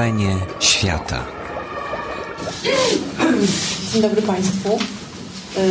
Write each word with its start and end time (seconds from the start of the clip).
Wrażenie 0.00 0.36
świata. 0.60 1.24
Dzień 3.92 4.02
dobry 4.02 4.22
Państwu. 4.22 4.78
E, 5.56 5.62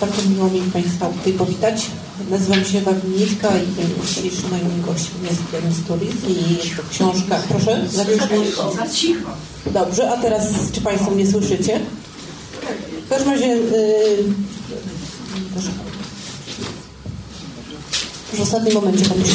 bardzo 0.00 0.22
miło 0.30 0.50
mi 0.50 0.60
Państwa 0.60 1.06
tutaj 1.06 1.32
powitać. 1.32 1.86
Nazywam 2.30 2.64
się 2.64 2.80
Wawniewska 2.80 3.48
i 3.56 4.06
dzisiejszym 4.06 4.50
moim 4.50 4.82
gościem 4.82 5.18
jest 5.30 5.42
Denis 5.52 5.76
Turis 5.88 6.14
i 6.28 6.58
książka... 6.90 7.36
Proszę? 7.48 7.88
Za 8.76 8.88
cicho. 8.94 9.36
Dobrze, 9.66 10.10
a 10.10 10.16
teraz 10.16 10.42
czy 10.72 10.80
Państwo 10.80 11.10
mnie 11.10 11.26
słyszycie? 11.26 11.80
W 13.06 13.08
każdym 13.08 13.32
razie... 13.32 13.46
Yy, 13.46 14.24
w 18.32 18.40
ostatnim 18.40 18.74
momencie 18.74 19.04
Pan 19.04 19.18
musi 19.18 19.34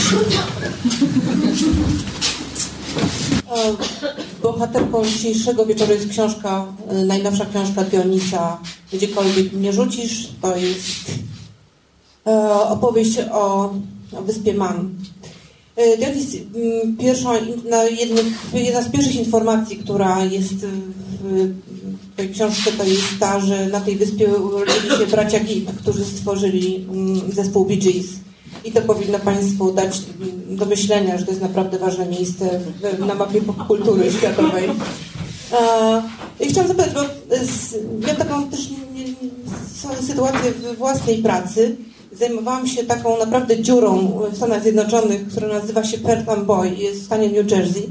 Bohaterką 4.42 5.06
dzisiejszego 5.06 5.66
wieczoru 5.66 5.94
jest 5.94 6.10
książka, 6.10 6.66
najnowsza 7.06 7.46
książka 7.46 7.84
Dionisa 7.84 8.58
Gdziekolwiek 8.94 9.54
mnie 9.54 9.74
rzucisz. 9.74 10.30
To 10.42 10.58
jest 10.58 11.12
e, 12.28 12.52
opowieść 12.54 13.20
o, 13.32 13.74
wyspie 14.26 14.54
Man. 14.54 14.90
E, 15.76 15.98
Dionis, 15.98 16.36
mm, 16.36 16.98
pierwszą, 16.98 17.30
na 17.70 17.84
jednych, 17.84 18.26
jedna 18.54 18.82
z 18.82 18.92
pierwszych 18.92 19.16
informacji, 19.16 19.78
która 19.78 20.26
jest 20.26 20.54
w 21.24 22.16
tej 22.16 22.30
książce, 22.30 22.72
to 22.72 22.84
jest 22.84 23.20
ta, 23.20 23.40
że 23.40 23.68
na 23.68 23.80
tej 23.80 23.96
wyspie 23.96 24.28
urodzili 24.28 24.98
się 24.98 25.08
bracia 25.08 25.40
Gibb, 25.40 25.72
którzy 25.78 26.06
stworzyli 26.06 26.76
mm, 26.76 27.32
zespół 27.32 27.66
Bee 27.66 27.78
Gees. 27.78 28.06
I 28.66 28.72
to 28.72 28.82
powinno 28.82 29.20
Państwu 29.20 29.72
dać 29.72 30.02
do 30.50 30.66
myślenia, 30.66 31.18
że 31.18 31.26
to 31.26 31.32
jest 31.32 31.42
naprawdę 31.42 31.80
ważne 31.80 32.06
miejsce 32.06 32.60
na 33.00 33.16
mapie 33.16 33.42
popkultury 33.42 34.12
światowej. 34.12 34.70
I 36.40 36.46
chciałam 36.48 36.68
zapytać, 36.68 36.94
bo 36.94 37.02
miałam 38.00 38.18
taką 38.18 38.50
też 38.50 38.70
sytuację 40.08 40.52
w 40.52 40.78
własnej 40.78 41.18
pracy. 41.18 41.76
Zajmowałam 42.12 42.68
się 42.68 42.84
taką 42.84 43.20
naprawdę 43.20 43.62
dziurą 43.62 44.22
w 44.32 44.38
Stanach 44.38 44.62
Zjednoczonych, 44.62 45.28
która 45.28 45.48
nazywa 45.48 45.84
się 45.84 45.98
Pertham 45.98 46.46
Boy, 46.46 46.70
jest 46.70 47.02
w 47.02 47.06
stanie 47.06 47.30
New 47.30 47.52
Jersey. 47.52 47.90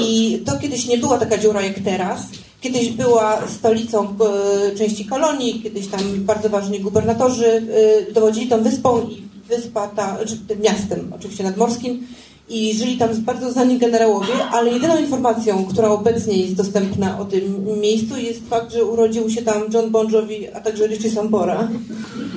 I 0.00 0.38
to 0.46 0.58
kiedyś 0.58 0.86
nie 0.86 0.98
była 0.98 1.18
taka 1.18 1.38
dziura 1.38 1.62
jak 1.62 1.78
teraz. 1.78 2.20
Kiedyś 2.60 2.88
była 2.88 3.48
stolicą 3.58 4.08
e, 4.08 4.76
części 4.76 5.04
kolonii, 5.04 5.60
kiedyś 5.62 5.86
tam 5.86 6.00
bardzo 6.16 6.48
ważni 6.48 6.80
gubernatorzy 6.80 7.46
e, 8.08 8.12
dowodzili 8.12 8.48
tą 8.48 8.62
wyspą 8.62 9.02
i 9.02 9.27
wyspa 9.48 9.88
ta, 9.88 10.16
znaczy 10.16 10.38
miastem 10.62 11.12
oczywiście 11.16 11.44
nadmorskim 11.44 12.06
i 12.50 12.74
żyli 12.74 12.98
tam 12.98 13.10
bardzo 13.24 13.52
znani 13.52 13.78
generałowie, 13.78 14.34
ale 14.52 14.70
jedyną 14.70 14.98
informacją, 14.98 15.66
która 15.66 15.88
obecnie 15.88 16.36
jest 16.36 16.54
dostępna 16.54 17.18
o 17.18 17.24
tym 17.24 17.66
miejscu 17.80 18.16
jest 18.16 18.48
fakt, 18.48 18.72
że 18.72 18.84
urodził 18.84 19.30
się 19.30 19.42
tam 19.42 19.62
John 19.74 19.90
Bon 19.90 20.12
Jovi, 20.12 20.48
a 20.48 20.60
także 20.60 20.86
Richie 20.86 21.10
Sambora. 21.10 21.68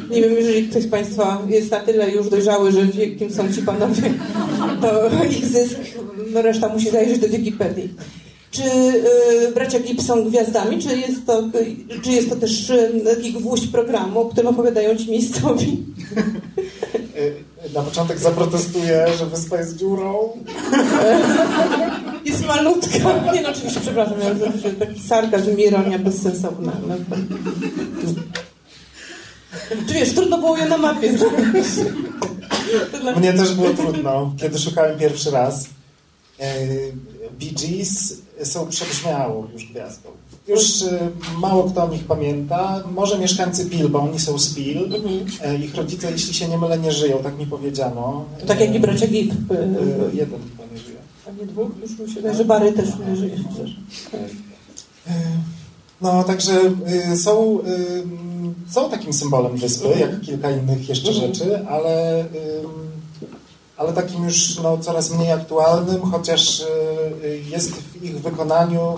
Nie 0.10 0.22
wiem, 0.22 0.34
jeżeli 0.34 0.68
ktoś 0.68 0.84
z 0.84 0.90
Państwa 0.90 1.42
jest 1.50 1.72
na 1.72 1.80
tyle 1.80 2.12
już 2.12 2.30
dojrzały, 2.30 2.72
że 2.72 2.86
wie, 2.86 3.16
kim 3.16 3.34
są 3.34 3.54
ci 3.54 3.62
panowie, 3.62 4.14
to 4.82 5.24
ich 5.26 5.46
zysk, 5.46 5.78
no 6.34 6.42
reszta 6.42 6.70
musi 6.70 6.90
zajrzeć 6.90 7.20
do 7.20 7.28
Wikipedii. 7.28 7.90
Czy 8.52 8.64
y, 8.64 9.52
bracia 9.54 9.80
Gibb 9.80 10.02
są 10.02 10.30
gwiazdami, 10.30 10.80
czy 10.80 10.98
jest 10.98 11.26
to, 11.26 11.40
y, 11.40 12.02
czy 12.02 12.12
jest 12.12 12.30
to 12.30 12.36
też 12.36 12.70
y, 12.70 13.02
taki 13.06 13.34
gwóźdź 13.34 13.68
programu, 13.68 14.20
o 14.20 14.26
którym 14.26 14.48
opowiadają 14.48 14.96
ci 14.96 15.12
miejscowi? 15.12 15.78
Na 17.74 17.82
początek 17.82 18.20
zaprotestuję, 18.20 19.06
że 19.20 19.26
wyspa 19.26 19.58
jest 19.58 19.78
dziurą. 19.78 20.30
Jest 22.26 22.46
malutka. 22.48 23.32
Nie 23.34 23.42
no, 23.42 23.50
oczywiście, 23.50 23.80
przepraszam, 23.80 24.20
ja 24.20 24.34
zawsze 24.36 24.72
taki 24.74 25.00
sarkazm 25.00 25.58
ironia 25.58 26.00
bezsensowna. 26.00 26.72
No. 26.88 26.96
Czy 29.88 29.94
wiesz, 29.94 30.14
trudno 30.14 30.38
było 30.38 30.58
ją 30.58 30.68
na 30.68 30.78
mapie 30.78 31.18
znaleźć. 31.18 31.70
Mnie 33.18 33.34
też 33.34 33.54
było 33.54 33.70
trudno, 33.70 34.34
kiedy 34.38 34.60
szukałem 34.60 35.00
pierwszy 35.00 35.32
raz. 35.32 35.66
Bee 37.40 37.52
Gees 37.52 38.14
są 38.44 38.68
przebrzmiałą 38.68 39.48
już 39.54 39.66
gwiazdą. 39.66 40.10
Już 40.48 40.82
y, 40.82 41.00
mało 41.38 41.64
kto 41.64 41.84
o 41.84 41.88
nich 41.88 42.04
pamięta. 42.04 42.84
Może 42.92 43.20
mieszkańcy 43.20 43.66
Pil, 43.66 43.90
bo 43.90 44.00
oni 44.00 44.20
są 44.20 44.40
z 44.40 44.56
Pil. 44.56 44.78
Mhm. 44.96 45.64
Ich 45.64 45.76
rodzice, 45.76 46.12
jeśli 46.12 46.34
się 46.34 46.48
nie 46.48 46.58
mylę, 46.58 46.80
nie 46.80 46.92
żyją, 46.92 47.18
tak 47.24 47.38
mi 47.38 47.46
powiedziano. 47.46 48.26
tak 48.48 48.60
jak 48.60 48.76
i 48.76 48.80
bracia 48.80 49.08
Gibb. 49.08 49.34
Y, 49.34 49.56
jeden 50.14 50.40
chyba 50.40 50.64
nie 50.74 50.78
żyje. 50.78 50.98
A 51.28 51.32
nie 51.32 51.46
dwóch? 51.46 51.70
Już 51.82 52.00
mi 52.00 52.10
się 52.10 52.16
wydaje, 52.16 52.36
że 52.36 52.46
Bary 52.46 52.74
też 52.74 52.90
nie 53.10 53.16
żyje. 53.16 53.38
No, 56.02 56.24
także 56.24 56.54
są, 57.16 57.60
są 58.70 58.90
takim 58.90 59.14
symbolem 59.14 59.58
wyspy, 59.58 59.88
mhm. 59.88 60.12
jak 60.12 60.22
kilka 60.22 60.52
innych 60.52 60.90
jeszcze 60.90 61.10
mhm. 61.10 61.34
rzeczy, 61.34 61.68
ale 61.68 62.26
ale 63.78 63.94
takim 63.94 64.24
już 64.24 64.60
no, 64.60 64.78
coraz 64.78 65.12
mniej 65.12 65.32
aktualnym, 65.32 66.02
chociaż 66.02 66.64
jest 67.52 67.72
w 67.72 68.04
ich 68.04 68.22
wykonaniu 68.22 68.96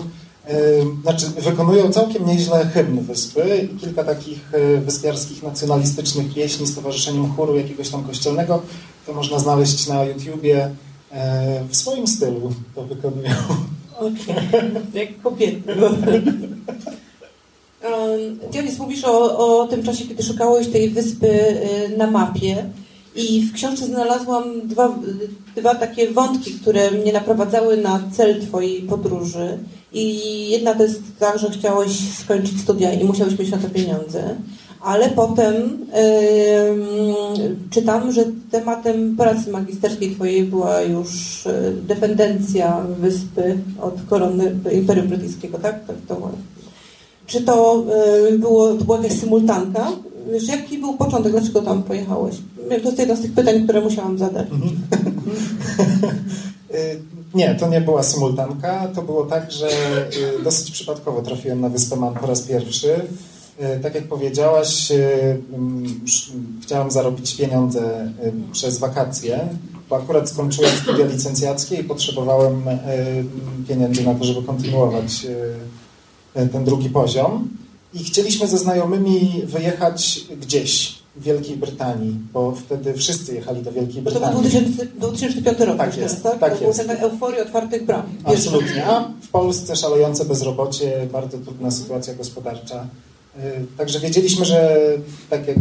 znaczy, 1.02 1.26
wykonują 1.26 1.92
całkiem 1.92 2.26
nieźle 2.26 2.66
hymn 2.66 3.00
wyspy 3.00 3.68
i 3.72 3.78
kilka 3.78 4.04
takich 4.04 4.54
e, 4.54 4.80
wyspiarskich 4.80 5.42
nacjonalistycznych 5.42 6.34
pieśni 6.34 6.66
z 6.66 6.74
towarzyszeniem 6.74 7.32
chóru 7.32 7.56
jakiegoś 7.56 7.88
tam 7.88 8.04
kościelnego, 8.04 8.62
to 9.06 9.12
można 9.12 9.38
znaleźć 9.38 9.86
na 9.86 10.04
YouTubie. 10.04 10.70
E, 11.12 11.64
w 11.68 11.76
swoim 11.76 12.06
stylu 12.06 12.52
to 12.74 12.82
wykonują. 12.82 13.30
Okay. 13.98 14.70
Jak 14.94 15.22
kobiety. 15.22 15.74
Dionis, 18.52 18.78
mówisz 18.78 19.04
o, 19.04 19.38
o 19.38 19.66
tym 19.66 19.82
czasie, 19.82 20.04
kiedy 20.04 20.22
szukałeś 20.22 20.68
tej 20.68 20.90
wyspy 20.90 21.28
e, 21.30 21.88
na 21.96 22.10
mapie. 22.10 22.70
I 23.16 23.42
w 23.42 23.52
książce 23.52 23.86
znalazłam 23.86 24.68
dwa, 24.68 24.98
dwa 25.56 25.74
takie 25.74 26.10
wątki, 26.10 26.52
które 26.52 26.90
mnie 26.90 27.12
naprowadzały 27.12 27.76
na 27.76 28.02
cel 28.12 28.40
Twojej 28.46 28.82
podróży. 28.82 29.58
I 29.94 30.50
jedna 30.50 30.74
to 30.74 30.82
jest 30.82 31.02
tak, 31.18 31.38
że 31.38 31.50
chciałeś 31.50 32.18
skończyć 32.18 32.60
studia 32.60 32.92
i 32.92 33.04
musiałeś 33.04 33.38
mieć 33.38 33.50
na 33.50 33.58
to 33.58 33.68
pieniądze. 33.68 34.34
Ale 34.80 35.08
potem 35.08 35.54
yy, 35.54 37.56
czytam, 37.70 38.12
że 38.12 38.24
tematem 38.50 39.16
pracy 39.16 39.50
magisterskiej 39.50 40.14
Twojej 40.14 40.44
była 40.44 40.80
już 40.80 41.46
e, 41.46 41.72
dependencja 41.86 42.86
wyspy 43.00 43.58
od 43.80 43.94
korony 44.08 44.54
Imperium 44.72 45.08
Brytyjskiego, 45.08 45.58
tak? 45.58 45.86
tak 45.86 45.96
to, 46.08 46.30
czy 47.26 47.42
to, 47.42 47.84
yy, 48.30 48.38
było, 48.38 48.74
to 48.74 48.84
była 48.84 48.96
jakaś 48.96 49.20
symultanka? 49.20 49.92
Wiesz, 50.32 50.48
jaki 50.48 50.78
był 50.78 50.96
początek? 50.96 51.32
Dlaczego 51.32 51.62
tam 51.62 51.82
pojechałeś? 51.82 52.36
To 52.68 52.74
jest 52.74 52.98
jedno 52.98 53.16
z 53.16 53.20
tych 53.20 53.32
pytań, 53.32 53.64
które 53.64 53.80
musiałam 53.80 54.18
zadać. 54.18 54.46
Mhm. 54.50 54.70
Y, 57.34 57.38
nie, 57.38 57.54
to 57.54 57.68
nie 57.68 57.80
była 57.80 58.02
symultanka. 58.02 58.88
To 58.94 59.02
było 59.02 59.24
tak, 59.24 59.52
że 59.52 59.68
y, 60.40 60.42
dosyć 60.42 60.70
przypadkowo 60.70 61.22
trafiłem 61.22 61.60
na 61.60 61.68
Wyspę 61.68 61.96
Man 61.96 62.14
po 62.14 62.26
raz 62.26 62.42
pierwszy. 62.42 62.94
Y, 63.76 63.80
tak 63.82 63.94
jak 63.94 64.08
powiedziałaś, 64.08 64.92
mm, 65.52 66.00
chciałem 66.62 66.90
zarobić 66.90 67.36
pieniądze 67.36 68.12
przez 68.52 68.78
wakacje, 68.78 69.48
bo 69.90 69.96
akurat 69.96 70.30
skończyłem 70.30 70.70
studia 70.82 71.06
licencjackie 71.06 71.76
i 71.76 71.84
potrzebowałem 71.84 72.62
pieniędzy 73.68 74.04
na 74.04 74.14
to, 74.14 74.24
żeby 74.24 74.42
kontynuować 74.42 75.26
ten 76.52 76.64
drugi 76.64 76.90
poziom. 76.90 77.48
I 77.94 78.04
chcieliśmy 78.04 78.46
ze 78.46 78.58
znajomymi 78.58 79.42
wyjechać 79.46 80.20
gdzieś 80.40 81.03
Wielkiej 81.16 81.56
Brytanii, 81.56 82.16
bo 82.32 82.52
wtedy 82.52 82.94
wszyscy 82.94 83.34
jechali 83.34 83.62
do 83.62 83.72
Wielkiej 83.72 84.02
Brytanii. 84.02 84.50
To 84.76 84.84
był 85.00 85.10
2005 85.10 85.58
rok. 85.58 85.76
Tak 85.76 85.96
jest, 85.96 86.22
tak? 86.22 86.38
tak 86.38 86.58
to 86.58 86.64
jest. 86.64 86.80
euforii 86.80 87.40
otwartych 87.40 87.86
bram. 87.86 88.02
Absolutnie. 88.24 88.86
A 88.86 89.08
w 89.22 89.28
Polsce 89.28 89.76
szalejące 89.76 90.24
bezrobocie, 90.24 91.08
bardzo 91.12 91.38
trudna 91.38 91.70
sytuacja 91.70 92.14
gospodarcza. 92.14 92.86
Y, 93.38 93.40
także 93.76 94.00
wiedzieliśmy, 94.00 94.44
że 94.44 94.78
tak 95.30 95.48
jak 95.48 95.56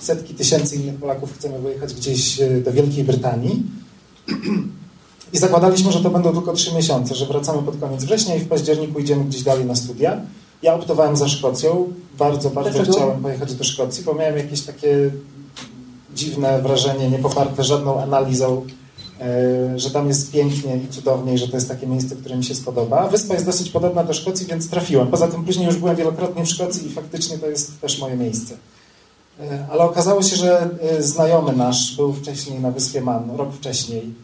setki 0.00 0.34
tysięcy 0.34 0.76
innych 0.76 0.94
Polaków 0.94 1.34
chcemy 1.34 1.58
wyjechać 1.58 1.94
gdzieś 1.94 2.40
y, 2.40 2.62
do 2.64 2.72
Wielkiej 2.72 3.04
Brytanii. 3.04 3.62
I 5.32 5.38
zakładaliśmy, 5.38 5.92
że 5.92 6.00
to 6.00 6.10
będą 6.10 6.32
tylko 6.32 6.52
trzy 6.52 6.74
miesiące, 6.74 7.14
że 7.14 7.26
wracamy 7.26 7.62
pod 7.62 7.80
koniec 7.80 8.04
września 8.04 8.36
i 8.36 8.40
w 8.40 8.48
październiku 8.48 9.00
idziemy 9.00 9.24
gdzieś 9.24 9.42
dalej 9.42 9.64
na 9.64 9.74
studia. 9.74 10.20
Ja 10.64 10.74
optowałem 10.74 11.16
za 11.16 11.28
Szkocją. 11.28 11.92
Bardzo, 12.18 12.50
bardzo 12.50 12.70
Dlaczego? 12.70 12.96
chciałem 12.96 13.22
pojechać 13.22 13.54
do 13.54 13.64
Szkocji, 13.64 14.04
bo 14.04 14.14
miałem 14.14 14.36
jakieś 14.36 14.62
takie 14.62 15.10
dziwne 16.14 16.62
wrażenie, 16.62 17.10
nie 17.10 17.18
poparte 17.18 17.64
żadną 17.64 18.02
analizą, 18.02 18.66
e, 19.20 19.78
że 19.78 19.90
tam 19.90 20.08
jest 20.08 20.32
pięknie 20.32 20.76
i 20.76 20.88
cudownie 20.88 21.34
i 21.34 21.38
że 21.38 21.48
to 21.48 21.56
jest 21.56 21.68
takie 21.68 21.86
miejsce, 21.86 22.16
które 22.16 22.36
mi 22.36 22.44
się 22.44 22.54
spodoba. 22.54 23.08
Wyspa 23.08 23.34
jest 23.34 23.46
dosyć 23.46 23.70
podobna 23.70 24.04
do 24.04 24.14
Szkocji, 24.14 24.46
więc 24.46 24.70
trafiłem. 24.70 25.08
Poza 25.08 25.28
tym 25.28 25.44
później 25.44 25.66
już 25.66 25.76
byłem 25.76 25.96
wielokrotnie 25.96 26.44
w 26.44 26.48
Szkocji 26.48 26.86
i 26.86 26.92
faktycznie 26.92 27.38
to 27.38 27.46
jest 27.46 27.80
też 27.80 27.98
moje 27.98 28.16
miejsce. 28.16 28.54
E, 29.40 29.66
ale 29.70 29.82
okazało 29.82 30.22
się, 30.22 30.36
że 30.36 30.70
e, 30.80 31.02
znajomy 31.02 31.52
nasz 31.52 31.96
był 31.96 32.12
wcześniej 32.12 32.60
na 32.60 32.70
wyspie 32.70 33.00
Man, 33.00 33.30
rok 33.36 33.52
wcześniej 33.52 34.14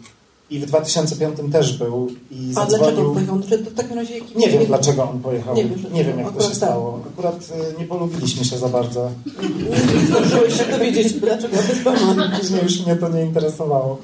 I 0.51 0.59
w 0.59 0.67
2005 0.67 1.37
też 1.53 1.79
był 1.79 2.09
i 2.31 2.51
A 2.51 2.55
zadzwonił... 2.55 2.79
dlaczego 2.79 3.09
on 3.09 3.15
pojechał? 3.15 3.41
To 3.41 3.71
w 3.71 3.75
takim 3.75 3.97
razie 3.97 4.15
Nie 4.37 4.49
wiem, 4.49 4.67
dlaczego 4.67 5.11
on 5.11 5.21
pojechał. 5.21 5.55
Nie 5.55 5.65
Nie, 5.65 5.71
wiesz, 5.71 6.07
wiem, 6.07 6.19
jak 6.19 6.33
to 6.33 6.41
się 6.41 6.47
tak. 6.47 6.57
stało. 6.57 7.01
Akurat 7.13 7.53
y, 7.77 7.81
nie 7.81 7.85
polubiliśmy 7.85 8.45
się 8.45 8.59
za 8.59 8.69
bardzo. 8.69 9.11
Nie, 9.59 10.01
nie 10.01 10.07
zdążyłeś 10.07 10.59
się 10.59 10.65
dowiedzieć, 10.65 11.13
dlaczego 11.13 11.57
Wyspa 11.57 11.93
Później 12.41 12.63
już 12.63 12.87
mnie 12.87 12.97
to 12.97 13.09
nie 13.09 13.23
interesowało. 13.23 13.99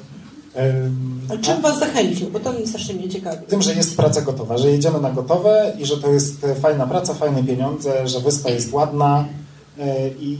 A 1.28 1.36
czym 1.36 1.60
was 1.62 1.78
zachęcił? 1.78 2.30
Bo 2.30 2.40
to 2.40 2.52
mnie 2.52 2.66
strasznie 2.66 2.94
mnie 2.94 3.08
ciekawi. 3.08 3.46
Tym, 3.46 3.62
że 3.62 3.74
jest 3.74 3.96
praca 3.96 4.22
gotowa, 4.22 4.58
że 4.58 4.70
jedziemy 4.70 5.00
na 5.00 5.10
gotowe 5.10 5.72
i 5.78 5.86
że 5.86 5.96
to 5.96 6.12
jest 6.12 6.44
e, 6.44 6.54
fajna 6.54 6.86
praca, 6.86 7.14
fajne 7.14 7.44
pieniądze, 7.44 8.08
że 8.08 8.20
wyspa 8.20 8.50
jest 8.50 8.72
ładna 8.72 9.24
e, 9.78 10.08
i 10.08 10.38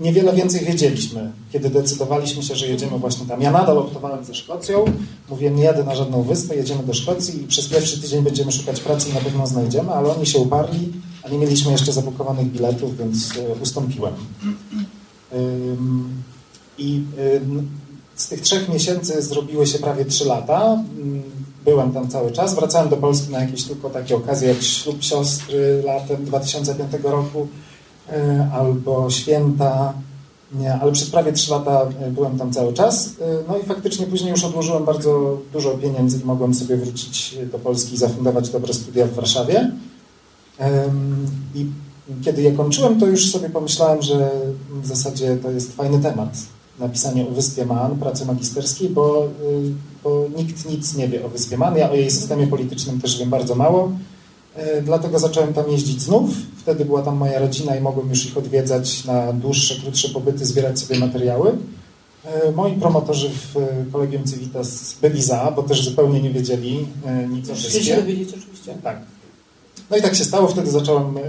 niewiele 0.00 0.32
więcej 0.32 0.64
wiedzieliśmy, 0.64 1.32
kiedy 1.52 1.70
decydowaliśmy 1.70 2.42
się, 2.42 2.54
że 2.54 2.68
jedziemy 2.68 2.98
właśnie 2.98 3.26
tam. 3.26 3.42
Ja 3.42 3.50
nadal 3.50 3.78
optowałem 3.78 4.24
ze 4.24 4.34
Szkocją, 4.34 4.84
mówiłem, 5.30 5.56
nie 5.56 5.64
jadę 5.64 5.84
na 5.84 5.94
żadną 5.94 6.22
wyspę, 6.22 6.56
jedziemy 6.56 6.82
do 6.82 6.94
Szkocji 6.94 7.42
i 7.42 7.46
przez 7.46 7.68
pierwszy 7.68 8.00
tydzień 8.00 8.22
będziemy 8.22 8.52
szukać 8.52 8.80
pracy 8.80 9.08
i 9.08 9.12
na 9.12 9.20
pewno 9.20 9.46
znajdziemy, 9.46 9.92
ale 9.92 10.16
oni 10.16 10.26
się 10.26 10.38
uparli, 10.38 10.92
a 11.22 11.28
nie 11.28 11.38
mieliśmy 11.38 11.72
jeszcze 11.72 11.92
zabukowanych 11.92 12.46
biletów, 12.52 12.98
więc 12.98 13.32
e, 13.36 13.62
ustąpiłem. 13.62 14.14
I 16.78 17.02
ym, 17.36 17.68
z 18.16 18.28
tych 18.28 18.40
trzech 18.40 18.68
miesięcy 18.68 19.22
zrobiły 19.22 19.66
się 19.66 19.78
prawie 19.78 20.04
trzy 20.04 20.24
lata. 20.24 20.84
Byłem 21.64 21.92
tam 21.92 22.08
cały 22.08 22.32
czas. 22.32 22.54
Wracałem 22.54 22.88
do 22.88 22.96
Polski 22.96 23.32
na 23.32 23.40
jakieś 23.40 23.64
tylko 23.64 23.90
takie 23.90 24.16
okazje 24.16 24.48
jak 24.48 24.62
ślub 24.62 25.02
siostry 25.02 25.82
latem 25.84 26.24
2005 26.24 26.92
roku 27.02 27.48
albo 28.52 29.10
święta. 29.10 29.94
Nie, 30.52 30.74
ale 30.74 30.92
przez 30.92 31.10
prawie 31.10 31.32
trzy 31.32 31.50
lata 31.50 31.86
y, 32.08 32.10
byłem 32.10 32.38
tam 32.38 32.52
cały 32.52 32.72
czas. 32.72 33.06
Y, 33.06 33.10
No 33.48 33.58
i 33.58 33.62
faktycznie 33.62 34.06
później 34.06 34.30
już 34.30 34.44
odłożyłem 34.44 34.84
bardzo 34.84 35.38
dużo 35.52 35.70
pieniędzy 35.70 36.20
i 36.22 36.24
mogłem 36.24 36.54
sobie 36.54 36.76
wrócić 36.76 37.36
do 37.52 37.58
Polski 37.58 37.94
i 37.94 37.98
zafundować 37.98 38.50
dobre 38.50 38.74
studia 38.74 39.06
w 39.06 39.14
Warszawie. 39.14 39.70
I 41.54 41.66
kiedy 42.24 42.42
je 42.42 42.52
kończyłem, 42.52 43.00
to 43.00 43.06
już 43.06 43.30
sobie 43.30 43.50
pomyślałem, 43.50 44.02
że 44.02 44.30
w 44.82 44.86
zasadzie 44.86 45.36
to 45.36 45.50
jest 45.50 45.76
fajny 45.76 45.98
temat. 45.98 46.28
Napisanie 46.78 47.28
o 47.28 47.30
Wyspie 47.30 47.66
Man, 47.66 47.98
pracy 47.98 48.26
magisterskiej, 48.26 48.88
bo, 48.88 49.26
y, 49.26 49.72
bo 50.04 50.26
nikt 50.36 50.70
nic 50.70 50.96
nie 50.96 51.08
wie 51.08 51.26
o 51.26 51.28
Wyspie 51.28 51.58
Man. 51.58 51.76
Ja 51.76 51.90
o 51.90 51.94
jej 51.94 52.10
systemie 52.10 52.46
politycznym 52.46 53.00
też 53.00 53.18
wiem 53.18 53.30
bardzo 53.30 53.54
mało. 53.54 53.92
Y, 54.78 54.82
Dlatego 54.82 55.18
zacząłem 55.18 55.54
tam 55.54 55.70
jeździć 55.70 56.02
znów. 56.02 56.30
Wtedy 56.58 56.84
była 56.84 57.02
tam 57.02 57.16
moja 57.16 57.38
rodzina 57.38 57.76
i 57.76 57.80
mogłem 57.80 58.08
już 58.08 58.26
ich 58.26 58.36
odwiedzać 58.36 59.04
na 59.04 59.32
dłuższe, 59.32 59.74
krótsze 59.80 60.08
pobyty, 60.08 60.46
zbierać 60.46 60.78
sobie 60.78 61.00
materiały. 61.00 61.50
Y, 62.48 62.52
Moi 62.52 62.72
promotorzy 62.72 63.30
w 63.30 63.54
Kolegium 63.92 64.24
Civitas 64.26 64.94
byli 65.02 65.22
za, 65.22 65.52
bo 65.56 65.62
też 65.62 65.84
zupełnie 65.84 66.20
nie 66.20 66.30
wiedzieli 66.30 66.86
nic 67.30 67.50
o 67.50 67.54
Chcieli 67.54 67.84
się 67.84 67.96
dowiedzieć 67.96 68.34
oczywiście. 68.34 68.74
Tak. 68.82 69.00
No 69.90 69.96
i 69.96 70.02
tak 70.02 70.14
się 70.14 70.24
stało. 70.24 70.48
Wtedy 70.48 70.70
zacząłem 70.70 71.18
e, 71.18 71.20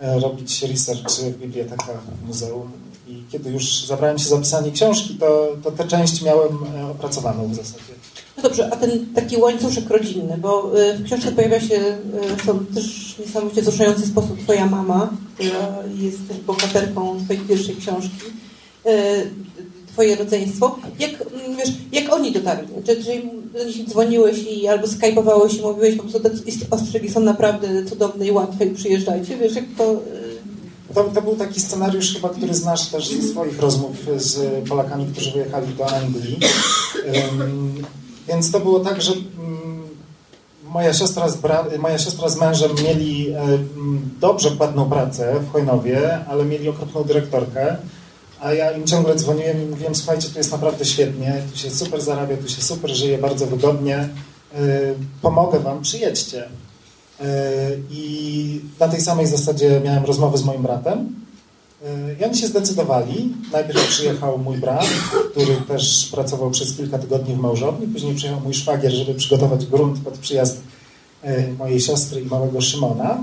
e, 0.00 0.20
robić 0.20 0.62
research 0.62 1.10
w 1.10 1.38
bibliotekach 1.38 2.02
w 2.22 2.26
muzeum. 2.26 2.70
I 3.08 3.22
kiedy 3.30 3.50
już 3.50 3.86
zabrałem 3.86 4.18
się 4.18 4.28
za 4.28 4.38
pisanie 4.38 4.72
książki, 4.72 5.14
to, 5.14 5.56
to 5.64 5.70
tę 5.70 5.84
część 5.84 6.22
miałem 6.22 6.58
e, 6.76 6.86
opracowaną 6.86 7.48
w 7.48 7.54
zasadzie. 7.54 7.92
No 8.38 8.42
dobrze, 8.42 8.72
a 8.72 8.76
ten 8.76 9.06
taki 9.14 9.36
łańcuszek 9.36 9.90
rodzinny, 9.90 10.38
bo 10.38 10.80
y, 10.80 10.98
w 10.98 11.04
książce 11.04 11.32
pojawia 11.32 11.60
się 11.60 11.74
y, 11.74 12.36
w 12.36 12.44
są 12.46 12.66
też 12.66 13.16
niesamowicie 13.18 13.62
wzruszający 13.62 14.06
sposób 14.06 14.42
twoja 14.42 14.66
mama, 14.66 15.10
która 15.34 15.78
jest 15.98 16.28
też 16.28 16.36
bohaterką 16.38 17.24
twojej 17.24 17.42
pierwszej 17.42 17.76
książki, 17.76 18.26
y, 18.86 18.90
twoje 19.92 20.16
rodzeństwo. 20.16 20.78
Jak, 20.98 21.10
mm, 21.10 21.56
wiesz, 21.56 21.68
jak 21.92 22.12
oni 22.12 22.32
dotarli? 22.32 22.68
Czy, 22.86 23.04
czy 23.04 23.22
dzwoniłeś 23.88 24.38
i 24.50 24.68
albo 24.68 24.86
skajpowałeś 24.86 25.54
i 25.54 25.62
mówiłeś 25.62 25.96
po 25.96 26.02
prostu 26.02 26.20
te 26.20 26.30
ostrygi 26.70 27.10
są 27.10 27.20
naprawdę 27.20 27.84
cudowne 27.84 28.26
i 28.26 28.32
łatwe 28.32 28.66
i 28.66 28.70
przyjeżdżajcie? 28.70 29.36
Wiesz, 29.36 29.54
jak 29.54 29.64
to... 29.78 30.00
To, 30.94 31.04
to 31.04 31.22
był 31.22 31.36
taki 31.36 31.60
scenariusz 31.60 32.14
chyba, 32.14 32.28
który 32.28 32.54
znasz 32.54 32.86
też 32.86 33.08
ze 33.08 33.28
swoich 33.28 33.60
rozmów 33.60 33.96
z 34.16 34.68
Polakami, 34.68 35.06
którzy 35.12 35.32
wyjechali 35.32 35.74
do 35.74 35.96
Anglii. 35.96 36.38
Więc 38.28 38.52
to 38.52 38.60
było 38.60 38.80
tak, 38.80 39.02
że 39.02 39.12
mm, 39.12 39.82
moja 40.70 40.94
siostra, 40.94 41.28
z 41.28 41.38
moja 41.78 41.98
siostra 41.98 42.28
z 42.28 42.36
mężem 42.36 42.70
mieli 42.84 43.30
e, 43.30 43.40
mm, 43.40 44.10
dobrze 44.20 44.50
płatną 44.50 44.90
pracę 44.90 45.40
w 45.40 45.52
Chojnowie, 45.52 46.24
ale 46.28 46.44
mieli 46.44 46.68
okropną 46.68 47.04
dyrektorkę. 47.04 47.76
A 48.40 48.52
ja 48.52 48.70
im 48.70 48.86
ciągle 48.86 49.14
dzwoniłem 49.14 49.62
i 49.62 49.66
mówiłem, 49.66 49.94
słuchajcie, 49.94 50.28
tu 50.28 50.38
jest 50.38 50.52
naprawdę 50.52 50.84
świetnie, 50.84 51.42
tu 51.52 51.58
się 51.58 51.70
super 51.70 52.00
zarabia, 52.00 52.36
tu 52.36 52.48
się 52.48 52.62
super 52.62 52.90
żyje, 52.90 53.18
bardzo 53.18 53.46
wygodnie, 53.46 54.08
y, 54.58 54.94
pomogę 55.22 55.58
wam, 55.58 55.82
przyjedźcie. 55.82 56.44
Y, 56.44 57.24
I 57.90 58.60
na 58.80 58.88
tej 58.88 59.00
samej 59.00 59.26
zasadzie 59.26 59.80
miałem 59.84 60.04
rozmowę 60.04 60.38
z 60.38 60.44
moim 60.44 60.62
bratem. 60.62 61.14
Y, 61.82 62.16
I 62.20 62.24
oni 62.24 62.36
się 62.36 62.46
zdecydowali. 62.46 63.34
Najpierw 63.52 63.88
przyjechał 63.88 64.38
mój 64.38 64.56
brat, 64.58 64.86
który 65.30 65.54
też 65.68 66.08
pracował 66.12 66.50
przez 66.50 66.76
kilka 66.76 66.98
tygodni 66.98 67.34
w 67.34 67.38
małżowni. 67.38 67.86
Później 67.86 68.14
przyjechał 68.14 68.40
mój 68.40 68.54
szwagier, 68.54 68.92
żeby 68.92 69.14
przygotować 69.14 69.66
grunt 69.66 70.00
pod 70.04 70.18
przyjazd 70.18 70.60
y, 71.24 71.54
mojej 71.58 71.80
siostry 71.80 72.20
i 72.20 72.26
małego 72.26 72.60
Szymona. 72.60 73.18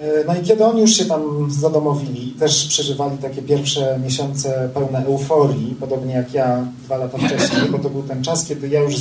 Y, 0.00 0.24
No 0.26 0.36
i 0.36 0.44
kiedy 0.44 0.64
oni 0.64 0.80
już 0.80 0.90
się 0.90 1.04
tam 1.04 1.50
zadomowili 1.50 2.30
też 2.38 2.66
przeżywali 2.66 3.18
takie 3.18 3.42
pierwsze 3.42 3.98
miesiące 4.04 4.70
pełne 4.74 5.06
euforii, 5.06 5.76
podobnie 5.80 6.14
jak 6.14 6.34
ja 6.34 6.66
dwa 6.84 6.96
lata 6.96 7.18
wcześniej, 7.18 7.70
bo 7.70 7.78
to 7.78 7.90
był 7.90 8.02
ten 8.02 8.24
czas, 8.24 8.44
kiedy 8.48 8.68
ja 8.68 8.80
już 8.80 8.94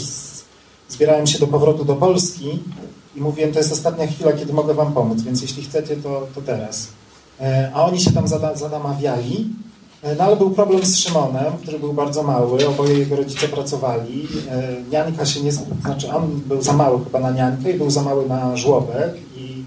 zbierałem 0.90 1.28
się 1.28 1.40
do 1.40 1.48
powrotu 1.48 1.86
do 1.86 1.96
Polski 1.96 2.60
i 3.16 3.22
mówiłem, 3.22 3.52
to 3.52 3.60
jest 3.60 3.72
ostatnia 3.72 4.08
chwila, 4.08 4.34
kiedy 4.34 4.54
mogę 4.54 4.74
wam 4.74 4.94
pomóc, 4.94 5.22
więc 5.22 5.42
jeśli 5.42 5.64
chcecie, 5.64 5.96
to, 5.96 6.28
to 6.36 6.42
teraz. 6.42 6.88
E, 7.42 7.72
A 7.74 7.86
oni 7.86 8.00
się 8.00 8.12
tam 8.12 8.28
zada, 8.28 8.56
zadamawiali, 8.56 9.50
E, 10.06 10.16
no 10.16 10.24
ale 10.24 10.36
był 10.36 10.52
problem 10.52 10.86
z 10.86 10.98
Szymonem, 10.98 11.54
który 11.62 11.80
był 11.80 11.94
bardzo 11.94 12.24
mały, 12.24 12.68
oboje 12.68 13.00
jego 13.00 13.16
rodzice 13.16 13.48
pracowali. 13.48 14.28
E, 14.52 14.64
Niańka 14.92 15.26
się 15.26 15.42
nie, 15.42 15.52
znaczy 15.52 16.14
on 16.14 16.42
był 16.46 16.62
za 16.62 16.74
mały 16.74 17.04
chyba 17.04 17.20
na 17.20 17.32
niańkę 17.32 17.72
i 17.72 17.78
był 17.78 17.90
za 17.90 18.02
mały 18.02 18.30
na 18.30 18.58
żłobek 18.58 19.14
i 19.38 19.66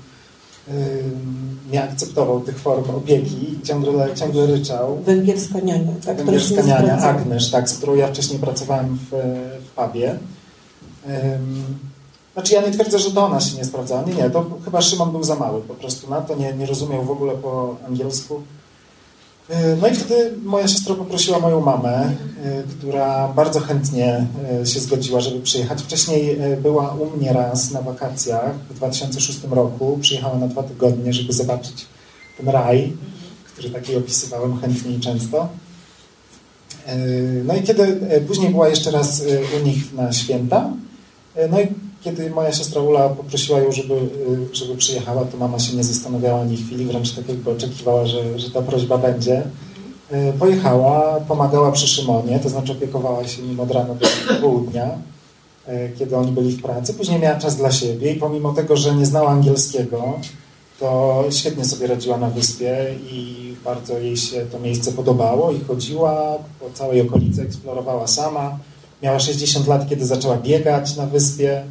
nie 1.73 1.85
akceptował 1.85 2.41
tych 2.41 2.59
form 2.59 2.91
opieki 2.91 3.59
ciągle, 3.65 4.15
ciągle 4.15 4.47
ryczał. 4.47 4.97
Węgierska 4.97 5.61
niania, 5.61 5.93
tak? 6.07 6.17
Węgierska 6.17 6.63
niania. 6.63 6.99
Agnes, 6.99 7.51
tak, 7.51 7.69
z 7.71 7.79
którą 7.79 7.95
ja 7.95 8.09
wcześniej 8.09 8.39
pracowałem 8.39 8.99
w, 8.99 9.17
w 9.67 9.71
pubie. 9.71 10.11
Ym, 11.09 11.65
Znaczy 12.39 12.55
ja 12.55 12.63
nie 12.63 12.71
twierdzę, 12.71 12.99
że 12.99 13.11
to 13.11 13.27
ona 13.27 13.41
się 13.41 13.57
nie 13.57 13.65
sprawdzała. 13.65 14.03
Nie, 14.03 14.15
nie, 14.15 14.31
to 14.31 14.47
chyba 14.65 14.83
Szymon 14.83 15.11
był 15.11 15.25
za 15.25 15.35
mały 15.35 15.63
po 15.63 15.75
prostu 15.75 16.11
na 16.11 16.21
to, 16.21 16.35
nie, 16.35 16.53
nie 16.53 16.67
rozumiał 16.67 17.05
w 17.05 17.11
ogóle 17.11 17.35
po 17.35 17.77
angielsku. 17.87 18.43
Yy, 19.49 19.57
No 19.81 19.89
i 19.89 19.95
wtedy 19.95 20.35
moja 20.45 20.69
siostra 20.69 20.95
poprosiła 20.95 21.39
moją 21.39 21.61
mamę, 21.61 22.13
yy, 22.45 22.65
która 22.79 23.29
bardzo 23.29 23.61
chętnie 23.61 24.27
yy, 24.59 24.67
się 24.67 24.81
zgodziła, 24.81 25.21
żeby 25.21 25.41
przyjechać. 25.41 25.83
Wcześniej 25.83 26.39
była 26.63 26.95
u 26.95 27.17
mnie 27.17 27.33
raz 27.33 27.71
na 27.71 27.83
wakacjach 27.83 28.55
w 28.71 28.75
2006 28.75 29.41
roku. 29.51 29.99
Przyjechała 30.01 30.39
na 30.39 30.49
dwa 30.49 30.63
tygodnie, 30.63 31.13
żeby 31.13 31.33
zobaczyć 31.33 31.87
ten 32.37 32.49
raj, 32.49 32.93
który 33.53 33.71
taki 33.71 33.97
opisywałem 33.97 34.61
chętnie 34.61 34.93
i 34.93 35.01
często. 35.01 35.49
No 37.45 37.57
i 37.57 37.63
kiedy 37.63 38.01
później 38.29 38.51
była 38.51 38.69
jeszcze 38.69 38.91
raz 38.91 39.23
u 39.61 39.67
nich 39.67 39.95
na 39.95 40.13
święta, 40.13 40.71
no 41.51 41.61
i 41.61 41.88
kiedy 42.03 42.31
moja 42.31 42.53
siostra 42.53 42.81
Ula 42.81 43.09
poprosiła 43.09 43.59
ją, 43.59 43.73
żeby, 43.73 43.95
yy, 43.95 44.49
żeby 44.53 44.77
przyjechała, 44.77 45.25
to 45.25 45.37
mama 45.37 45.59
się 45.59 45.77
nie 45.77 45.85
zastanawiała 45.85 46.41
ani 46.41 46.57
chwili, 46.57 46.85
wręcz 46.85 47.13
tak 47.13 47.29
jakby 47.29 47.51
oczekiwała, 47.51 48.07
że, 48.07 48.39
że 48.39 48.51
ta 48.51 48.63
prośba 48.63 48.99
będzie. 48.99 49.43
Yy, 50.11 50.33
Pojechała, 50.39 51.21
pomagała 51.21 51.73
przy 51.73 51.89
Szymonie, 51.89 52.41
to 52.41 52.49
znaczy 52.49 52.73
opiekowała 52.73 53.29
się 53.29 53.43
nim 53.43 53.61
od 53.61 53.71
rana 53.71 53.95
do 53.95 54.07
południa, 54.41 54.89
yy, 55.69 55.93
kiedy 55.99 56.17
oni 56.17 56.33
byli 56.33 56.53
w 56.57 56.63
pracy. 56.63 56.95
Później 56.95 57.21
miała 57.21 57.39
czas 57.39 57.57
dla 57.57 57.73
siebie 57.73 58.13
i 58.13 58.17
pomimo 58.17 58.53
tego, 58.53 58.77
że 58.77 58.95
nie 58.95 59.07
znała 59.07 59.31
angielskiego, 59.31 60.19
to 60.81 61.25
świetnie 61.31 61.65
sobie 61.65 61.87
radziła 61.87 62.17
na 62.17 62.31
wyspie 62.31 62.95
i 63.13 63.55
bardzo 63.65 63.99
jej 63.99 64.17
się 64.17 64.47
to 64.47 64.59
miejsce 64.59 64.93
podobało 64.93 65.53
i 65.53 65.61
chodziła 65.61 66.39
po 66.61 66.71
całej 66.75 67.01
okolicy, 67.01 67.43
eksplorowała 67.43 68.07
sama. 68.07 68.59
Miała 69.03 69.21
60 69.21 69.67
lat, 69.67 69.89
kiedy 69.89 70.07
zaczęła 70.07 70.37
biegać 70.37 70.97
na 70.97 71.07
wyspie 71.07 71.65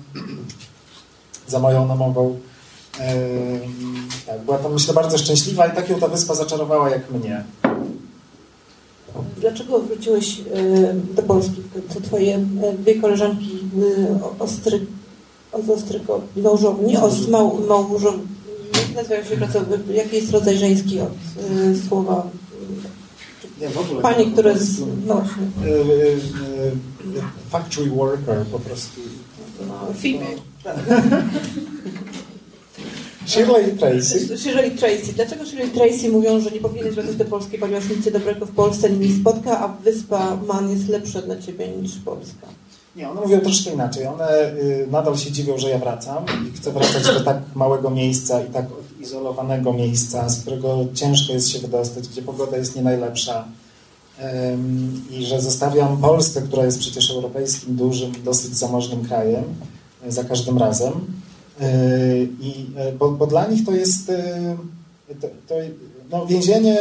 za 1.47 1.59
moją 1.59 1.87
namową. 1.87 2.39
Tak, 4.25 4.41
była 4.45 4.57
tam 4.57 4.73
myślę 4.73 4.93
bardzo 4.93 5.17
szczęśliwa 5.17 5.67
i 5.67 5.75
tak 5.75 5.89
ją 5.89 5.99
ta 5.99 6.07
wyspa 6.07 6.35
zaczarowała 6.35 6.89
jak 6.89 7.11
mnie. 7.11 7.43
Dlaczego 9.37 9.79
wróciłeś 9.79 10.41
do 11.15 11.23
Polski? 11.23 11.61
To 11.93 12.01
twoje 12.01 12.39
dwie 12.79 12.95
koleżanki 12.95 13.59
ostry, 14.39 14.85
od 15.51 15.69
ostryko 15.69 16.21
małżowni, 16.37 16.97
os, 16.97 17.27
mał, 17.27 17.59
nazywają 18.95 19.23
się 19.23 19.37
pracowni, 19.37 19.95
jaki 19.95 20.15
jest 20.15 20.31
rodzaj 20.31 20.57
żeński 20.57 20.99
od 20.99 21.09
słowa, 21.87 22.27
Nie, 23.61 23.69
w 23.69 23.77
ogóle. 23.77 24.01
Po 24.01 24.13
Z, 24.13 24.41
prostu, 24.41 24.87
no 25.05 25.23
y, 25.65 25.69
y, 25.69 25.73
y, 27.17 27.21
Factory 27.49 27.89
worker 27.89 28.45
po 28.51 28.59
prostu. 28.59 29.01
No, 29.67 29.93
filmie. 29.93 30.27
Shirley 33.27 33.77
Tracy. 33.77 34.37
Shirley 34.37 34.71
Tracy. 34.71 35.13
Dlaczego 35.13 35.45
Shirley 35.45 35.69
Tracy 35.69 36.09
mówią, 36.09 36.39
że 36.39 36.51
nie 36.51 36.59
powinieneś 36.59 36.95
wracać 36.95 37.15
do 37.15 37.25
Polski, 37.25 37.57
ponieważ 37.57 37.89
nic 37.89 38.05
cię 38.05 38.11
dobrego 38.11 38.45
w 38.45 38.51
Polsce 38.51 38.89
nie 38.89 39.15
spotka, 39.15 39.59
a 39.59 39.67
wyspa 39.67 40.37
Man 40.47 40.69
jest 40.69 40.89
lepsza 40.89 41.21
dla 41.21 41.37
ciebie 41.37 41.67
niż 41.67 41.91
Polska? 42.05 42.47
Nie, 42.95 43.09
one 43.09 43.21
mówią 43.21 43.39
troszkę 43.39 43.71
inaczej. 43.71 44.05
One 44.05 44.53
y, 44.53 44.87
nadal 44.91 45.17
się 45.17 45.31
dziwią, 45.31 45.57
że 45.57 45.69
ja 45.69 45.77
wracam 45.77 46.25
i 46.49 46.57
chcę 46.57 46.71
wracać 46.71 47.03
do 47.03 47.21
tak 47.21 47.37
małego 47.55 47.89
miejsca 47.89 48.41
i 48.43 48.49
tak 48.49 48.65
odizolowanego 48.97 49.73
miejsca, 49.73 50.29
z 50.29 50.41
którego 50.41 50.85
ciężko 50.93 51.33
jest 51.33 51.49
się 51.49 51.59
wydostać, 51.59 52.07
gdzie 52.07 52.21
pogoda 52.21 52.57
jest 52.57 52.75
nie 52.75 52.81
najlepsza. 52.81 53.45
I 55.11 55.25
że 55.25 55.41
zostawiam 55.41 55.97
Polskę, 55.97 56.41
która 56.41 56.65
jest 56.65 56.79
przecież 56.79 57.11
europejskim, 57.11 57.75
dużym, 57.75 58.11
dosyć 58.23 58.57
zamożnym 58.57 59.05
krajem 59.05 59.43
y, 60.07 60.11
za 60.11 60.23
każdym 60.23 60.57
razem. 60.57 60.93
Y, 61.61 62.29
I, 62.39 62.65
y, 62.89 62.97
bo, 62.99 63.11
bo 63.11 63.27
dla 63.27 63.47
nich 63.47 63.65
to 63.65 63.71
jest 63.71 64.11
to, 65.21 65.27
to, 65.47 65.55
no, 66.11 66.25
więzienie 66.25 66.77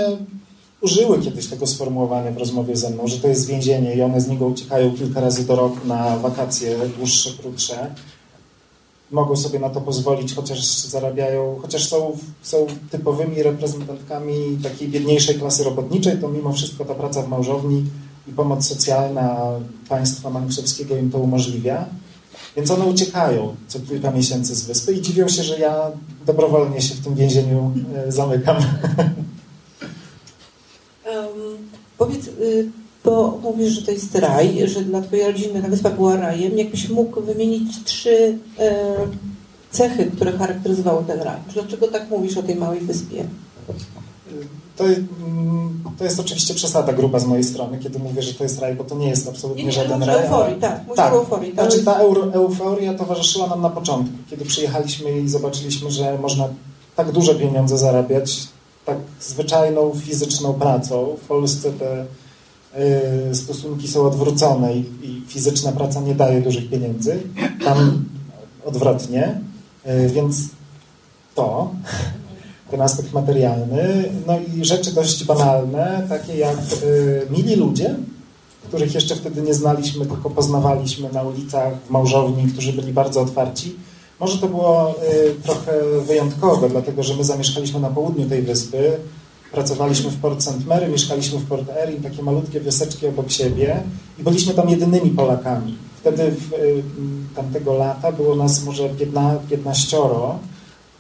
użyły 0.81 1.23
kiedyś 1.23 1.47
tego 1.47 1.67
sformułowania 1.67 2.33
w 2.33 2.37
rozmowie 2.37 2.77
ze 2.77 2.91
mną, 2.91 3.09
że 3.09 3.19
to 3.19 3.29
jest 3.29 3.47
więzienie 3.47 3.95
i 3.95 4.03
one 4.03 4.21
z 4.21 4.29
niego 4.29 4.47
uciekają 4.47 4.95
kilka 4.95 5.21
razy 5.21 5.47
do 5.47 5.57
roku 5.57 5.87
na 5.87 6.19
wakacje 6.19 6.79
dłuższe, 6.99 7.31
krótsze. 7.43 7.95
Mogą 9.11 9.37
sobie 9.37 9.59
na 9.59 9.71
to 9.71 9.81
pozwolić, 9.81 10.35
chociaż 10.35 10.67
zarabiają, 10.67 11.59
chociaż 11.63 11.89
są, 11.89 12.19
są 12.43 12.67
typowymi 12.91 13.43
reprezentantkami 13.43 14.59
takiej 14.63 14.89
biedniejszej 14.89 15.35
klasy 15.35 15.65
robotniczej, 15.65 16.19
to 16.21 16.29
mimo 16.29 16.53
wszystko 16.53 16.85
ta 16.85 16.95
praca 16.95 17.23
w 17.23 17.29
małżowni 17.29 17.85
i 18.29 18.33
pomoc 18.33 18.67
socjalna 18.67 19.51
państwa 19.89 20.31
Manuszewskiego 20.31 20.97
im 20.97 21.11
to 21.11 21.19
umożliwia. 21.19 21.87
Więc 22.57 22.71
one 22.71 22.85
uciekają 22.85 23.57
co 23.69 23.81
kilka 23.81 24.11
miesięcy 24.11 24.55
z 24.55 24.65
wyspy 24.65 24.93
i 24.93 25.03
dziwią 25.03 25.29
się, 25.29 25.43
że 25.43 25.59
ja 25.59 25.91
dobrowolnie 26.27 26.83
się 26.83 26.95
w 26.95 27.01
tym 27.01 27.15
więzieniu 27.15 27.73
e, 27.95 28.13
zamykam. 28.13 28.57
Um, 31.07 31.59
powiedz, 31.99 32.27
y, 32.27 32.71
bo 33.07 33.39
mówisz, 33.43 33.73
że 33.73 33.83
to 33.83 33.91
jest 33.91 34.15
raj, 34.15 34.69
że 34.69 34.81
dla 34.83 35.01
twojej 35.03 35.27
rodziny 35.27 35.63
ta 35.63 35.69
wyspa 35.69 35.91
była 35.91 36.17
rajem. 36.17 36.59
Jakbyś 36.59 36.89
mógł 36.89 37.21
wymienić 37.21 37.85
trzy 37.85 38.39
e, 38.59 38.95
cechy, 39.71 40.11
które 40.17 40.33
charakteryzowały 40.33 41.05
ten 41.05 41.21
raj? 41.21 41.37
Dlaczego 41.55 41.89
tak 41.89 42.11
mówisz 42.11 42.37
o 42.37 42.43
tej 42.43 42.57
małej 42.57 42.81
wyspie? 42.81 43.25
To, 44.77 44.85
to 45.99 46.05
jest 46.05 46.21
oczywiście 46.21 46.55
przesada 46.55 46.93
gruba 46.93 47.19
z 47.19 47.27
mojej 47.27 47.45
strony, 47.45 47.79
kiedy 47.79 47.99
mówię, 47.99 48.23
że 48.23 48.35
to 48.35 48.45
jest 48.45 48.59
raj, 48.61 48.75
bo 48.75 48.85
to 48.85 48.95
nie 48.95 49.09
jest 49.09 49.29
absolutnie 49.29 49.65
Nie, 49.65 49.73
żaden 49.73 50.03
raj. 50.03 50.17
euforii, 50.25 50.53
ale- 50.53 50.61
tak, 50.61 50.81
tak. 50.97 51.13
euforii. 51.15 51.53
To 51.53 51.63
Znaczy 51.63 51.85
ta 51.85 51.95
euro, 51.95 52.33
euforia 52.33 52.95
towarzyszyła 52.95 53.47
nam 53.47 53.63
na 53.63 53.71
początku, 53.71 54.15
kiedy 54.31 54.45
przyjechaliśmy 54.45 55.21
i 55.21 55.29
zobaczyliśmy, 55.29 55.91
że 55.91 56.19
można 56.19 56.49
tak 56.97 57.13
duże 57.13 57.35
pieniądze 57.35 57.79
zarabiać 57.79 58.49
tak 58.87 58.97
zwyczajną 59.21 59.93
fizyczną 59.97 60.53
pracą. 60.55 61.17
W 61.23 61.27
Polsce 61.27 61.73
te 61.73 62.05
stosunki 63.33 63.89
są 63.89 64.03
odwrócone 64.03 64.75
i, 64.75 64.81
i 65.03 65.23
fizyczna 65.29 65.73
praca 65.73 66.01
nie 66.01 66.15
daje 66.15 66.41
dużych 66.41 66.71
pieniędzy. 66.71 67.19
Tam 67.65 68.05
odwrotnie, 68.65 69.41
y, 69.87 70.09
więc 70.09 70.37
to, 71.35 71.71
ten 72.71 72.81
aspekt 72.81 73.13
materialny, 73.13 74.05
no 74.27 74.39
i 74.55 74.65
rzeczy 74.65 74.93
dość 74.95 75.25
banalne, 75.25 76.07
takie 76.09 76.37
jak 76.37 76.59
y, 76.83 77.27
mili 77.31 77.57
ludzie, 77.57 77.95
których 78.69 78.95
jeszcze 78.95 79.17
wtedy 79.17 79.43
nie 79.43 79.55
znaliśmy, 79.55 80.07
tylko 80.07 80.31
poznawaliśmy 80.31 81.13
na 81.13 81.23
ulicach, 81.23 81.75
w 81.87 81.91
małżowni, 81.91 82.53
którzy 82.53 82.73
byli 82.73 82.93
bardzo 82.93 83.21
otwarci. 83.21 83.77
Może 84.21 84.39
to 84.39 84.49
było 84.49 84.91
y, 84.91 85.43
trochę 85.43 85.73
wyjątkowe, 86.07 86.69
dlatego 86.69 87.03
że 87.03 87.17
my 87.17 87.25
zamieszkaliśmy 87.25 87.81
na 87.81 87.91
południu 87.91 88.29
tej 88.29 88.43
wyspy, 88.43 88.93
pracowaliśmy 89.53 90.11
w 90.11 90.17
Port 90.17 90.43
St. 90.43 90.67
Mary, 90.67 90.89
mieszkaliśmy 90.89 91.39
w 91.39 91.47
Port 91.47 91.69
Erin, 91.71 92.03
takie 92.03 92.23
malutkie 92.23 92.61
wioseczki 92.61 93.07
obok 93.07 93.31
siebie 93.31 93.83
i 94.19 94.23
byliśmy 94.23 94.55
tam 94.55 94.69
jedynymi 94.69 95.11
Polakami. 95.11 95.79
Wtedy 96.01 96.31
w, 96.31 96.53
y, 96.53 96.83
tamtego 97.37 97.75
lata 97.75 98.13
było 98.13 98.37
nas 98.37 98.65
może 98.65 98.89
15, 98.89 99.49
15 99.51 99.97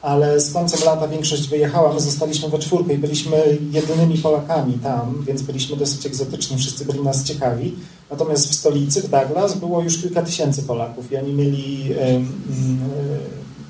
ale 0.02 0.40
z 0.40 0.52
końcem 0.52 0.80
lata 0.84 1.08
większość 1.08 1.48
wyjechała, 1.48 1.94
my 1.94 2.00
zostaliśmy 2.00 2.48
we 2.48 2.58
czwórkę 2.58 2.94
i 2.94 2.98
byliśmy 2.98 3.58
jedynymi 3.72 4.18
Polakami 4.18 4.74
tam, 4.74 5.24
więc 5.26 5.42
byliśmy 5.42 5.76
dosyć 5.76 6.06
egzotyczni, 6.06 6.58
wszyscy 6.58 6.84
byli 6.84 7.00
nas 7.00 7.24
ciekawi. 7.24 7.74
Natomiast 8.10 8.50
w 8.50 8.54
stolicy, 8.54 9.02
w 9.02 9.08
Douglas, 9.08 9.58
było 9.58 9.82
już 9.82 9.98
kilka 9.98 10.22
tysięcy 10.22 10.62
Polaków 10.62 11.12
i 11.12 11.16
oni 11.16 11.32
mieli 11.32 11.92
em, 11.92 12.16
em, 12.16 12.78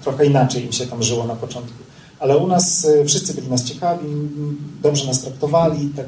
trochę 0.02 0.26
inaczej 0.26 0.64
im 0.64 0.73
się 0.73 0.87
tam 0.87 1.02
żyło 1.02 1.25
na 1.25 1.37
początku. 1.37 1.85
Ale 2.18 2.37
u 2.37 2.46
nas 2.46 2.85
e, 2.85 3.04
wszyscy 3.04 3.35
byli 3.35 3.49
nas 3.49 3.64
ciekawi, 3.64 4.08
dobrze 4.82 5.06
nas 5.06 5.20
traktowali, 5.23 5.90
tak 5.96 6.06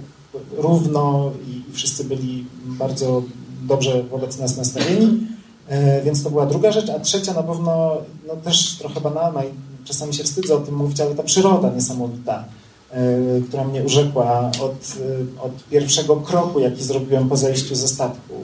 równo 0.56 1.32
i 1.48 1.72
wszyscy 1.72 2.04
byli 2.04 2.44
bardzo 2.64 3.22
dobrze 3.62 4.02
wobec 4.02 4.38
nas 4.38 4.56
nastawieni. 4.56 5.26
E, 5.68 6.02
Więc 6.02 6.22
to 6.22 6.30
była 6.30 6.46
druga 6.46 6.72
rzecz, 6.72 6.90
a 6.90 7.00
trzecia 7.00 7.32
na 7.32 7.42
pewno 7.42 7.96
no, 8.26 8.36
też 8.36 8.76
trochę 8.78 9.00
banalna 9.00 9.44
i 9.44 9.48
czasami 9.84 10.14
się 10.14 10.24
wstydzę 10.24 10.56
o 10.56 10.60
tym 10.60 10.74
mówić, 10.74 11.00
ale 11.00 11.14
ta 11.14 11.22
przyroda 11.22 11.70
niesamowita, 11.74 12.44
e, 12.90 13.06
która 13.48 13.64
mnie 13.64 13.82
urzekła 13.82 14.50
od, 14.60 14.96
e, 15.40 15.42
od 15.42 15.64
pierwszego 15.70 16.16
kroku, 16.16 16.60
jaki 16.60 16.84
zrobiłem 16.84 17.28
po 17.28 17.36
zejściu 17.36 17.74
ze 17.74 17.88
statku 17.88 18.34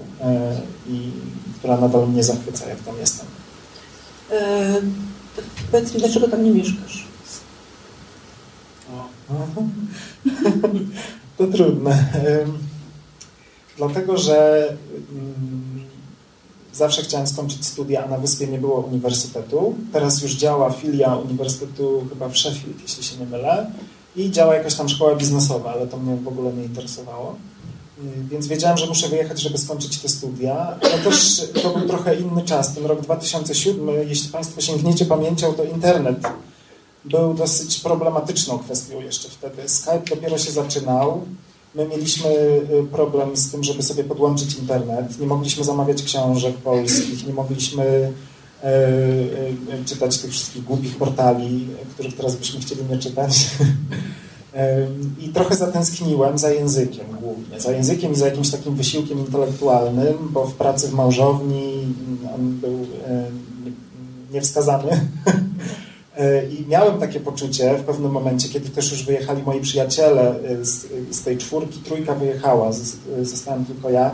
i 0.88 1.10
która 1.58 1.76
nadal 1.76 2.08
mnie 2.08 2.24
zachwyca, 2.24 2.68
jak 2.68 2.80
tam 2.80 2.94
jestem. 3.00 3.26
Powiedz 5.72 5.94
mi, 5.94 6.00
dlaczego 6.00 6.28
tam 6.28 6.44
nie 6.44 6.50
mieszkasz? 6.50 7.06
To 11.38 11.46
trudne. 11.46 12.04
Dlatego, 13.76 14.18
że 14.18 14.68
mm, 15.12 15.84
zawsze 16.72 17.02
chciałem 17.02 17.26
skończyć 17.26 17.66
studia, 17.66 18.04
a 18.04 18.08
na 18.08 18.18
wyspie 18.18 18.46
nie 18.46 18.58
było 18.58 18.80
uniwersytetu. 18.80 19.74
Teraz 19.92 20.22
już 20.22 20.34
działa 20.34 20.70
filia 20.70 21.16
uniwersytetu 21.16 22.04
chyba 22.08 22.28
w 22.28 22.38
Sheffield, 22.38 22.82
jeśli 22.82 23.04
się 23.04 23.16
nie 23.16 23.26
mylę. 23.26 23.70
I 24.16 24.30
działa 24.30 24.54
jakaś 24.54 24.74
tam 24.74 24.88
szkoła 24.88 25.14
biznesowa, 25.16 25.72
ale 25.72 25.86
to 25.86 25.96
mnie 25.96 26.16
w 26.16 26.28
ogóle 26.28 26.52
nie 26.52 26.64
interesowało. 26.64 27.36
Y, 27.98 28.24
Więc 28.30 28.46
wiedziałem, 28.46 28.78
że 28.78 28.86
muszę 28.86 29.08
wyjechać, 29.08 29.40
żeby 29.40 29.58
skończyć 29.58 29.98
te 29.98 30.08
studia. 30.08 30.76
Ale 30.82 30.98
też 30.98 31.42
to 31.62 31.78
był 31.78 31.88
trochę 31.88 32.14
inny 32.14 32.42
czas. 32.42 32.74
Ten 32.74 32.86
rok 32.86 33.00
2007, 33.00 33.88
jeśli 34.08 34.28
Państwo 34.28 34.60
sięgniecie 34.60 35.04
pamięcią, 35.04 35.52
to 35.52 35.64
internet 35.64 36.16
był 37.04 37.34
dosyć 37.34 37.80
problematyczną 37.80 38.58
kwestią 38.58 39.00
jeszcze 39.00 39.28
wtedy. 39.28 39.68
Skype 39.68 40.02
dopiero 40.10 40.38
się 40.38 40.52
zaczynał. 40.52 41.22
My 41.74 41.88
mieliśmy 41.88 42.30
y, 42.30 42.86
problem 42.92 43.36
z 43.36 43.50
tym, 43.50 43.64
żeby 43.64 43.82
sobie 43.82 44.04
podłączyć 44.04 44.58
internet. 44.58 45.20
Nie 45.20 45.26
mogliśmy 45.26 45.64
zamawiać 45.64 46.02
książek 46.02 46.56
polskich, 46.56 47.26
nie 47.26 47.32
mogliśmy 47.32 48.12
e, 48.62 48.66
e, 48.66 49.84
czytać 49.86 50.18
tych 50.18 50.30
wszystkich 50.30 50.64
głupich 50.64 50.96
portali, 50.96 51.68
których 51.94 52.16
teraz 52.16 52.36
byśmy 52.36 52.60
chcieli 52.60 52.84
nie 52.90 52.98
czytać. 52.98 53.32
I 55.20 55.28
trochę 55.28 55.56
zatęskniłem 55.56 56.38
za 56.38 56.50
językiem 56.50 57.06
głównie, 57.20 57.60
za 57.60 57.72
językiem 57.72 58.12
i 58.12 58.16
za 58.16 58.26
jakimś 58.26 58.50
takim 58.50 58.74
wysiłkiem 58.74 59.18
intelektualnym, 59.18 60.14
bo 60.30 60.46
w 60.46 60.54
pracy 60.54 60.88
w 60.88 60.92
małżowni 60.92 61.94
on 62.34 62.52
był 62.60 62.86
niewskazany. 64.32 65.00
E, 66.18 66.46
I 66.46 66.66
miałem 66.68 66.98
takie 67.00 67.20
poczucie 67.20 67.74
w 67.78 67.82
pewnym 67.84 68.10
momencie, 68.12 68.48
kiedy 68.48 68.68
też 68.70 68.90
już 68.92 69.04
wyjechali 69.04 69.42
moi 69.42 69.60
przyjaciele 69.60 70.34
e, 70.44 70.64
z, 70.64 70.86
z 71.10 71.22
tej 71.22 71.38
czwórki, 71.38 71.78
trójka 71.78 72.14
wyjechała, 72.14 72.72
z- 72.72 72.96
zostałem 73.22 73.64
tylko 73.64 73.90
ja, 73.90 74.10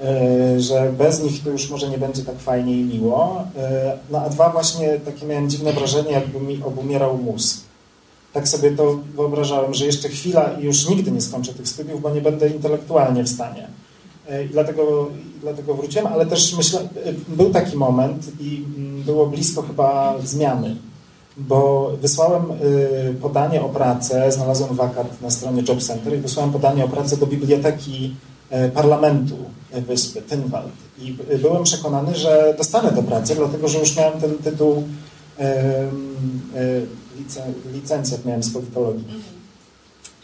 e, 0.00 0.60
że 0.60 0.92
bez 0.98 1.22
nich 1.22 1.44
to 1.44 1.50
już 1.50 1.70
może 1.70 1.88
nie 1.88 1.98
będzie 1.98 2.22
tak 2.22 2.38
fajnie 2.38 2.80
i 2.80 2.84
miło. 2.84 3.44
No 4.10 4.18
a 4.22 4.28
dwa 4.28 4.50
właśnie 4.50 4.88
takie 5.04 5.26
miałem 5.26 5.50
dziwne 5.50 5.72
wrażenie, 5.72 6.10
jakby 6.12 6.40
mi 6.40 6.62
obumierał 6.64 7.18
mózg. 7.18 7.60
Tak 8.32 8.48
sobie 8.48 8.70
to 8.70 8.98
wyobrażałem, 9.16 9.74
że 9.74 9.86
jeszcze 9.86 10.08
chwila 10.08 10.50
i 10.60 10.64
już 10.64 10.88
nigdy 10.88 11.10
nie 11.12 11.20
skończę 11.20 11.54
tych 11.54 11.68
studiów, 11.68 12.02
bo 12.02 12.10
nie 12.10 12.20
będę 12.20 12.48
intelektualnie 12.48 13.24
w 13.24 13.28
stanie. 13.28 13.68
I 14.46 14.48
dlatego, 14.48 15.08
dlatego 15.40 15.74
wróciłem, 15.74 16.06
ale 16.06 16.26
też 16.26 16.56
myślę, 16.56 16.88
był 17.28 17.50
taki 17.50 17.76
moment 17.76 18.26
i 18.40 18.64
mm, 18.76 19.02
było 19.02 19.26
blisko 19.26 19.62
chyba 19.62 20.14
zmiany 20.24 20.76
bo 21.36 21.90
wysłałem 22.00 22.42
y, 22.50 23.14
podanie 23.22 23.62
o 23.62 23.68
pracę, 23.68 24.32
znalazłem 24.32 24.74
wakat 24.74 25.20
na 25.22 25.30
stronie 25.30 25.62
Job 25.68 25.82
Center 25.82 26.14
i 26.14 26.20
wysłałem 26.20 26.52
podanie 26.52 26.84
o 26.84 26.88
pracę 26.88 27.16
do 27.16 27.26
biblioteki 27.26 28.16
y, 28.66 28.70
parlamentu 28.70 29.36
wyspy, 29.72 30.22
Tynwald. 30.22 30.72
I 30.98 31.16
y, 31.32 31.38
byłem 31.38 31.64
przekonany, 31.64 32.14
że 32.14 32.54
dostanę 32.58 32.92
tę 32.92 33.02
pracę, 33.02 33.34
dlatego 33.34 33.68
że 33.68 33.78
już 33.78 33.96
miałem 33.96 34.20
ten 34.20 34.38
tytuł 34.38 34.82
licen- 37.18 37.72
licencjat 37.72 38.24
miałem 38.24 38.42
z 38.42 38.52
politologii. 38.52 39.04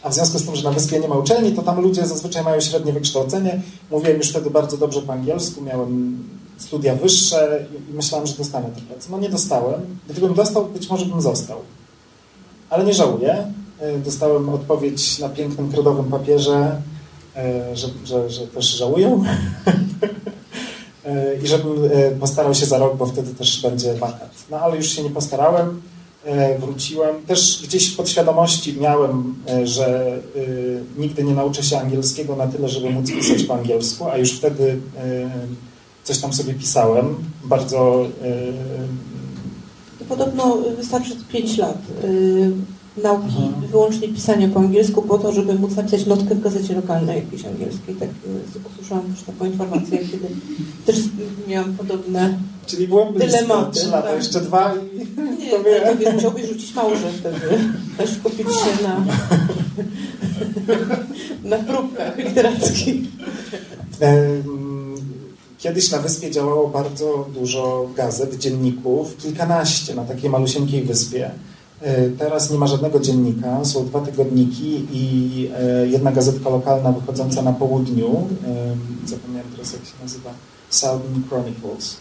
A 0.03 0.09
w 0.09 0.13
związku 0.13 0.39
z 0.39 0.45
tym, 0.45 0.55
że 0.55 0.63
na 0.63 0.71
wyspie 0.71 0.99
nie 0.99 1.07
ma 1.07 1.15
uczelni, 1.15 1.51
to 1.51 1.61
tam 1.61 1.81
ludzie 1.81 2.05
zazwyczaj 2.05 2.43
mają 2.43 2.61
średnie 2.61 2.93
wykształcenie. 2.93 3.61
Mówiłem 3.91 4.17
już 4.17 4.29
wtedy 4.29 4.49
bardzo 4.49 4.77
dobrze 4.77 5.01
po 5.01 5.13
angielsku, 5.13 5.61
miałem 5.61 6.23
studia 6.57 6.95
wyższe 6.95 7.65
i 7.89 7.93
myślałem, 7.93 8.27
że 8.27 8.33
dostanę 8.33 8.69
tę 8.75 8.81
pracę. 8.81 9.07
No 9.11 9.19
nie 9.19 9.29
dostałem. 9.29 9.81
Gdybym 10.09 10.33
dostał, 10.33 10.65
być 10.65 10.89
może 10.89 11.05
bym 11.05 11.21
został. 11.21 11.57
Ale 12.69 12.85
nie 12.85 12.93
żałuję. 12.93 13.53
E, 13.79 13.97
dostałem 13.97 14.49
odpowiedź 14.49 15.19
na 15.19 15.29
pięknym 15.29 15.71
kredowym 15.71 16.05
papierze, 16.05 16.81
e, 17.35 17.75
że, 17.75 17.87
że, 18.05 18.29
że 18.29 18.47
też 18.47 18.65
żałuję. 18.65 19.11
E, 21.05 21.35
I 21.43 21.47
żebym 21.47 21.89
postarał 22.19 22.53
się 22.55 22.65
za 22.65 22.77
rok, 22.77 22.97
bo 22.97 23.05
wtedy 23.05 23.35
też 23.35 23.61
będzie 23.61 23.93
wakat. 23.93 24.29
No 24.51 24.59
ale 24.59 24.75
już 24.77 24.89
się 24.89 25.03
nie 25.03 25.09
postarałem. 25.09 25.81
Wróciłem. 26.59 27.25
Też 27.25 27.61
gdzieś 27.63 27.93
w 27.93 27.97
podświadomości 27.97 28.77
miałem, 28.79 29.35
że 29.63 30.17
nigdy 30.97 31.23
nie 31.23 31.33
nauczę 31.33 31.63
się 31.63 31.79
angielskiego 31.79 32.35
na 32.35 32.47
tyle, 32.47 32.69
żeby 32.69 32.89
móc 32.89 33.11
pisać 33.11 33.43
po 33.43 33.53
angielsku, 33.53 34.05
a 34.09 34.17
już 34.17 34.31
wtedy 34.31 34.79
coś 36.07 36.19
tam 36.19 36.33
sobie 36.33 36.53
pisałem. 36.53 37.15
Bardzo. 37.43 38.05
Podobno 40.09 40.57
wystarczy 40.77 41.15
5 41.31 41.57
lat 41.57 41.77
nauki 43.03 43.43
mhm. 43.43 43.67
wyłącznie 43.71 44.07
pisania 44.07 44.47
po 44.47 44.59
angielsku 44.59 45.01
po 45.01 45.17
to, 45.17 45.31
żeby 45.31 45.53
móc 45.53 45.75
napisać 45.75 46.05
notkę 46.05 46.35
w 46.35 46.41
gazecie 46.41 46.75
lokalnej 46.75 47.15
jakiejś 47.15 47.45
angielskiej. 47.45 47.95
Tak 47.95 48.09
y, 48.09 48.69
usłyszałam 48.73 49.13
też 49.13 49.23
taką 49.23 49.45
informację, 49.45 49.97
kiedy 49.97 50.27
też 50.85 50.95
miałam 51.47 51.73
podobne 51.73 52.37
Czyli 52.65 52.87
byłem 52.87 53.13
dylematy. 53.13 53.79
Trzy 53.79 53.89
lata, 53.89 54.07
tak. 54.07 54.17
jeszcze 54.17 54.41
dwa 54.41 54.73
i 54.75 54.97
Nie, 55.39 55.51
to 55.51 55.63
wie... 55.63 55.95
no, 56.05 56.11
musiałbyś 56.11 56.45
rzucić 56.45 56.75
małże 56.75 57.09
wtedy. 57.19 57.39
Też 57.97 58.09
skupić 58.09 58.47
się 58.47 58.83
na 58.83 59.05
na 61.57 61.57
próbkach 61.57 62.17
literackich. 62.17 63.01
Kiedyś 65.67 65.91
na 65.91 65.97
wyspie 65.97 66.31
działało 66.31 66.67
bardzo 66.67 67.27
dużo 67.33 67.89
gazet, 67.95 68.37
dzienników, 68.37 69.17
kilkanaście 69.17 69.95
na 69.95 70.05
takiej 70.05 70.29
malusieńkiej 70.29 70.83
wyspie. 70.83 71.31
E, 71.81 72.09
teraz 72.09 72.51
nie 72.51 72.57
ma 72.57 72.67
żadnego 72.67 72.99
dziennika, 72.99 73.65
są 73.65 73.85
dwa 73.85 73.99
tygodniki 73.99 74.87
i 74.91 75.49
e, 75.55 75.87
jedna 75.87 76.11
gazetka 76.11 76.49
lokalna 76.49 76.91
wychodząca 76.91 77.41
na 77.41 77.53
południu, 77.53 78.27
zapomniałem 79.05 79.51
teraz 79.51 79.73
jak 79.73 79.85
się 79.85 79.93
nazywa, 80.03 80.29
Southern 80.69 81.23
Chronicles. 81.29 81.97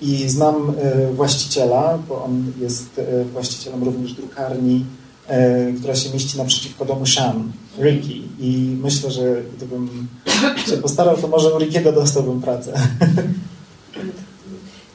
I 0.00 0.28
znam 0.28 0.72
e, 0.78 1.12
właściciela, 1.12 1.98
bo 2.08 2.24
on 2.24 2.52
jest 2.60 3.00
właścicielem 3.32 3.84
również 3.84 4.12
drukarni, 4.12 4.84
która 5.78 5.94
się 5.94 6.10
mieści 6.10 6.38
naprzeciwko 6.38 6.84
domu 6.84 7.06
Shan, 7.06 7.52
Ricky. 7.78 8.14
I 8.40 8.76
myślę, 8.82 9.10
że 9.10 9.42
gdybym 9.56 10.08
się 10.70 10.76
postarał, 10.76 11.16
to 11.16 11.28
może 11.28 11.54
u 11.54 11.58
Rickiego 11.58 11.92
dostałbym 11.92 12.40
pracę. 12.40 12.72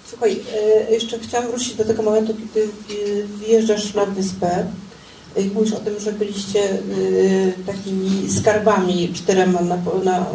Słuchaj, 0.09 0.39
e, 0.87 0.91
jeszcze 0.91 1.19
chciałam 1.19 1.47
wrócić 1.47 1.75
do 1.75 1.85
tego 1.85 2.03
momentu, 2.03 2.33
kiedy 2.33 2.67
wjeżdżasz 3.47 3.93
na 3.93 4.05
wyspę. 4.05 4.65
E, 5.35 5.45
mówisz 5.53 5.73
o 5.73 5.79
tym, 5.79 5.99
że 5.99 6.11
byliście 6.11 6.59
e, 6.69 6.77
takimi 7.65 8.29
skarbami 8.31 9.13
czterema 9.13 9.61
na, 9.61 9.77
na 10.03 10.25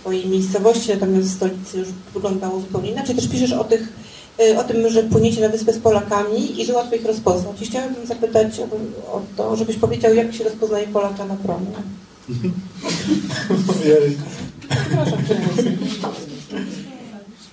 swojej 0.00 0.26
miejscowości, 0.26 0.90
natomiast 0.90 1.28
w 1.28 1.34
stolicy 1.34 1.78
już 1.78 1.88
wyglądało 2.14 2.60
zupełnie 2.60 2.90
inaczej. 2.90 3.14
Też 3.14 3.28
piszesz 3.28 3.52
o, 3.52 3.64
tych, 3.64 3.88
o 4.58 4.64
tym, 4.64 4.88
że 4.88 5.02
płyniecie 5.02 5.40
na 5.40 5.48
wyspę 5.48 5.72
z 5.72 5.78
Polakami 5.78 6.60
i 6.60 6.64
że 6.64 6.72
łatwo 6.72 6.96
ich 6.96 7.06
rozpoznać. 7.06 7.62
I 7.62 7.66
chciałabym 7.66 8.06
zapytać 8.06 8.60
o, 8.60 8.64
o 9.16 9.22
to, 9.36 9.56
żebyś 9.56 9.76
powiedział, 9.76 10.14
jak 10.14 10.34
się 10.34 10.44
rozpoznaje 10.44 10.86
Polaka 10.86 11.24
na 11.24 11.36
promie. 11.36 11.66
Przepraszam, 14.68 15.18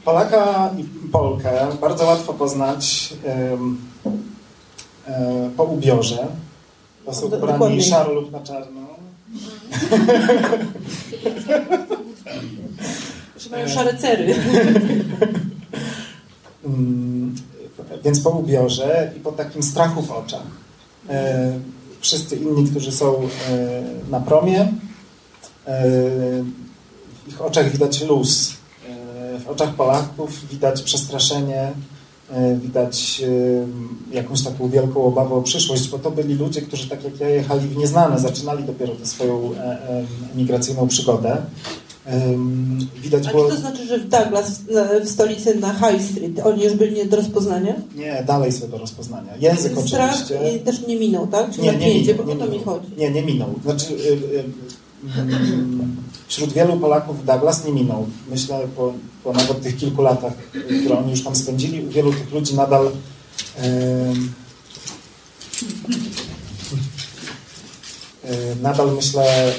Polaka 0.05 0.71
i 0.77 0.83
Polkę 1.11 1.67
bardzo 1.81 2.05
łatwo 2.05 2.33
poznać 2.33 3.13
e, 3.25 3.57
po 5.57 5.63
ubiorze. 5.63 6.27
To 7.05 7.13
są 7.13 7.25
ubrani 7.25 7.83
szaro 7.83 8.13
lub 8.13 8.31
na 8.31 8.39
czarno. 8.39 8.81
Że 13.37 13.49
mają 13.49 13.67
szare 13.67 13.97
cery. 13.97 14.35
Mm, 16.65 17.35
więc 18.03 18.19
po 18.19 18.29
ubiorze 18.29 19.11
i 19.17 19.19
po 19.19 19.31
takim 19.31 19.63
strachu 19.63 20.01
w 20.01 20.11
oczach. 20.11 20.47
E, 21.09 21.53
wszyscy 21.99 22.35
inni, 22.35 22.67
którzy 22.69 22.91
są 22.91 23.15
e, 23.15 23.83
na 24.09 24.19
promie, 24.19 24.73
w 27.25 27.27
ich 27.27 27.41
oczach 27.41 27.71
widać 27.71 28.01
luz, 28.01 28.53
w 29.45 29.49
oczach 29.49 29.75
Polaków 29.75 30.47
widać 30.49 30.81
przestraszenie, 30.81 31.71
e, 32.29 32.55
widać 32.55 33.21
e, 34.11 34.15
jakąś 34.15 34.43
taką 34.43 34.69
wielką 34.69 35.03
obawę 35.03 35.35
o 35.35 35.41
przyszłość, 35.41 35.89
bo 35.89 35.99
to 35.99 36.11
byli 36.11 36.35
ludzie, 36.35 36.61
którzy 36.61 36.89
tak 36.89 37.03
jak 37.03 37.19
ja 37.19 37.29
jechali 37.29 37.67
w 37.67 37.77
nieznane, 37.77 38.19
zaczynali 38.19 38.63
dopiero 38.63 38.95
tę 38.95 39.05
swoją 39.05 39.55
e, 39.55 40.05
emigracyjną 40.33 40.87
przygodę. 40.87 41.37
Widać 43.01 43.27
A 43.27 43.31
było... 43.31 43.49
to 43.49 43.55
znaczy, 43.55 43.87
że 43.87 43.99
w 43.99 44.07
Douglas, 44.07 44.61
w 45.03 45.09
stolicy 45.09 45.55
na 45.55 45.73
High 45.73 46.01
Street, 46.11 46.39
oni 46.43 46.63
już 46.63 46.73
byli 46.73 46.95
nie 46.95 47.05
do 47.05 47.17
rozpoznania? 47.17 47.73
Nie, 47.95 48.23
dalej 48.27 48.51
są 48.51 48.69
do 48.69 48.77
rozpoznania. 48.77 49.33
Język 49.39 49.79
Strach 49.79 50.15
oczywiście. 50.15 50.59
też 50.59 50.87
nie 50.87 50.95
minął, 50.95 51.27
tak? 51.27 51.51
Czy 51.51 51.61
nie, 51.61 51.77
nie, 51.77 51.95
minął, 51.95 52.25
bo 52.25 52.33
nie 52.33 52.47
mi 52.51 52.63
chodzi. 52.63 52.87
Nie, 52.97 53.11
nie 53.11 53.23
minął. 53.23 53.49
Znaczy, 53.63 53.93
y, 53.93 53.97
y, 54.37 54.43
wśród 56.27 56.53
wielu 56.53 56.77
Polaków 56.77 57.25
Douglas 57.25 57.65
nie 57.65 57.71
minął. 57.71 58.07
Myślę, 58.29 58.59
po, 58.75 58.93
po 59.23 59.33
nawet 59.33 59.61
tych 59.61 59.77
kilku 59.77 60.01
latach, 60.01 60.33
które 60.81 60.97
oni 60.97 61.11
już 61.11 61.23
tam 61.23 61.35
spędzili, 61.35 61.85
u 61.85 61.89
wielu 61.89 62.13
tych 62.13 62.31
ludzi 62.31 62.55
nadal 62.55 62.91
yy, 63.57 63.63
nadal 68.61 68.95
myślę 68.95 69.53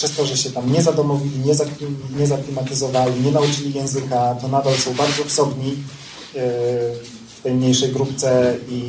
przez 0.00 0.16
to, 0.16 0.26
że 0.26 0.36
się 0.36 0.50
tam 0.50 0.72
nie 0.72 0.82
zadomowili, 0.82 1.38
nie, 1.38 1.54
zaklim, 1.54 1.96
nie 2.18 2.26
zaklimatyzowali, 2.26 3.20
nie 3.20 3.30
nauczyli 3.30 3.72
języka, 3.74 4.34
to 4.40 4.48
nadal 4.48 4.74
są 4.74 4.94
bardzo 4.94 5.24
wsobni 5.24 5.68
yy, 5.68 6.40
w 7.38 7.40
tej 7.42 7.54
mniejszej 7.54 7.92
grupce 7.92 8.56
i 8.68 8.82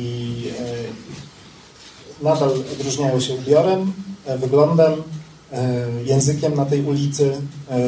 nadal 2.22 2.50
odróżniają 2.72 3.20
się 3.20 3.34
ubiorem, 3.34 3.92
E, 4.26 4.38
wyglądem, 4.38 4.92
e, 5.52 5.86
językiem 6.04 6.54
na 6.54 6.64
tej 6.64 6.82
ulicy. 6.82 7.32
E, 7.70 7.78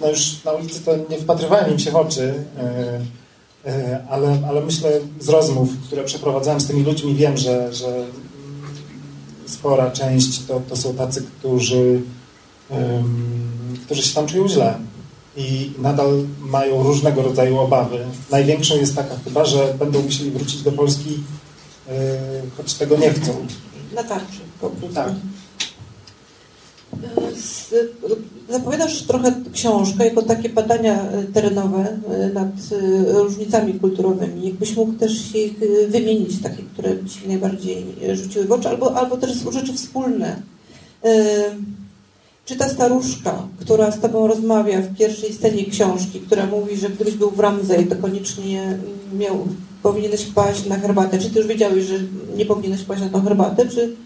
no 0.00 0.08
już 0.10 0.44
na 0.44 0.52
ulicy 0.52 0.80
to 0.80 0.92
nie 1.10 1.18
wpatrywałem 1.18 1.72
im 1.72 1.78
się 1.78 1.90
w 1.90 1.96
oczy, 1.96 2.34
ale, 4.08 4.38
ale 4.48 4.60
myślę 4.60 4.90
z 5.20 5.28
rozmów, 5.28 5.68
które 5.86 6.04
przeprowadzałem 6.04 6.60
z 6.60 6.66
tymi 6.66 6.84
ludźmi, 6.84 7.14
wiem, 7.14 7.36
że, 7.36 7.74
że 7.74 8.04
spora 9.48 9.90
część 9.90 10.46
to, 10.46 10.62
to 10.68 10.76
są 10.76 10.94
tacy, 10.94 11.22
którzy, 11.38 12.02
którzy 13.84 14.02
się 14.02 14.14
tam 14.14 14.26
czują 14.26 14.48
źle 14.48 14.78
i 15.36 15.72
nadal 15.78 16.24
mają 16.40 16.82
różnego 16.82 17.22
rodzaju 17.22 17.58
obawy. 17.58 17.98
Największą 18.30 18.76
jest 18.76 18.96
taka 18.96 19.14
chyba, 19.24 19.44
że 19.44 19.74
będą 19.78 20.02
musieli 20.02 20.30
wrócić 20.30 20.62
do 20.62 20.72
Polski, 20.72 21.22
choć 22.56 22.74
tego 22.74 22.96
nie 22.96 23.10
chcą 23.10 23.46
na 23.94 24.04
tarczy 24.04 24.40
po 24.60 24.70
prostu. 24.70 24.94
Tak. 24.94 25.12
Zapowiadasz 28.50 29.02
trochę 29.02 29.32
książkę 29.52 30.04
jako 30.04 30.22
takie 30.22 30.48
badania 30.48 31.02
e, 31.02 31.24
terenowe 31.24 31.98
e, 32.10 32.28
nad 32.28 32.48
e, 32.48 33.12
różnicami 33.12 33.74
kulturowymi. 33.74 34.46
Jakbyś 34.46 34.76
mógł 34.76 34.92
też 34.92 35.34
ich 35.34 35.54
wymienić, 35.88 36.42
takie, 36.42 36.62
które 36.72 36.90
Ci 36.90 37.28
najbardziej 37.28 37.84
rzuciły 38.12 38.44
w 38.44 38.52
oczy, 38.52 38.68
albo, 38.68 38.94
albo 38.94 39.16
też 39.16 39.32
rzeczy 39.52 39.72
wspólne. 39.72 40.42
Czy 42.44 42.56
ta 42.56 42.68
staruszka, 42.68 43.42
która 43.60 43.90
z 43.90 44.00
Tobą 44.00 44.26
rozmawia 44.26 44.80
w 44.80 44.96
pierwszej 44.96 45.32
scenie 45.32 45.64
książki, 45.64 46.20
która 46.20 46.46
mówi, 46.46 46.76
że 46.76 46.90
gdybyś 46.90 47.14
był 47.14 47.30
w 47.30 47.40
Ramsey, 47.40 47.86
to 47.86 47.96
koniecznie 47.96 48.78
miał 49.18 49.46
powinieneś 49.82 50.24
paść 50.24 50.66
na 50.66 50.78
herbatę. 50.78 51.18
Czy 51.18 51.30
ty 51.30 51.38
już 51.38 51.48
wiedziałeś, 51.48 51.84
że 51.84 51.94
nie 52.36 52.46
powinieneś 52.46 52.82
paść 52.82 53.02
na 53.02 53.08
tą 53.08 53.22
herbatę, 53.22 53.68
czy, 53.68 53.96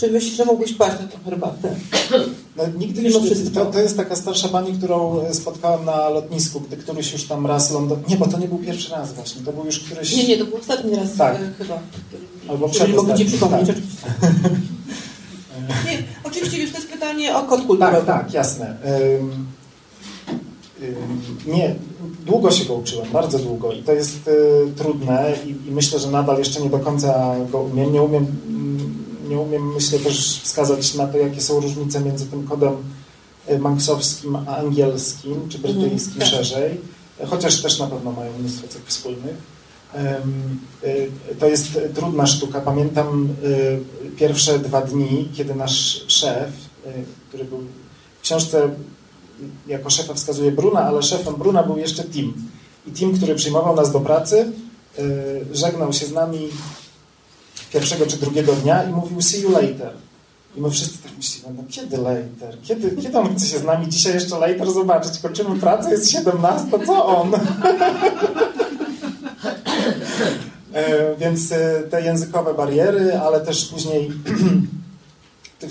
czy 0.00 0.10
myślisz, 0.10 0.34
że 0.34 0.44
mógłbyś 0.44 0.72
paść 0.72 1.00
na 1.00 1.06
tą 1.06 1.24
herbatę? 1.24 1.74
No, 2.56 2.64
nigdy 2.78 3.02
Mimo 3.02 3.20
wszystko. 3.20 3.64
To, 3.64 3.72
to 3.72 3.80
jest 3.80 3.96
taka 3.96 4.16
starsza 4.16 4.48
pani, 4.48 4.72
którą 4.72 5.24
spotkałem 5.32 5.84
na 5.84 6.08
lotnisku, 6.08 6.60
gdy 6.60 6.76
któryś 6.76 7.12
już 7.12 7.24
tam 7.24 7.46
raz 7.46 7.70
lądował. 7.70 8.04
Nie, 8.08 8.16
bo 8.16 8.26
to 8.26 8.38
nie 8.38 8.48
był 8.48 8.58
pierwszy 8.58 8.90
raz 8.90 9.12
właśnie, 9.12 9.42
to 9.42 9.52
był 9.52 9.64
już 9.64 9.80
któryś... 9.80 10.16
Nie, 10.16 10.28
nie, 10.28 10.38
to 10.38 10.44
był 10.44 10.56
ostatni 10.56 10.94
raz 10.94 11.16
tak. 11.16 11.36
E, 11.36 11.52
chyba. 11.58 11.78
Albo 12.48 12.68
przedostatni. 12.68 13.08
Mogę 13.08 13.18
Ci 13.18 13.24
przypomnieć, 13.24 13.66
tak. 13.66 13.76
oczywiście. 13.76 14.06
nie, 15.86 16.02
oczywiście, 16.24 16.58
wiesz, 16.58 16.70
to 16.70 16.76
jest 16.76 16.90
pytanie 16.90 17.36
o 17.36 17.42
kod 17.42 17.66
kulturowy. 17.66 17.96
Tak, 17.96 18.06
tak, 18.06 18.34
jasne. 18.34 18.76
Um, 18.84 19.46
nie, 21.46 21.74
długo 22.26 22.50
się 22.50 22.64
go 22.64 22.74
uczyłem, 22.74 23.10
bardzo 23.12 23.38
długo 23.38 23.72
i 23.72 23.82
to 23.82 23.92
jest 23.92 24.28
y, 24.28 24.32
trudne 24.76 25.34
i, 25.46 25.68
i, 25.68 25.70
myślę, 25.70 25.98
że 25.98 26.10
nadal 26.10 26.38
jeszcze 26.38 26.60
nie 26.60 26.70
do 26.70 26.78
końca 26.78 27.34
go 27.52 27.60
umiem. 27.60 27.92
Nie 27.92 28.02
umiem, 28.02 28.26
nie 29.30 29.38
umiem 29.38 29.74
myślę 29.74 29.98
też 29.98 30.40
wskazać 30.42 30.94
na 30.94 31.06
to, 31.06 31.18
jakie 31.18 31.40
są 31.40 31.60
różnice 31.60 32.00
między 32.00 32.26
tym 32.26 32.46
kodem 32.46 32.72
y, 33.50 33.58
manksowskim 33.58 34.36
a 34.36 34.56
angielskim, 34.56 35.48
czy 35.48 35.58
brytyjskim 35.58 36.22
mm, 36.22 36.28
szerzej, 36.28 36.80
chociaż 37.26 37.62
też 37.62 37.78
na 37.78 37.86
pewno 37.86 38.12
mają 38.12 38.38
mnóstwo 38.38 38.68
cech 38.68 38.82
wspólnych. 38.86 39.36
Y, 40.84 41.10
to 41.38 41.46
jest 41.46 41.78
trudna 41.94 42.26
sztuka. 42.26 42.60
Pamiętam 42.60 43.28
y, 43.44 43.80
pierwsze 44.16 44.58
dwa 44.58 44.80
dni, 44.80 45.28
kiedy 45.34 45.54
nasz 45.54 46.04
szef, 46.08 46.50
który 47.28 47.44
był 47.44 47.58
w 48.18 48.22
książce 48.22 48.70
jako 49.66 49.90
szefa 49.90 50.14
wskazuje 50.14 50.52
Bruna, 50.52 50.80
ale 50.80 51.02
szefem 51.02 51.34
Bruna 51.34 51.62
był 51.62 51.78
jeszcze 51.78 52.04
Tim. 52.04 52.34
I 52.86 52.92
Tim, 52.92 53.16
który 53.16 53.34
przyjmował 53.34 53.76
nas 53.76 53.92
do 53.92 54.00
pracy, 54.00 54.52
żegnał 55.52 55.92
się 55.92 56.06
z 56.06 56.12
nami 56.12 56.48
pierwszego 57.72 58.06
czy 58.06 58.16
drugiego 58.16 58.52
dnia 58.52 58.82
i 58.82 58.92
mówił 58.92 59.22
see 59.22 59.42
you 59.42 59.50
later. 59.50 59.92
I 60.56 60.60
my 60.60 60.70
wszyscy 60.70 60.98
tak 60.98 61.12
myślimy, 61.16 61.54
no 61.56 61.62
kiedy 61.68 61.96
later? 61.96 62.60
Kiedy, 62.62 63.02
kiedy 63.02 63.18
on 63.18 63.36
chce 63.36 63.46
się 63.46 63.58
z 63.58 63.64
nami 63.64 63.88
dzisiaj 63.88 64.14
jeszcze 64.14 64.38
later 64.38 64.72
zobaczyć? 64.72 65.18
Kończymy 65.18 65.60
pracę, 65.60 65.90
jest 65.90 66.10
17, 66.10 66.70
to 66.70 66.78
co 66.86 67.06
on? 67.06 67.34
e, 70.74 71.16
więc 71.16 71.52
e, 71.52 71.82
te 71.90 72.02
językowe 72.02 72.54
bariery, 72.54 73.18
ale 73.18 73.40
też 73.40 73.64
później 73.64 74.10
E, 75.62 75.68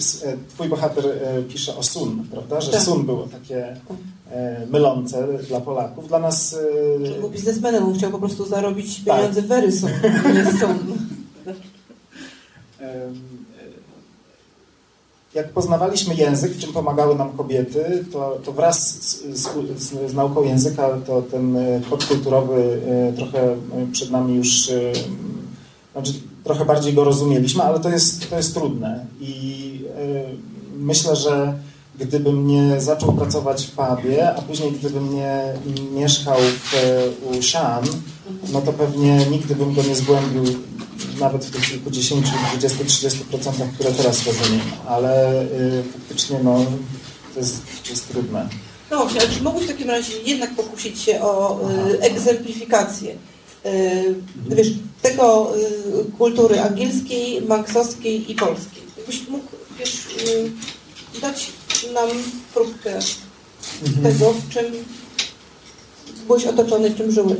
twój 0.49 0.69
bohater 0.69 1.03
pisze 1.49 1.75
o 1.75 1.83
Sun, 1.83 2.23
prawda? 2.31 2.61
Że 2.61 2.71
tak. 2.71 2.81
Sun 2.81 3.05
było 3.05 3.27
takie 3.27 3.75
mylące 4.71 5.27
dla 5.47 5.61
Polaków. 5.61 6.07
Dla 6.07 6.19
nas... 6.19 6.55
Był 7.19 7.29
biznesmenem, 7.29 7.83
on 7.83 7.93
chciał 7.93 8.11
po 8.11 8.19
prostu 8.19 8.45
zarobić 8.45 9.03
tak. 9.05 9.17
pieniądze 9.17 9.41
tak. 9.41 9.49
Wery 9.49 9.71
Sun, 9.71 9.89
nie 10.33 10.59
Sun. 10.59 10.77
Jak 15.33 15.49
poznawaliśmy 15.49 16.15
język, 16.15 16.51
w 16.51 16.59
czym 16.59 16.73
pomagały 16.73 17.15
nam 17.15 17.37
kobiety, 17.37 18.05
to, 18.11 18.39
to 18.45 18.51
wraz 18.51 19.03
z, 19.03 19.23
z, 19.37 19.49
z, 19.77 20.13
nauką 20.13 20.43
języka 20.43 20.89
to 21.07 21.21
ten 21.21 21.57
kod 21.89 22.05
kulturowy 22.05 22.81
trochę 23.15 23.55
przed 23.91 24.11
nami 24.11 24.35
już 24.35 24.71
znaczy 25.93 26.13
trochę 26.43 26.65
bardziej 26.65 26.93
go 26.93 27.03
rozumieliśmy, 27.03 27.63
ale 27.63 27.79
to 27.79 27.89
jest, 27.89 28.29
to 28.29 28.37
jest 28.37 28.53
trudne. 28.53 29.05
I 29.19 29.81
myślę, 30.77 31.15
że 31.15 31.53
gdybym 31.99 32.47
nie 32.47 32.81
zaczął 32.81 33.13
pracować 33.13 33.65
w 33.65 33.71
pubie, 33.71 34.35
a 34.35 34.41
później 34.41 34.71
gdybym 34.71 35.15
nie 35.15 35.53
mieszkał 35.91 36.37
w, 36.39 36.73
u 37.31 37.41
Sian, 37.41 37.83
no 38.53 38.61
to 38.61 38.73
pewnie 38.73 39.25
nigdy 39.25 39.55
bym 39.55 39.73
go 39.73 39.83
nie 39.83 39.95
zgłębił 39.95 40.43
nawet 41.19 41.45
w 41.45 41.51
tych 41.51 41.69
kilkudziesięciu, 41.69 42.31
20, 42.51 42.83
30%, 42.83 43.73
które 43.73 43.91
teraz 43.91 44.27
rozumiem, 44.27 44.61
ale 44.87 45.43
y, 45.43 45.83
faktycznie 45.93 46.39
no, 46.43 46.65
to, 47.33 47.39
jest, 47.39 47.61
to 47.83 47.89
jest 47.89 48.09
trudne. 48.09 48.49
No 48.91 48.97
właśnie, 48.97 49.21
ale 49.21 49.29
czy 49.29 49.43
mógłbyś 49.43 49.65
w 49.65 49.71
takim 49.71 49.89
razie 49.89 50.13
jednak 50.25 50.55
pokusić 50.55 51.01
się 51.01 51.21
o 51.21 51.59
y, 51.91 52.01
egzemplifikację? 52.01 53.15
Y, 53.65 54.15
wiesz, 54.49 54.67
tego 55.01 55.53
y, 55.57 56.11
kultury 56.17 56.61
angielskiej, 56.61 57.41
maksowskiej 57.41 58.31
i 58.31 58.35
polskiej. 58.35 58.83
Jakbyś 58.97 59.27
mógł, 59.27 59.47
wiesz, 59.79 60.07
y, 61.15 61.21
dać 61.21 61.51
nam 61.93 62.09
próbkę 62.53 62.99
mhm. 63.85 64.03
tego, 64.03 64.33
w 64.33 64.49
czym 64.49 64.65
byłeś 66.27 66.45
otoczony, 66.45 66.95
czym 66.95 67.11
żyłeś. 67.11 67.39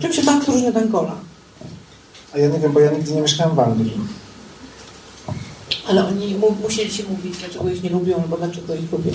Czym 0.00 0.12
się 0.12 0.22
Banks 0.22 0.48
różni 0.48 0.68
od 0.68 0.76
Angola? 0.76 1.16
A 2.34 2.38
ja 2.38 2.48
nie 2.48 2.58
wiem, 2.58 2.72
bo 2.72 2.80
ja 2.80 2.90
nigdy 2.90 3.12
nie 3.12 3.20
mieszkałem 3.20 3.56
w 3.56 3.60
Anglii. 3.60 3.92
Ale 5.88 6.06
oni 6.06 6.34
mu 6.34 6.50
musieli 6.62 6.90
ci 6.90 7.04
mówić, 7.04 7.36
dlaczego 7.36 7.70
ich 7.70 7.82
nie 7.82 7.90
lubią, 7.90 8.16
albo 8.22 8.36
dlaczego 8.36 8.74
ich 8.74 8.92
lubią. 8.92 9.12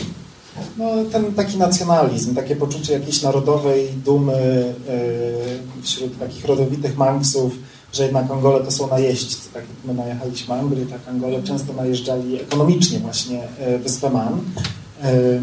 No, 0.78 0.86
ten 1.12 1.34
taki 1.34 1.58
nacjonalizm, 1.58 2.36
takie 2.36 2.56
poczucie 2.56 2.94
jakiejś 2.94 3.22
narodowej 3.22 3.90
dumy 4.06 4.74
yy, 5.78 5.84
wśród 5.84 6.20
takich 6.20 6.46
rodowitych 6.46 6.98
Manksów, 6.98 7.54
że 7.94 8.04
jednak 8.04 8.32
Angole 8.32 8.66
to 8.66 8.72
są 8.72 8.88
najeźdźcy. 8.88 9.50
Tak 9.54 9.64
jak 9.64 9.86
my 9.86 9.94
najechaliśmy 9.94 10.56
Anglii, 10.56 10.86
tak 10.86 11.08
Angole 11.08 11.44
często 11.44 11.74
najeżdżali 11.74 12.42
ekonomicznie 12.42 13.00
właśnie 13.00 13.48
yy, 13.68 13.80
wyspę 13.80 14.10
Man. 14.10 14.42
Yy, 15.04 15.42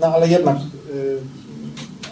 no 0.00 0.06
ale 0.06 0.28
jednak 0.28 0.56
yy, 0.94 1.20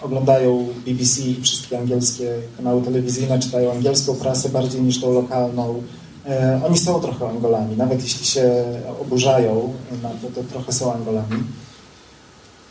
oglądają 0.01 0.67
BBC 0.85 1.21
i 1.21 1.41
wszystkie 1.41 1.79
angielskie 1.79 2.33
kanały 2.57 2.81
telewizyjne, 2.81 3.39
czytają 3.39 3.71
angielską 3.71 4.15
prasę 4.15 4.49
bardziej 4.49 4.81
niż 4.81 5.01
tą 5.01 5.13
lokalną. 5.13 5.83
Yy, 6.25 6.65
oni 6.65 6.77
są 6.77 6.99
trochę 6.99 7.29
Angolami, 7.29 7.77
nawet 7.77 8.03
jeśli 8.03 8.25
się 8.25 8.63
oburzają 9.01 9.73
na 10.03 10.09
to, 10.09 10.27
to 10.35 10.43
trochę 10.43 10.71
są 10.71 10.93
Angolami. 10.93 11.43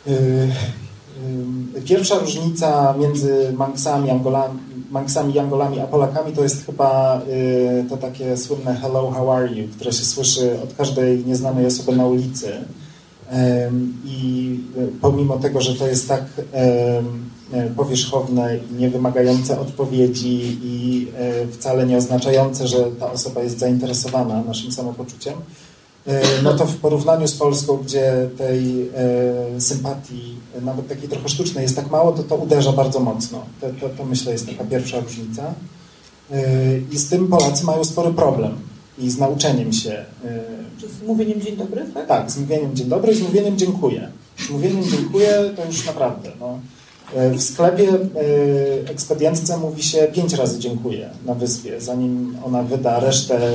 Y, 0.07 0.11
y, 1.77 1.81
pierwsza 1.81 2.19
różnica 2.19 2.93
między 2.99 3.53
Manksami, 3.53 4.09
Angolami, 4.09 4.59
Manksami 4.91 5.39
Angolami 5.39 5.79
a 5.79 5.87
Polakami 5.87 6.33
to 6.33 6.43
jest 6.43 6.65
chyba 6.65 7.21
to 7.89 7.97
takie 7.97 8.37
słynne 8.37 8.75
hello, 8.75 9.11
how 9.11 9.31
are 9.31 9.47
you, 9.47 9.67
które 9.67 9.91
się 9.91 10.05
słyszy 10.05 10.59
od 10.63 10.73
każdej 10.73 11.25
nieznanej 11.25 11.65
osoby 11.65 11.95
na 11.95 12.05
ulicy. 12.05 12.65
I 14.05 14.59
pomimo 15.01 15.37
tego, 15.37 15.61
że 15.61 15.75
to 15.75 15.87
jest 15.87 16.07
tak 16.07 16.25
powierzchowne 17.75 18.57
i 18.57 18.73
niewymagające 18.73 19.59
odpowiedzi 19.59 20.57
i 20.63 21.07
wcale 21.51 21.85
nie 21.85 21.97
oznaczające, 21.97 22.67
że 22.67 22.77
ta 22.99 23.11
osoba 23.11 23.43
jest 23.43 23.59
zainteresowana 23.59 24.43
naszym 24.43 24.71
samopoczuciem, 24.71 25.33
E, 26.07 26.41
no 26.43 26.53
to 26.53 26.65
w 26.65 26.77
porównaniu 26.77 27.27
z 27.27 27.35
Polską, 27.35 27.77
gdzie 27.77 28.29
tej 28.37 28.89
e, 28.95 29.61
sympatii, 29.61 30.35
nawet 30.61 30.87
takiej 30.87 31.09
trochę 31.09 31.29
sztucznej, 31.29 31.63
jest 31.63 31.75
tak 31.75 31.91
mało, 31.91 32.11
to 32.11 32.23
to 32.23 32.35
uderza 32.35 32.71
bardzo 32.71 32.99
mocno. 32.99 33.45
To, 33.61 33.67
to, 33.81 33.89
to 33.89 34.05
myślę 34.05 34.31
jest 34.31 34.47
taka 34.47 34.63
pierwsza 34.63 34.99
różnica. 34.99 35.53
E, 36.31 36.43
I 36.91 36.97
z 36.97 37.09
tym 37.09 37.27
Polacy 37.27 37.65
mają 37.65 37.83
spory 37.83 38.13
problem. 38.13 38.57
I 38.97 39.09
z 39.09 39.17
nauczeniem 39.17 39.73
się. 39.73 40.05
Czy 40.79 40.87
z 40.87 41.07
mówieniem 41.07 41.41
dzień 41.41 41.57
dobry, 41.57 41.85
tak? 41.93 42.07
Tak, 42.07 42.31
z 42.31 42.37
mówieniem 42.37 42.75
dzień 42.75 42.87
dobry 42.87 43.11
i 43.11 43.15
z 43.15 43.21
mówieniem 43.21 43.57
dziękuję. 43.57 44.09
Z 44.47 44.49
mówieniem 44.49 44.83
dziękuję 44.83 45.53
to 45.55 45.65
już 45.65 45.85
naprawdę. 45.85 46.31
No. 46.39 46.59
W 47.15 47.41
sklepie 47.41 47.89
ekspedientce 48.89 49.57
mówi 49.57 49.83
się 49.83 50.07
pięć 50.13 50.33
razy 50.33 50.59
dziękuję 50.59 51.09
na 51.25 51.33
wyspie, 51.33 51.81
zanim 51.81 52.37
ona 52.45 52.63
wyda 52.63 52.99
resztę 52.99 53.51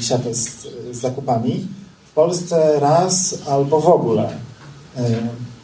i 0.00 0.02
siatę 0.02 0.34
z, 0.34 0.48
z 0.92 0.96
zakupami. 0.96 1.66
W 2.10 2.12
Polsce 2.12 2.80
raz 2.80 3.38
albo 3.48 3.80
w 3.80 3.88
ogóle. 3.88 4.30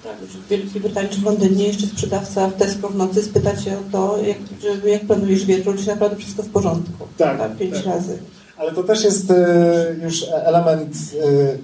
Tak, 0.05 0.17
w 0.17 0.49
Wielkiej 0.49 0.81
Brytanii 0.81 1.11
czy 1.11 1.21
w 1.21 1.25
Londynie 1.25 1.67
jeszcze 1.67 1.87
sprzedawca 1.87 2.49
w 2.49 2.55
Tesco 2.55 2.89
w 2.89 2.97
nocy 2.97 3.23
spyta 3.23 3.57
cię 3.57 3.79
o 3.79 3.93
to, 3.93 4.19
jak, 4.23 4.39
jak 4.85 5.07
planujesz 5.07 5.45
wieczór, 5.45 5.79
czy 5.79 5.87
naprawdę 5.87 6.17
wszystko 6.17 6.43
w 6.43 6.49
porządku. 6.49 7.07
Tak. 7.17 7.39
tak 7.39 7.57
pięć 7.57 7.75
tak. 7.75 7.87
razy. 7.87 8.19
Ale 8.59 8.73
to 8.73 8.83
też 8.83 9.05
jest 9.05 9.31
e, 9.31 9.97
już 10.03 10.25
element 10.33 10.95
e, 11.15 11.25
e, 11.25 11.57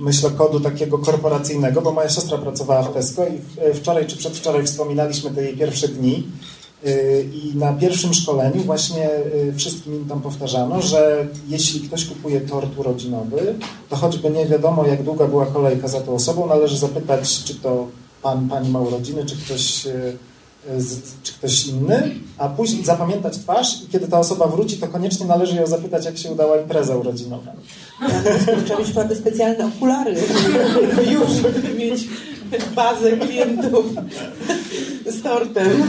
myślę, 0.00 0.30
kodu 0.30 0.60
takiego 0.60 0.98
korporacyjnego, 0.98 1.82
bo 1.82 1.92
moja 1.92 2.08
siostra 2.08 2.38
pracowała 2.38 2.82
w 2.82 2.94
Tesco 2.94 3.22
i 3.26 3.40
wczoraj 3.74 4.06
czy 4.06 4.16
przedwczoraj 4.16 4.66
wspominaliśmy 4.66 5.30
te 5.30 5.44
jej 5.44 5.56
pierwsze 5.56 5.88
dni. 5.88 6.26
I 7.32 7.52
na 7.56 7.72
pierwszym 7.72 8.14
szkoleniu 8.14 8.62
właśnie 8.62 9.10
wszystkim 9.56 9.94
im 9.94 10.04
tam 10.04 10.22
powtarzano, 10.22 10.82
że 10.82 11.26
jeśli 11.48 11.80
ktoś 11.80 12.04
kupuje 12.04 12.40
tort 12.40 12.78
urodzinowy, 12.78 13.54
to 13.90 13.96
choćby 13.96 14.30
nie 14.30 14.46
wiadomo, 14.46 14.86
jak 14.86 15.02
długa 15.02 15.26
była 15.26 15.46
kolejka 15.46 15.88
za 15.88 16.00
tą 16.00 16.14
osobą, 16.14 16.46
należy 16.46 16.78
zapytać, 16.78 17.44
czy 17.44 17.54
to 17.54 17.86
pan, 18.22 18.48
pani 18.48 18.70
ma 18.70 18.80
urodziny, 18.80 19.26
czy 19.26 19.36
ktoś, 19.36 19.86
czy 21.22 21.32
ktoś 21.32 21.66
inny, 21.66 22.14
a 22.38 22.48
później 22.48 22.84
zapamiętać 22.84 23.38
twarz 23.38 23.82
i 23.82 23.86
kiedy 23.86 24.08
ta 24.08 24.18
osoba 24.18 24.46
wróci, 24.46 24.76
to 24.76 24.88
koniecznie 24.88 25.26
należy 25.26 25.56
ją 25.56 25.66
zapytać, 25.66 26.04
jak 26.04 26.18
się 26.18 26.30
udała 26.30 26.56
impreza 26.56 26.96
urodzinowa. 26.96 27.52
Trzeba 28.64 28.78
mieć 28.78 28.88
naprawdę 28.88 29.16
specjalne 29.16 29.66
okulary 29.66 30.14
już, 31.12 31.30
żeby 31.30 31.74
mieć 31.74 32.08
bazę 32.74 33.16
klientów 33.16 33.86
z 35.06 35.22
tortem. 35.22 35.88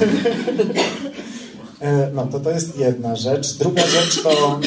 E, 1.81 2.11
no 2.13 2.25
to 2.25 2.39
to 2.39 2.49
jest 2.49 2.77
jedna 2.79 3.15
rzecz. 3.15 3.53
Druga 3.53 3.87
rzecz 3.87 4.23
to 4.23 4.59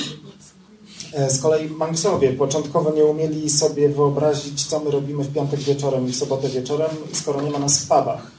e, 1.12 1.30
z 1.30 1.40
kolei 1.40 1.68
Mangsowie 1.68 2.32
początkowo 2.32 2.92
nie 2.92 3.04
umieli 3.04 3.50
sobie 3.50 3.88
wyobrazić, 3.88 4.64
co 4.64 4.80
my 4.80 4.90
robimy 4.90 5.24
w 5.24 5.32
piątek 5.32 5.60
wieczorem 5.60 6.08
i 6.08 6.12
w 6.12 6.16
sobotę 6.16 6.48
wieczorem, 6.48 6.90
skoro 7.12 7.42
nie 7.42 7.50
ma 7.50 7.58
nas 7.58 7.78
w 7.78 7.82
pubach. 7.82 8.35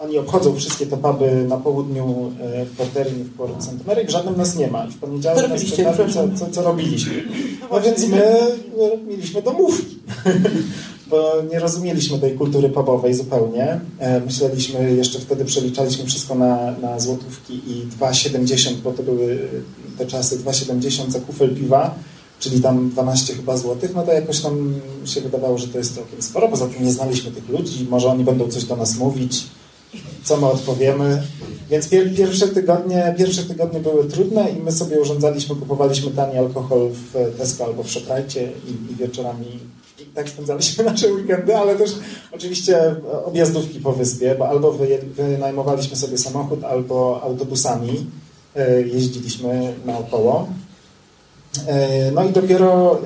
Oni 0.00 0.18
obchodzą 0.18 0.56
wszystkie 0.56 0.86
te 0.86 0.96
puby 0.96 1.44
na 1.48 1.56
południu 1.56 2.32
e, 2.40 2.64
w 2.64 2.76
Porterii, 2.76 3.24
w 3.24 3.36
Port 3.36 3.62
St. 3.62 3.86
Mary, 3.86 4.04
w 4.04 4.10
żadnym 4.10 4.36
nas 4.36 4.56
nie 4.56 4.68
ma. 4.68 4.86
W 4.86 4.96
poniedziałek 4.96 5.48
nas 5.48 5.64
pytali, 5.64 6.12
co, 6.12 6.28
co, 6.38 6.50
co 6.50 6.62
robiliśmy. 6.62 7.12
No, 7.60 7.66
no 7.72 7.80
więc 7.80 8.08
my 8.08 8.36
mieliśmy 9.06 9.42
domówki. 9.42 9.98
bo 11.10 11.32
nie 11.52 11.58
rozumieliśmy 11.58 12.18
tej 12.18 12.34
kultury 12.34 12.68
pubowej 12.68 13.14
zupełnie. 13.14 13.80
E, 13.98 14.20
myśleliśmy, 14.20 14.94
jeszcze 14.94 15.18
wtedy 15.18 15.44
przeliczaliśmy 15.44 16.04
wszystko 16.04 16.34
na, 16.34 16.72
na 16.72 17.00
złotówki 17.00 17.54
i 17.54 17.86
2,70, 18.00 18.74
bo 18.74 18.92
to 18.92 19.02
były 19.02 19.38
te 19.98 20.06
czasy 20.06 20.38
2,70 20.38 21.10
za 21.10 21.20
kufel 21.20 21.56
piwa, 21.56 21.94
czyli 22.40 22.60
tam 22.60 22.90
12 22.90 23.34
chyba 23.34 23.56
złotych, 23.56 23.94
no 23.94 24.02
to 24.02 24.12
jakoś 24.12 24.42
nam 24.42 24.74
się 25.04 25.20
wydawało, 25.20 25.58
że 25.58 25.68
to 25.68 25.78
jest 25.78 25.94
całkiem 25.94 26.22
sporo. 26.22 26.48
Poza 26.48 26.66
tym 26.66 26.84
nie 26.84 26.92
znaliśmy 26.92 27.30
tych 27.30 27.48
ludzi, 27.48 27.86
może 27.90 28.08
oni 28.08 28.24
będą 28.24 28.48
coś 28.48 28.64
do 28.64 28.76
nas 28.76 28.96
mówić, 28.96 29.44
co 30.24 30.36
my 30.36 30.46
odpowiemy. 30.46 31.22
Więc 31.70 31.88
pier 31.88 32.14
pierwsze, 32.14 32.48
tygodnie, 32.48 33.14
pierwsze 33.18 33.42
tygodnie 33.42 33.80
były 33.80 34.04
trudne 34.04 34.50
i 34.50 34.62
my 34.62 34.72
sobie 34.72 35.00
urządzaliśmy, 35.00 35.56
kupowaliśmy 35.56 36.10
tani 36.10 36.38
alkohol 36.38 36.90
w 36.90 37.38
Tesco 37.38 37.64
albo 37.64 37.82
w 37.82 37.90
Shoprite 37.90 38.42
i, 38.42 38.92
i 38.92 38.96
wieczorami 38.96 39.60
tak 40.14 40.28
spędzaliśmy 40.28 40.84
nasze 40.90 41.12
weekendy, 41.12 41.56
ale 41.56 41.76
też 41.76 41.90
oczywiście 42.32 42.94
objazdówki 43.24 43.80
po 43.80 43.92
wyspie, 43.92 44.34
bo 44.38 44.48
albo 44.48 44.78
wynajmowaliśmy 45.16 45.96
sobie 45.96 46.18
samochód, 46.18 46.64
albo 46.64 47.22
autobusami 47.22 48.06
e, 48.56 48.82
jeździliśmy 48.82 49.74
naokoło. 49.86 50.48
E, 51.66 52.10
no 52.12 52.24
i 52.24 52.32
dopiero 52.32 53.00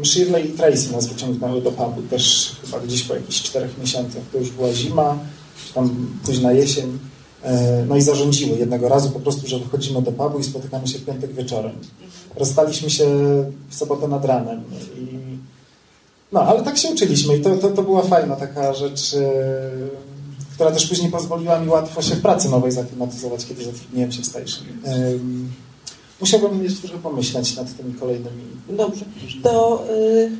e, 0.00 0.04
Shirley 0.04 0.46
i 0.46 0.52
Tracy 0.52 0.92
nas 0.92 1.06
wyciągnęły 1.06 1.62
do 1.62 1.72
pubu, 1.72 2.02
też 2.10 2.52
chyba 2.64 2.80
gdzieś 2.80 3.02
po 3.02 3.14
jakichś 3.14 3.42
czterech 3.42 3.78
miesiącach. 3.78 4.22
To 4.32 4.38
już 4.38 4.50
była 4.50 4.72
zima, 4.72 5.18
czy 5.66 5.74
tam 5.74 6.06
późna 6.26 6.52
jesień. 6.52 6.98
No 7.88 7.96
i 7.96 8.02
zarządziły 8.02 8.58
jednego 8.58 8.88
razu 8.88 9.10
po 9.10 9.20
prostu, 9.20 9.48
że 9.48 9.58
wychodzimy 9.58 10.02
do 10.02 10.12
pubu 10.12 10.38
i 10.38 10.44
spotykamy 10.44 10.88
się 10.88 10.98
w 10.98 11.04
piątek 11.04 11.32
wieczorem. 11.32 11.72
Rozstaliśmy 12.36 12.90
się 12.90 13.06
w 13.68 13.74
sobotę 13.74 14.08
nad 14.08 14.24
ranem 14.24 14.62
i 14.96 15.22
no, 16.32 16.40
ale 16.42 16.62
tak 16.62 16.78
się 16.78 16.88
uczyliśmy 16.88 17.36
i 17.36 17.40
to, 17.40 17.56
to, 17.56 17.70
to 17.70 17.82
była 17.82 18.02
fajna 18.02 18.36
taka 18.36 18.74
rzecz, 18.74 19.12
yy, 19.12 19.20
która 20.54 20.70
też 20.70 20.86
później 20.86 21.10
pozwoliła 21.10 21.58
mi 21.58 21.68
łatwo 21.68 22.02
się 22.02 22.14
w 22.14 22.20
pracy 22.20 22.48
nowej 22.48 22.72
zaklimatyzować, 22.72 23.46
kiedy 23.46 23.64
zatrudniłem 23.64 24.12
się 24.12 24.22
w 24.22 24.26
Station. 24.26 24.64
Yy, 24.84 25.20
musiałbym 26.20 26.64
jeszcze 26.64 26.88
trochę 26.88 27.02
pomyśleć 27.02 27.56
nad 27.56 27.76
tymi 27.76 27.94
kolejnymi. 27.94 28.42
Dobrze, 28.70 29.04
to 29.42 29.84
yy, 29.90 30.30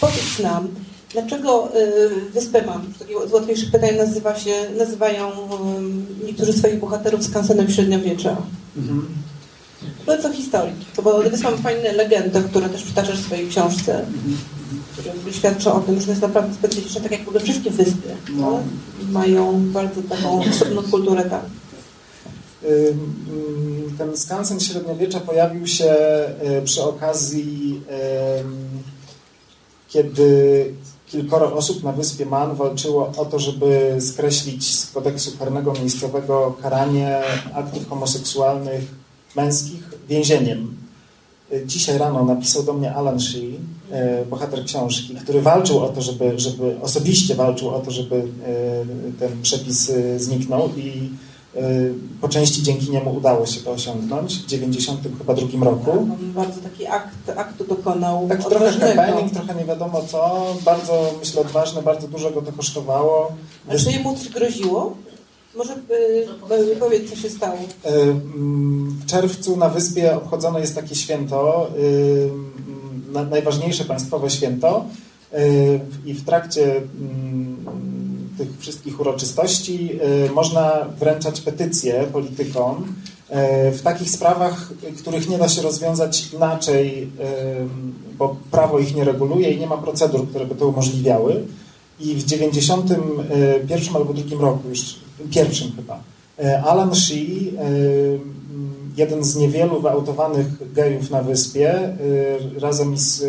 powiedz 0.00 0.38
nam, 0.42 0.68
dlaczego 1.14 1.68
yy, 1.74 2.30
Wyspę 2.30 2.66
Mam, 2.66 2.92
z 3.28 3.32
łatwiejszych 3.32 3.70
pytań 3.70 3.96
nazywa 3.96 4.38
się, 4.38 4.54
nazywają 4.78 5.30
yy, 5.30 6.26
niektórzy 6.26 6.52
swoich 6.52 6.78
bohaterów 6.78 7.24
skansenem 7.24 7.70
średniowiecza? 7.70 8.36
Mhm. 8.76 9.08
No 10.06 10.18
co 10.22 10.32
historii, 10.32 10.74
bo 11.02 11.22
Wyspa 11.22 11.50
ma 11.50 11.56
fajne 11.56 11.92
legendy, 11.92 12.42
które 12.42 12.68
też 12.68 12.82
przytaczasz 12.82 13.20
w 13.20 13.26
swojej 13.26 13.48
książce. 13.48 13.98
Mhm 13.98 14.36
które 14.98 15.32
świadczą 15.32 15.72
o 15.72 15.80
tym, 15.80 16.00
że 16.00 16.04
to 16.04 16.10
jest 16.10 16.22
naprawdę 16.22 16.54
specyficzne, 16.54 17.00
tak 17.00 17.12
jak 17.12 17.24
w 17.24 17.28
ogóle 17.28 17.44
wszystkie 17.44 17.70
wyspy. 17.70 18.16
No. 18.32 18.60
Mają 19.10 19.72
bardzo 19.72 20.02
taką 20.02 20.40
osobną 20.50 20.82
kulturę 20.82 21.24
tam. 21.24 21.40
Ten 23.98 24.16
skansen 24.16 24.60
średniowiecza 24.60 25.20
pojawił 25.20 25.66
się 25.66 25.96
y, 26.58 26.62
przy 26.62 26.82
okazji, 26.82 27.80
kiedy 29.88 30.74
kilkoro 31.14 31.52
osób 31.52 31.82
na 31.82 31.92
wyspie 31.92 32.26
Man 32.26 32.54
walczyło 32.54 33.12
o 33.16 33.24
to, 33.24 33.38
żeby 33.38 33.96
skreślić 34.00 34.74
z 34.74 34.90
kodeksu 34.90 35.38
karnego 35.38 35.72
miejscowego 35.72 36.56
karanie 36.62 37.20
aktów 37.54 37.88
homoseksualnych 37.88 38.84
męskich 39.36 39.90
więzieniem. 40.08 40.76
Dzisiaj 41.66 41.98
rano 41.98 42.24
napisał 42.24 42.62
do 42.62 42.72
mnie 42.72 42.94
Alan 42.94 43.20
Shee, 43.20 43.54
y, 44.22 44.26
bohater 44.26 44.64
książki, 44.64 45.14
który 45.14 45.42
walczył 45.42 45.78
o 45.78 45.88
to, 45.88 46.02
żeby, 46.02 46.38
żeby 46.38 46.76
osobiście 46.82 47.34
walczył 47.34 47.70
o 47.70 47.80
to, 47.80 47.90
żeby 47.90 48.16
y, 48.16 48.24
ten 49.18 49.42
przepis 49.42 49.92
zniknął 50.16 50.68
i 50.76 51.10
po 52.20 52.28
części 52.28 52.62
dzięki 52.62 52.90
niemu 52.90 53.16
udało 53.16 53.46
się 53.46 53.60
to 53.60 53.70
osiągnąć 53.70 54.34
w 54.34 54.46
92 54.46 55.64
roku. 55.64 55.84
Tak, 55.84 55.96
on 55.96 56.32
bardzo 56.34 56.60
taki 56.60 56.86
akt, 56.86 57.30
aktu 57.36 57.64
dokonał. 57.64 58.28
Tak 58.28 58.44
trochę 58.44 58.72
happening, 58.72 59.32
trochę 59.32 59.54
nie 59.54 59.64
wiadomo 59.64 60.02
co, 60.02 60.46
bardzo 60.64 61.14
myślę 61.20 61.40
odważne, 61.40 61.82
bardzo 61.82 62.08
dużo 62.08 62.30
go 62.30 62.42
to 62.42 62.52
kosztowało. 62.52 63.32
A 63.68 63.76
czy 63.76 63.90
jemu 63.90 64.16
coś 64.16 64.28
groziło? 64.28 64.96
Może 65.56 65.74
y, 66.72 66.76
powiedz, 66.80 67.10
co 67.10 67.16
się 67.16 67.30
stało. 67.30 67.58
Y, 67.58 68.14
w 69.00 69.06
czerwcu 69.06 69.56
na 69.56 69.68
wyspie 69.68 70.16
obchodzone 70.16 70.60
jest 70.60 70.74
takie 70.74 70.94
święto, 70.94 71.70
y, 71.78 72.30
najważniejsze 73.30 73.84
państwowe 73.84 74.30
święto 74.30 74.84
i 76.06 76.14
w 76.14 76.24
trakcie 76.24 76.76
mm, 76.76 77.53
tych 78.38 78.48
wszystkich 78.58 79.00
uroczystości 79.00 79.98
można 80.34 80.86
wręczać 80.98 81.40
petycje 81.40 82.06
politykom 82.12 82.94
w 83.72 83.80
takich 83.82 84.10
sprawach, 84.10 84.72
których 84.98 85.28
nie 85.28 85.38
da 85.38 85.48
się 85.48 85.62
rozwiązać 85.62 86.32
inaczej, 86.34 87.10
bo 88.18 88.36
prawo 88.50 88.78
ich 88.78 88.96
nie 88.96 89.04
reguluje 89.04 89.50
i 89.50 89.60
nie 89.60 89.66
ma 89.66 89.76
procedur, 89.76 90.28
które 90.28 90.46
by 90.46 90.54
to 90.54 90.68
umożliwiały. 90.68 91.44
I 92.00 92.14
w 92.14 92.24
91 92.24 93.96
albo 93.96 94.14
drugim 94.14 94.40
roku, 94.40 94.68
już 94.68 94.94
pierwszym 95.30 95.72
chyba, 95.76 96.00
Alan 96.64 96.94
Shee, 96.94 97.52
jeden 98.96 99.24
z 99.24 99.36
niewielu 99.36 99.80
wyautowanych 99.80 100.72
gejów 100.72 101.10
na 101.10 101.22
wyspie, 101.22 101.96
razem 102.58 102.98
z 102.98 103.24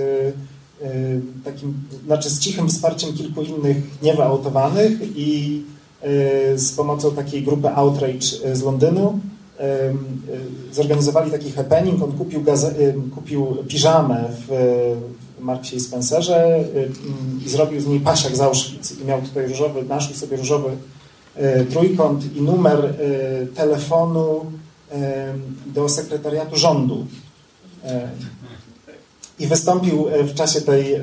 takim, 1.44 1.74
znaczy 2.06 2.30
z 2.30 2.40
cichym 2.40 2.70
wsparciem 2.70 3.14
kilku 3.14 3.42
innych 3.42 3.78
niewyautowanych 4.02 5.18
i 5.18 5.62
z 6.56 6.72
pomocą 6.72 7.12
takiej 7.12 7.44
grupy 7.44 7.70
Outrage 7.70 8.54
z 8.54 8.62
Londynu 8.62 9.20
zorganizowali 10.72 11.32
taki 11.32 11.52
happening. 11.52 12.04
On 12.04 12.12
kupił, 12.12 12.44
kupił 13.16 13.46
piżamę 13.68 14.30
w, 14.48 14.52
Marksie 15.46 15.76
i 15.76 15.80
Spencerze 15.80 16.60
y, 16.76 16.92
i 17.46 17.50
zrobił 17.50 17.82
z 17.82 17.88
niej 17.88 18.00
pasiak 18.00 18.36
z 18.36 18.42
Auschwitz 18.42 19.00
i 19.02 19.06
miał 19.06 19.22
tutaj 19.22 19.48
różowy, 19.48 19.84
naszył 19.84 20.16
sobie 20.16 20.38
różowy 20.38 20.70
y, 21.38 21.66
trójkąt 21.66 22.36
i 22.36 22.42
numer 22.42 22.86
y, 22.86 23.48
telefonu 23.48 24.46
do 25.66 25.90
sekretariatu 25.90 26.58
rządu. 26.58 27.06
I 29.40 29.48
wystąpił 29.48 30.06
w 30.24 30.34
czasie 30.34 30.62
tej 30.62 31.02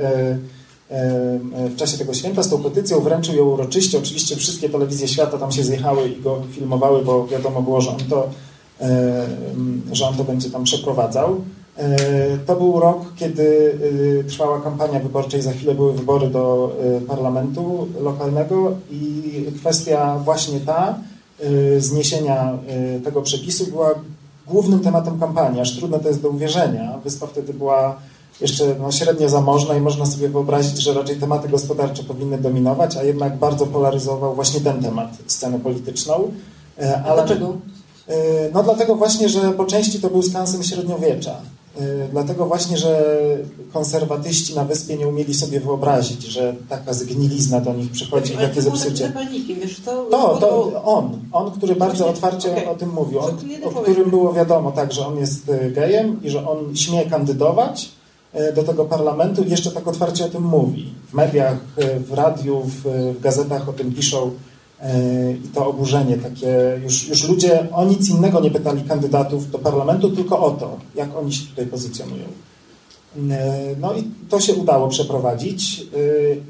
w 1.70 1.76
czasie 1.76 1.98
tego 1.98 2.14
święta 2.14 2.42
z 2.42 2.48
tą 2.48 2.62
petycją, 2.62 3.00
wręczył 3.00 3.34
ją 3.34 3.44
uroczyście. 3.44 3.98
Oczywiście 3.98 4.36
wszystkie 4.36 4.68
telewizje 4.68 5.08
świata 5.08 5.38
tam 5.38 5.52
się 5.52 5.64
zjechały 5.64 6.08
i 6.08 6.22
go 6.22 6.42
filmowały, 6.50 7.04
bo 7.04 7.26
wiadomo 7.26 7.62
było, 7.62 7.80
że 7.80 7.90
on 7.90 7.98
to, 8.10 8.28
że 9.92 10.08
on 10.08 10.16
to 10.16 10.24
będzie 10.24 10.50
tam 10.50 10.64
przeprowadzał. 10.64 11.40
E, 11.76 12.38
to 12.38 12.56
był 12.56 12.80
rok, 12.80 12.98
kiedy 13.16 13.78
e, 14.20 14.24
trwała 14.24 14.60
kampania 14.60 15.00
wyborcza 15.00 15.38
i 15.38 15.42
za 15.42 15.52
chwilę 15.52 15.74
były 15.74 15.92
wybory 15.92 16.30
do 16.30 16.72
e, 16.96 17.00
parlamentu 17.00 17.88
lokalnego 18.00 18.72
i 18.90 19.46
kwestia 19.56 20.18
właśnie 20.18 20.60
ta 20.60 20.98
zniesienia 21.78 22.58
tego 23.04 23.22
przepisu 23.22 23.66
była 23.66 23.94
głównym 24.46 24.80
tematem 24.80 25.20
kampanii, 25.20 25.60
aż 25.60 25.76
trudne 25.76 26.00
to 26.00 26.08
jest 26.08 26.22
do 26.22 26.28
uwierzenia. 26.28 26.98
Wyspa 27.04 27.26
wtedy 27.26 27.54
była 27.54 27.96
jeszcze 28.40 28.76
no, 28.80 28.92
średnio 28.92 29.28
zamożna 29.28 29.76
i 29.76 29.80
można 29.80 30.06
sobie 30.06 30.28
wyobrazić, 30.28 30.78
że 30.78 30.94
raczej 30.94 31.16
tematy 31.16 31.48
gospodarcze 31.48 32.02
powinny 32.04 32.38
dominować, 32.38 32.96
a 32.96 33.02
jednak 33.02 33.36
bardzo 33.36 33.66
polaryzował 33.66 34.34
właśnie 34.34 34.60
ten 34.60 34.82
temat, 34.82 35.10
scenę 35.26 35.58
polityczną. 35.58 36.32
Ale, 37.04 37.14
Dlaczego? 37.14 37.56
No 38.54 38.62
dlatego 38.62 38.94
właśnie, 38.94 39.28
że 39.28 39.52
po 39.52 39.64
części 39.64 40.00
to 40.00 40.10
był 40.10 40.22
skansen 40.22 40.62
średniowiecza. 40.62 41.36
Y, 41.80 42.08
dlatego 42.10 42.46
właśnie, 42.46 42.78
że 42.78 43.04
konserwatyści 43.72 44.54
na 44.54 44.64
wyspie 44.64 44.96
nie 44.96 45.08
umieli 45.08 45.34
sobie 45.34 45.60
wyobrazić, 45.60 46.22
że 46.22 46.54
taka 46.68 46.92
zgnilizna 46.92 47.60
do 47.60 47.74
nich 47.74 47.92
przychodzi, 47.92 48.34
Ale 48.34 48.42
jakie 48.42 48.62
zepsucie. 48.62 49.12
Wiesz, 49.62 49.80
to, 49.84 50.04
to, 50.10 50.36
to 50.40 50.82
on, 50.84 51.18
on, 51.32 51.50
który 51.50 51.76
bardzo 51.76 52.08
otwarcie 52.08 52.52
okay. 52.52 52.68
o 52.68 52.74
tym 52.74 52.90
mówił, 52.92 53.18
on, 53.18 53.30
o 53.64 53.70
którym 53.70 54.10
było 54.10 54.32
wiadomo 54.32 54.72
tak, 54.72 54.92
że 54.92 55.06
on 55.06 55.18
jest 55.18 55.50
gejem 55.70 56.20
i 56.22 56.30
że 56.30 56.48
on 56.48 56.76
śmie 56.76 57.06
kandydować 57.06 57.88
do 58.54 58.62
tego 58.62 58.84
parlamentu 58.84 59.42
i 59.42 59.50
jeszcze 59.50 59.70
tak 59.70 59.88
otwarcie 59.88 60.24
o 60.24 60.28
tym 60.28 60.42
mówi. 60.42 60.94
W 61.10 61.14
mediach, 61.14 61.58
w 61.98 62.12
radiu, 62.12 62.62
w, 62.64 62.84
gazetach 63.20 63.68
o 63.68 63.72
tym 63.72 63.92
piszą 63.94 64.30
i 65.44 65.48
to 65.48 65.66
oburzenie 65.66 66.16
takie, 66.16 66.80
już, 66.82 67.08
już 67.08 67.28
ludzie 67.28 67.66
o 67.72 67.84
nic 67.84 68.08
innego 68.08 68.40
nie 68.40 68.50
pytali 68.50 68.82
kandydatów 68.82 69.50
do 69.50 69.58
parlamentu, 69.58 70.10
tylko 70.10 70.40
o 70.40 70.50
to, 70.50 70.76
jak 70.94 71.16
oni 71.16 71.32
się 71.32 71.46
tutaj 71.46 71.66
pozycjonują. 71.66 72.24
E, 73.16 73.76
no 73.80 73.94
i 73.94 74.04
to 74.28 74.40
się 74.40 74.54
udało 74.54 74.88
przeprowadzić. 74.88 75.80
E, 75.80 75.84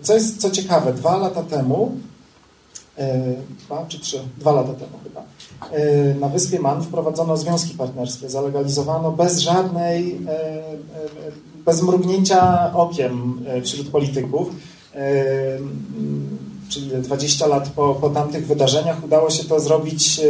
co 0.03 0.15
jest 0.15 0.41
co 0.41 0.51
ciekawe, 0.51 0.93
dwa 0.93 1.17
lata 1.17 1.43
temu, 1.43 1.93
e, 2.99 3.35
dwa 3.67 3.87
czy 3.89 4.01
trzy, 4.01 4.21
dwa 4.39 4.53
lata 4.53 4.75
temu 4.75 4.99
chyba, 5.05 5.23
na 6.21 6.29
wyspie 6.29 6.61
Man 6.61 6.83
wprowadzono 6.83 7.37
związki 7.37 7.75
partnerskie, 7.75 8.31
zalegalizowano 8.31 9.13
bez 9.13 9.39
żadnej, 9.39 10.21
bez 11.65 11.83
mrugnięcia 11.83 12.73
okiem 12.75 13.45
wśród 13.65 13.89
polityków. 13.89 14.49
czyli 16.69 16.91
20 16.91 17.47
lat 17.47 17.69
po, 17.69 17.95
po 17.95 18.11
tamtych 18.11 18.47
wydarzeniach, 18.47 19.05
udało 19.05 19.31
się 19.31 19.45
to 19.45 19.61
zrobić 19.61 20.21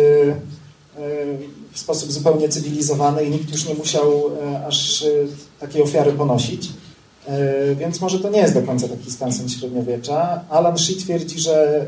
w 1.72 1.78
sposób 1.78 2.12
zupełnie 2.12 2.48
cywilizowany 2.48 3.24
i 3.24 3.30
nikt 3.30 3.52
już 3.52 3.68
nie 3.68 3.74
musiał 3.74 4.12
aż 4.66 5.04
takiej 5.60 5.82
ofiary 5.82 6.12
ponosić. 6.12 6.68
Więc 7.76 8.00
może 8.00 8.18
to 8.18 8.30
nie 8.30 8.38
jest 8.38 8.54
do 8.54 8.62
końca 8.62 8.88
taki 8.88 9.10
skansen 9.10 9.48
średniowiecza. 9.48 10.40
Alan 10.50 10.78
Shee 10.78 10.96
twierdzi, 10.96 11.40
że, 11.40 11.86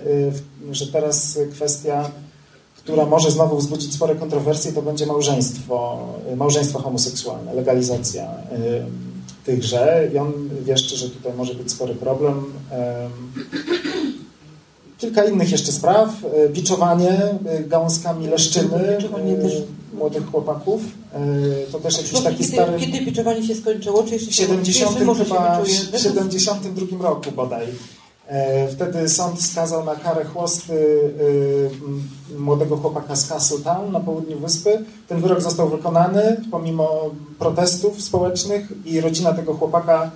że 0.70 0.87
teraz 0.87 1.38
kwestia 1.52 2.11
która 2.85 3.07
może 3.07 3.30
znowu 3.30 3.57
wzbudzić 3.57 3.94
spore 3.94 4.14
kontrowersje, 4.14 4.72
to 4.72 4.83
będzie 4.83 5.07
małżeństwo, 5.07 6.09
małżeństwo 6.37 6.78
homoseksualne, 6.78 7.54
legalizacja 7.54 8.30
tychże. 9.44 10.11
I 10.14 10.18
on 10.18 10.33
wieszczy, 10.62 10.96
że 10.96 11.11
tutaj 11.11 11.33
może 11.37 11.54
być 11.54 11.72
spory 11.72 11.94
problem. 11.94 12.44
Kilka 14.98 15.24
innych 15.24 15.50
jeszcze 15.52 15.72
spraw. 15.72 16.09
Y, 16.24 16.48
biczowanie 16.48 17.35
y, 17.61 17.64
gałązkami 17.68 18.26
leszczyny 18.26 18.98
młodych 19.94 20.30
chłopaków. 20.30 20.83
To 21.72 21.80
też 21.80 21.96
jakiś 21.96 22.20
taki 22.20 22.37
kiedy, 22.37 22.52
stary... 22.52 22.78
Kiedy 22.78 23.00
biczowanie 23.00 23.46
się 23.46 23.54
skończyło? 23.54 24.02
Czy 24.02 24.14
jeszcze 24.14 24.30
w 24.30 24.35
70, 24.35 24.98
chyba, 24.98 25.62
w 25.92 25.98
72 25.98 27.09
roku 27.09 27.33
bodaj. 27.33 27.66
E, 28.26 28.68
wtedy 28.68 29.08
sąd 29.08 29.42
skazał 29.42 29.84
na 29.84 29.96
karę 29.96 30.24
chłosty 30.24 30.72
y, 30.72 32.38
młodego 32.38 32.76
chłopaka 32.76 33.16
z 33.16 33.28
Castletown 33.28 33.92
na 33.92 34.00
południu 34.00 34.38
wyspy. 34.38 34.84
Ten 35.08 35.20
wyrok 35.20 35.40
został 35.40 35.68
wykonany 35.68 36.40
pomimo 36.50 37.10
protestów 37.38 38.02
społecznych 38.02 38.72
i 38.84 39.00
rodzina 39.00 39.32
tego 39.32 39.54
chłopaka 39.54 40.10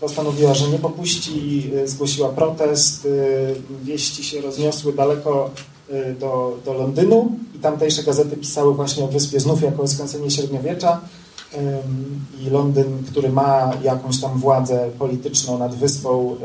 postanowiła, 0.00 0.54
że 0.54 0.68
nie 0.68 0.78
popuści, 0.78 1.70
zgłosiła 1.84 2.28
protest. 2.28 3.08
Wieści 3.82 4.24
się 4.24 4.40
rozniosły 4.40 4.92
daleko 4.92 5.50
do, 6.20 6.58
do 6.64 6.74
Londynu 6.74 7.32
i 7.56 7.58
tamtejsze 7.58 8.02
gazety 8.02 8.36
pisały 8.36 8.74
właśnie 8.74 9.04
o 9.04 9.08
wyspie 9.08 9.40
znów 9.40 9.62
jako 9.62 9.82
o 9.82 9.88
skręcenie 9.88 10.30
średniowiecza 10.30 11.00
i 12.40 12.50
Londyn, 12.50 13.04
który 13.10 13.28
ma 13.28 13.72
jakąś 13.82 14.20
tam 14.20 14.38
władzę 14.38 14.90
polityczną 14.98 15.58
nad 15.58 15.74
wyspą, 15.74 16.36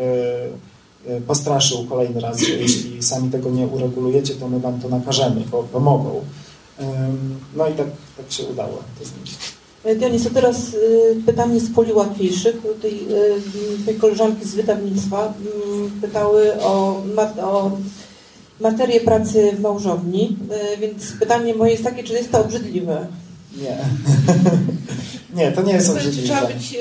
e, 1.07 1.15
e, 1.15 1.21
postraszył 1.21 1.85
kolejny 1.85 2.19
raz, 2.19 2.39
że 2.39 2.53
jeśli 2.53 3.03
sami 3.03 3.29
tego 3.29 3.49
nie 3.49 3.67
uregulujecie, 3.67 4.35
to 4.35 4.47
my 4.47 4.59
wam 4.59 4.79
to 4.79 4.89
nakażemy, 4.89 5.41
bo, 5.51 5.63
bo 5.73 5.79
mogą. 5.79 6.21
No 7.55 7.67
i 7.67 7.73
tak, 7.73 7.87
tak 8.17 8.31
się 8.31 8.43
udało 8.43 8.71
to. 8.99 9.95
Dionys, 9.95 10.27
a 10.27 10.29
teraz 10.29 10.71
pytanie 11.25 11.59
z 11.59 11.73
poli 11.73 11.93
łatwiejszych. 11.93 12.55
Tej, 12.81 12.99
tej 13.85 13.95
koleżanki 13.95 14.45
z 14.45 14.55
wydawnictwa 14.55 15.33
pytały 16.01 16.61
o, 16.61 17.03
o 17.41 17.71
materię 18.59 19.01
pracy 19.01 19.51
w 19.57 19.59
małżowni, 19.59 20.37
e, 20.51 20.77
więc 20.77 21.11
pytanie 21.19 21.55
moje 21.55 21.71
jest 21.71 21.83
takie, 21.83 22.03
czy 22.03 22.13
jest 22.13 22.31
to 22.31 22.41
obrzydliwe? 22.41 23.07
Nie. 23.61 23.77
nie, 25.43 25.51
to 25.51 25.61
nie 25.61 25.73
jest 25.73 25.89
obrzydliwe. 25.89 26.27
Czy, 26.27 26.33
trzeba 26.33 26.47
być, 26.47 26.77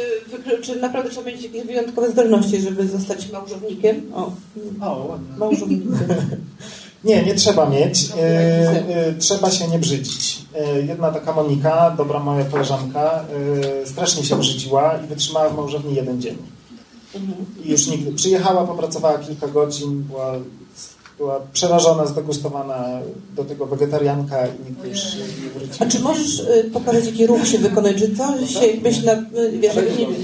e, 0.54 0.62
czy 0.62 0.76
naprawdę 0.76 1.10
trzeba 1.10 1.26
mieć 1.26 1.42
jakieś 1.42 1.66
wyjątkowe 1.66 2.10
zdolności, 2.10 2.60
żeby 2.60 2.88
zostać 2.88 3.32
małżownikiem? 3.32 4.02
O, 4.14 4.32
o 4.80 5.06
ładnie. 5.08 5.36
Małżownikiem. 5.36 5.98
Nie, 7.04 7.22
nie 7.22 7.34
trzeba 7.34 7.70
mieć. 7.70 8.10
E, 8.10 8.20
e, 8.20 9.14
trzeba 9.18 9.50
się 9.50 9.68
nie 9.68 9.78
brzydzić. 9.78 10.44
Jedna 10.86 11.10
taka 11.10 11.32
Monika, 11.32 11.90
dobra 11.90 12.18
moja 12.18 12.44
koleżanka, 12.44 13.24
strasznie 13.84 14.24
się 14.24 14.36
brzydziła 14.36 14.98
i 15.04 15.06
wytrzymała 15.06 15.48
w 15.48 15.56
małżowni 15.56 15.94
jeden 15.94 16.20
dzień. 16.20 16.36
Mhm. 17.14 17.46
I 17.64 17.70
już 17.70 17.86
nigdy. 17.86 18.12
Przyjechała, 18.12 18.66
popracowała 18.66 19.18
kilka 19.18 19.48
godzin, 19.48 20.02
była 20.02 20.32
była 21.18 21.40
przerażona, 21.52 22.06
zdegustowana 22.06 23.00
do 23.36 23.44
tego 23.44 23.66
wegetarianka 23.66 24.46
i 24.46 24.70
nigdy 24.70 24.88
już 24.88 24.98
nie 25.14 25.50
wróciła. 25.50 25.86
A 25.86 25.90
czy 25.90 26.00
możesz 26.00 26.38
y, 26.38 26.70
pokazać, 26.72 27.06
jaki 27.06 27.26
ruch 27.26 27.48
się 27.48 27.58
wykonać, 27.58 27.96
czy 27.96 28.16
coś 28.16 28.54
się 28.54 28.66
jakbyś 28.66 29.02
na, 29.02 29.12
y, 29.12 29.58
wiesz, 29.60 29.76
nie 29.76 30.06
wiem, 30.06 30.14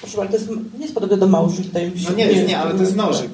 proszę 0.00 0.16
bardzo, 0.16 0.32
to 0.32 0.38
jest, 0.38 0.50
nie 0.50 0.82
jest 0.82 0.94
podobne 0.94 1.16
do 1.16 1.26
małży. 1.26 1.64
Tutaj 1.64 1.92
no 2.04 2.16
nie, 2.16 2.26
jest, 2.26 2.48
nie, 2.48 2.58
ale 2.58 2.74
to 2.74 2.80
jest 2.80 2.96
nożyk. 2.96 3.30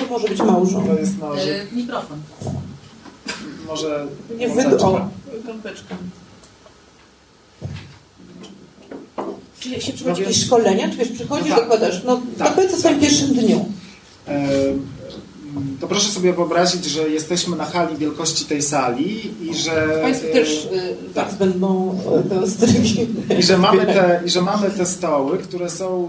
Co 0.00 0.06
może 0.10 0.28
być 0.28 0.38
małżą? 0.38 0.86
To 0.86 0.94
jest 0.94 1.18
nożyk. 1.18 1.68
E, 1.72 1.76
mikrofon. 1.76 2.18
Może 3.66 4.06
nie 4.38 4.48
wyd... 4.48 4.82
O, 4.82 5.08
gąbeczka. 5.46 5.96
Czy 9.60 9.80
się 9.80 9.92
przychodzi 9.92 10.22
no 10.22 10.28
jakieś 10.28 10.46
szkolenia? 10.46 10.90
Czy 10.90 10.96
wiesz, 10.96 11.08
przychodzisz, 11.08 11.50
no 11.50 11.56
tak. 11.56 11.64
dokładasz? 11.64 12.02
No, 12.04 12.20
tak. 12.38 12.54
powiedz 12.54 12.74
o 12.74 12.76
swoim 12.76 13.00
pierwszym 13.00 13.34
dniu. 13.34 13.64
E 14.28 14.48
to 15.80 15.88
proszę 15.88 16.08
sobie 16.08 16.32
wyobrazić, 16.32 16.84
że 16.84 17.08
jesteśmy 17.08 17.56
na 17.56 17.64
hali 17.64 17.96
wielkości 17.96 18.44
tej 18.44 18.62
sali 18.62 19.30
i 19.50 19.54
że... 19.54 19.98
Państwo 20.02 20.26
też 20.32 20.64
y, 20.64 20.96
tak 21.14 21.34
będą 21.34 21.98
I 23.38 23.42
że, 23.42 23.58
mamy 23.58 23.86
te, 23.86 24.22
I 24.26 24.30
że 24.30 24.42
mamy 24.42 24.70
te 24.70 24.86
stoły, 24.86 25.38
które 25.38 25.70
są 25.70 26.08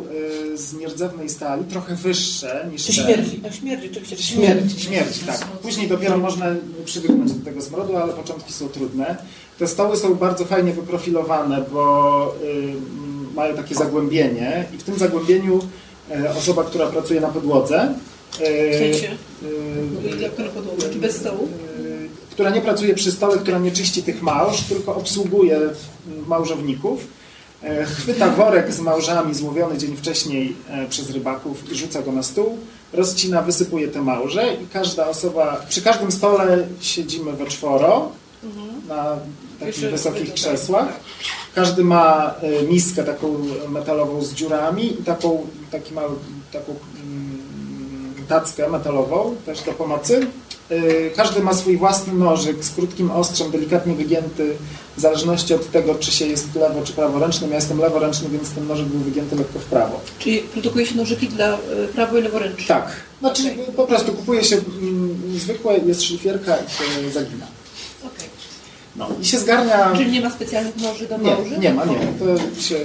z 0.55 0.73
nierdzewnej 0.73 1.29
stali, 1.29 1.63
trochę 1.63 1.95
wyższe 1.95 2.67
niż 2.71 2.85
te... 2.85 2.93
Śmierdzi, 2.93 3.39
no 3.43 3.51
śmierdzi 3.51 3.89
oczywiście. 3.91 4.17
Śmierdzi. 4.17 4.79
Śmierdzi, 4.79 5.19
tak. 5.19 5.45
Później 5.45 5.87
dopiero 5.87 6.17
można 6.17 6.45
przywyknąć 6.85 7.33
do 7.33 7.45
tego 7.45 7.61
smrodu, 7.61 7.97
ale 7.97 8.13
początki 8.13 8.53
są 8.53 8.67
trudne. 8.69 9.17
Te 9.59 9.67
stoły 9.67 9.97
są 9.97 10.15
bardzo 10.15 10.45
fajnie 10.45 10.73
wyprofilowane, 10.73 11.65
bo 11.73 12.35
y, 12.43 13.35
mają 13.35 13.55
takie 13.55 13.75
zagłębienie 13.75 14.65
i 14.75 14.77
w 14.77 14.83
tym 14.83 14.97
zagłębieniu 14.97 15.59
osoba, 16.37 16.63
która 16.63 16.87
pracuje 16.87 17.21
na 17.21 17.27
podłodze, 17.27 17.93
w 18.35 18.77
sensie? 18.77 19.17
Jak 20.19 20.37
na 20.37 20.45
podłogę? 20.45 20.89
Czy 20.93 20.99
bez 20.99 21.15
stołu? 21.15 21.49
Która 22.31 22.49
nie 22.49 22.61
pracuje 22.61 22.93
przy 22.93 23.11
stole, 23.11 23.37
która 23.37 23.59
nie 23.59 23.71
czyści 23.71 24.03
tych 24.03 24.21
małż, 24.21 24.61
tylko 24.61 24.95
obsługuje 24.95 25.59
małżowników. 26.27 27.07
E, 27.63 27.85
chwyta 27.85 28.29
worek 28.29 28.73
z 28.73 28.79
małżami 28.79 29.33
złowiony 29.33 29.77
dzień 29.77 29.95
wcześniej 29.95 30.55
e, 30.69 30.87
przez 30.87 31.09
rybaków 31.09 31.71
i 31.71 31.75
rzuca 31.75 32.01
go 32.01 32.11
na 32.11 32.23
stół. 32.23 32.57
Rozcina, 32.93 33.41
wysypuje 33.41 33.87
te 33.87 34.01
małże 34.01 34.53
i 34.53 34.67
każda 34.67 35.07
osoba, 35.07 35.65
przy 35.69 35.81
każdym 35.81 36.11
stole 36.11 36.67
siedzimy 36.81 37.33
we 37.33 37.45
czworo 37.45 38.11
mhm. 38.43 38.87
na 38.87 39.17
takich 39.59 39.91
wysokich 39.91 40.33
krzesłach. 40.33 40.99
Każdy 41.55 41.83
ma 41.83 42.33
e, 42.41 42.63
miskę 42.63 43.03
taką 43.03 43.37
metalową 43.69 44.23
z 44.23 44.33
dziurami 44.33 44.99
i 45.01 45.03
taką, 45.03 45.47
taki 45.71 45.93
mały, 45.93 46.15
taką 46.51 46.75
tackę 48.27 48.69
metalową 48.69 49.35
też 49.45 49.61
do 49.61 49.71
pomocy. 49.71 50.27
Y, 50.71 51.11
każdy 51.15 51.41
ma 51.41 51.53
swój 51.53 51.77
własny 51.77 52.13
nożyk 52.13 52.63
z 52.63 52.75
krótkim 52.75 53.11
ostrzem, 53.11 53.51
delikatnie 53.51 53.93
wygięty, 53.93 54.55
w 54.97 55.01
zależności 55.01 55.53
od 55.53 55.71
tego, 55.71 55.95
czy 55.95 56.11
się 56.11 56.25
jest 56.25 56.55
lewo 56.55 56.81
czy 56.83 56.93
praworęcznym. 56.93 57.49
Ja 57.49 57.55
jestem 57.55 57.79
leworęczny, 57.79 58.29
więc 58.29 58.51
ten 58.51 58.67
nożyk 58.67 58.85
był 58.85 58.99
wygięty 58.99 59.35
lekko 59.35 59.59
w 59.59 59.65
prawo. 59.65 59.99
Czyli 60.19 60.39
produkuje 60.39 60.85
się 60.85 60.95
nożyki 60.95 61.27
dla 61.27 61.53
y, 61.53 61.57
prawo 61.93 62.17
i 62.17 62.21
leworęcznych? 62.21 62.67
Tak. 62.67 62.91
Znaczy 63.19 63.41
okay. 63.41 63.73
po 63.75 63.87
prostu 63.87 64.13
kupuje 64.13 64.43
się 64.43 64.55
mm, 64.55 65.39
zwykłe, 65.39 65.77
jest 65.77 66.03
szlifierka 66.03 66.57
i 66.57 66.71
się 66.71 67.09
zagina. 67.11 67.45
No 68.97 69.07
i 69.21 69.25
się 69.25 69.39
zgarnia... 69.39 69.93
Czyli 69.95 70.11
nie 70.11 70.21
ma 70.21 70.29
specjalnych 70.29 70.77
noży 70.77 71.07
do 71.07 71.17
małży? 71.17 71.51
Nie, 71.51 71.57
nie 71.57 71.73
ma, 71.73 71.85
nie. 71.85 71.97
To 72.19 72.61
się, 72.61 72.75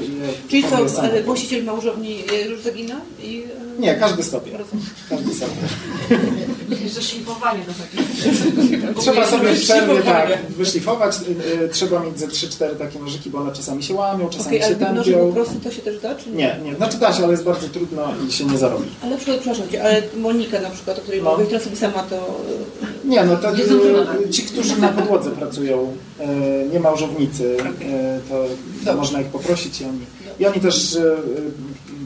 Czyli 0.48 0.64
co, 0.64 1.02
ale 1.02 1.22
właściciel 1.22 1.64
małżowni 1.64 2.24
już 2.50 2.60
zagina? 2.60 3.00
I, 3.22 3.44
nie, 3.80 3.94
każdy 3.94 4.22
stopie. 4.22 4.50
Każdy 5.10 5.34
sobie. 5.34 5.52
Że 6.94 7.02
szlifowanie 7.02 7.60
to 7.64 7.72
takie. 7.72 8.08
Trzeba 9.00 9.26
sobie 9.26 9.52
w 9.52 9.60
przerwie 9.60 10.02
tak 10.02 10.42
wyszlifować. 10.48 11.16
Y, 11.16 11.64
y, 11.64 11.68
trzeba 11.68 12.00
mieć 12.00 12.18
ze 12.18 12.26
3-4 12.26 12.76
takie 12.78 12.98
nożyki, 12.98 13.30
bo 13.30 13.38
one 13.38 13.52
czasami 13.52 13.82
się 13.82 13.94
łamią, 13.94 14.28
czasami 14.28 14.56
okay, 14.56 14.68
się 14.68 14.74
tępią. 14.74 15.26
po 15.26 15.32
prostu 15.32 15.60
to 15.60 15.70
się 15.70 15.82
też 15.82 16.00
da? 16.00 16.14
Czy 16.14 16.30
nie? 16.30 16.36
nie, 16.36 16.70
nie. 16.70 16.76
Znaczy 16.76 16.98
da 16.98 17.12
się, 17.12 17.22
ale 17.22 17.32
jest 17.32 17.44
bardzo 17.44 17.68
trudno 17.68 18.02
i 18.28 18.32
się 18.32 18.44
nie 18.44 18.58
zarobi. 18.58 18.88
Ale 19.02 19.10
na 19.10 19.16
przykład, 19.16 19.40
przepraszam 19.40 19.66
ale 19.82 20.02
Monika 20.16 20.60
na 20.60 20.70
przykład, 20.70 20.98
o 20.98 21.00
której 21.00 21.22
no. 21.22 21.32
mówię, 21.32 21.44
która 21.44 21.60
sobie 21.60 21.76
sama 21.76 22.02
to... 22.02 22.40
Nie, 23.04 23.24
no 23.24 23.36
to 23.36 23.48
ci, 24.30 24.42
którzy 24.42 24.80
na 24.80 24.88
podłodze 24.88 25.30
pracują, 25.30 25.82
y, 25.82 25.99
nie 26.72 26.80
małżownicy, 26.80 27.56
to, 28.28 28.44
to 28.84 28.96
można 28.96 29.20
ich 29.20 29.26
poprosić 29.26 29.80
i 29.80 29.84
oni, 29.84 30.00
i 30.40 30.46
oni 30.46 30.60
też 30.60 30.98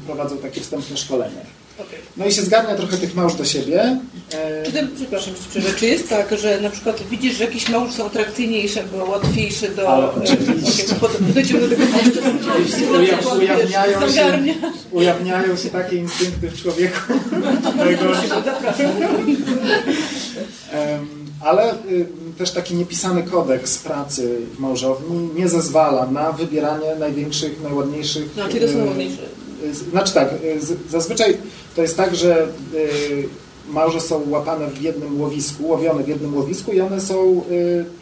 prowadzą 0.07 0.38
takie 0.38 0.61
wstępne 0.61 0.97
szkolenie. 0.97 1.45
Okay. 1.78 1.99
No 2.16 2.26
i 2.26 2.32
się 2.32 2.42
zgarnia 2.42 2.74
trochę 2.74 2.97
tych 2.97 3.14
małż 3.14 3.34
do 3.34 3.45
siebie. 3.45 3.99
E... 4.32 4.62
Przepraszam, 4.97 5.34
czy, 5.53 5.62
czy 5.76 5.86
jest 5.86 6.09
tak, 6.09 6.38
że 6.38 6.61
na 6.61 6.70
przykład 6.70 7.03
widzisz, 7.11 7.36
że 7.36 7.45
jakieś 7.45 7.68
małż 7.68 7.92
są 7.92 8.07
atrakcyjniejsze, 8.07 8.84
bo 8.92 9.05
łatwiejsze 9.05 9.68
do... 9.68 9.88
Ale 9.88 10.12
oczywiście. 10.12 10.82
Do 10.88 11.09
tego 11.34 11.55
Ujaw, 12.99 13.36
ujawniają, 13.36 14.12
się, 14.12 14.45
ujawniają 14.90 15.57
się 15.57 15.70
takie 15.70 15.97
instynkty 15.97 16.51
w 16.51 16.62
człowieku. 16.62 17.12
Ale 21.45 21.74
y, 21.74 22.07
też 22.38 22.51
taki 22.51 22.74
niepisany 22.74 23.22
kodeks 23.22 23.78
pracy 23.78 24.40
w 24.57 24.59
małżowni 24.59 25.28
nie 25.34 25.49
zezwala 25.49 26.07
na 26.07 26.32
wybieranie 26.32 26.97
największych, 26.99 27.62
najładniejszych 27.62 28.36
no, 28.36 28.49
to 28.49 28.68
są 28.72 28.86
ładniejsze 28.86 29.22
Znaczy 29.90 30.14
tak, 30.14 30.28
zazwyczaj 30.90 31.36
to 31.76 31.82
jest 31.82 31.97
tak, 31.97 32.16
że 32.16 32.47
małże 33.68 34.01
są 34.01 34.30
łapane 34.30 34.70
w 34.70 34.82
jednym 34.82 35.20
łowisku, 35.20 35.68
łowione 35.68 36.03
w 36.03 36.09
jednym 36.09 36.36
łowisku 36.36 36.72
i 36.72 36.80
one 36.80 37.01
są 37.01 37.45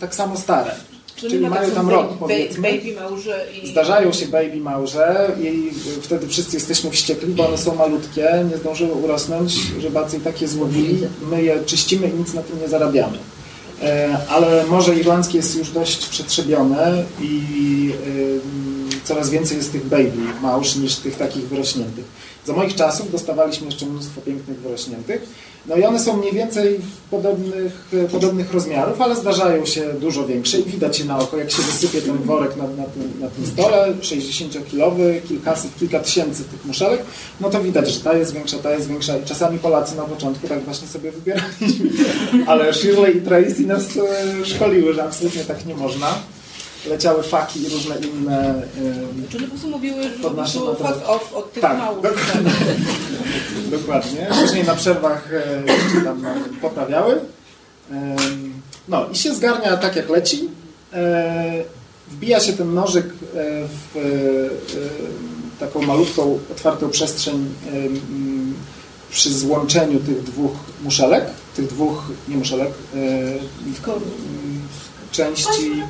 tak 0.01 0.14
samo 0.14 0.36
stare. 0.36 0.74
Czyli, 1.30 1.48
mają 1.48 1.70
tam 1.70 1.88
rok, 1.90 2.06
powiedzmy. 2.18 2.80
Zdarzają 3.64 4.12
się 4.12 4.26
baby 4.26 4.56
małże 4.56 5.30
i 5.42 5.70
wtedy 6.02 6.28
wszyscy 6.28 6.56
jesteśmy 6.56 6.90
wściekli, 6.90 7.34
bo 7.34 7.48
one 7.48 7.58
są 7.58 7.74
malutkie, 7.74 8.44
nie 8.50 8.56
zdążyły 8.58 8.92
urosnąć, 8.92 9.54
rybacy 9.82 10.16
i 10.16 10.20
takie 10.20 10.48
złowili. 10.48 10.98
My 11.30 11.42
je 11.42 11.64
czyścimy 11.66 12.08
i 12.08 12.14
nic 12.14 12.34
na 12.34 12.42
tym 12.42 12.60
nie 12.60 12.68
zarabiamy. 12.68 13.18
E, 13.82 14.18
ale 14.28 14.66
Morze 14.66 14.96
Irlandzkie 14.96 15.36
jest 15.36 15.56
już 15.56 15.70
dość 15.70 16.08
przetrzebione 16.08 17.04
i 17.20 17.42
coraz 19.04 19.30
więcej 19.30 19.56
jest 19.56 19.72
tych 19.72 19.86
baby 19.86 20.12
małż 20.42 20.76
niż 20.76 20.96
tych 20.96 21.16
takich 21.16 21.48
wyrośniętych. 21.48 22.04
Za 22.47 22.53
moich 22.53 22.74
czasów 22.74 23.12
dostawaliśmy 23.12 23.66
jeszcze 23.66 23.86
mnóstwo 23.86 24.20
pięknych 24.20 24.61
wyrośniętych. 24.61 25.28
No 25.66 25.76
i 25.76 25.84
one 25.84 26.01
są 26.01 26.16
mniej 26.16 26.32
więcej 26.32 26.80
podobnych, 27.11 27.88
podobnych 28.12 28.53
rozmiarów, 28.53 29.01
ale 29.01 29.16
zdarzają 29.16 29.66
się 29.66 29.95
dużo 30.01 30.26
większe 30.26 30.59
i 30.59 30.64
widać 30.64 30.99
je 30.99 31.05
na 31.05 31.18
oko, 31.18 31.36
jak 31.36 31.51
się 31.51 31.62
wysypie 31.62 32.03
ten 32.03 32.18
worek 32.18 32.57
na, 32.57 32.62
na, 32.62 32.84
tym, 32.84 33.12
na 33.20 33.28
tym 33.28 33.47
stole, 33.47 33.95
60-kilowy, 34.01 35.20
kilkaset, 35.28 35.70
kilka 35.78 36.01
tysięcy 36.01 36.45
tych 36.45 36.64
muszelek, 36.64 37.03
no 37.40 37.51
to 37.51 37.62
widać, 37.62 37.90
że 37.90 38.01
ta 38.01 38.12
jest 38.12 38.34
większa, 38.34 38.59
ta 38.59 38.74
jest 38.74 38.88
większa 38.88 39.18
i 39.18 39.24
czasami 39.24 39.59
Polacy 39.59 39.97
na 39.97 40.03
początku 40.03 40.49
tak 40.49 40.64
właśnie 40.64 40.88
sobie 40.88 41.12
wybieraliśmy, 41.12 41.90
ale 42.47 42.74
Shirley 42.74 43.16
i 43.16 43.20
Tracy 43.20 43.66
nas 43.66 43.82
e, 43.97 44.47
szkoliły, 44.47 44.95
że 44.95 45.05
absolutnie 45.05 45.45
tak 45.45 45.66
nie 45.66 45.74
można 45.74 46.14
leciały 46.87 47.22
faki 47.22 47.62
i 47.62 47.68
różne 47.68 47.97
inne... 47.97 48.62
Czyli 49.30 49.45
po 49.45 49.51
prostu 49.51 49.68
mówiły, 49.68 50.03
że 50.03 50.11
po 50.11 50.30
prostu 50.30 50.74
fuck 50.74 51.09
off 51.09 51.35
od 51.35 51.53
tych 51.53 51.62
tak, 51.62 51.78
małych. 51.78 52.03
Dokładnie. 52.03 52.51
dokładnie. 53.70 54.26
Później 54.43 54.64
na 54.64 54.74
przerwach 54.74 55.28
e, 55.33 56.05
tam 56.05 56.24
poprawiały. 56.61 57.20
No 58.89 59.07
i 59.12 59.16
się 59.16 59.35
zgarnia 59.35 59.76
tak 59.76 59.97
jak 59.97 60.09
leci. 60.09 60.49
E, 60.93 61.64
wbija 62.09 62.41
się 62.41 62.53
ten 62.53 62.74
nożyk 62.74 63.07
e, 63.07 63.11
w 63.95 64.49
taką 65.61 65.83
malutką, 65.83 66.39
otwartą 66.53 66.91
przestrzeń 66.91 67.55
przy 69.11 69.35
złączeniu 69.35 70.01
tych 70.01 70.22
dwóch 70.22 70.53
muszelek, 70.83 71.24
tych 71.57 71.66
dwóch, 71.66 72.03
nie 72.28 72.37
muszelek, 72.37 72.70
części. 75.12 75.82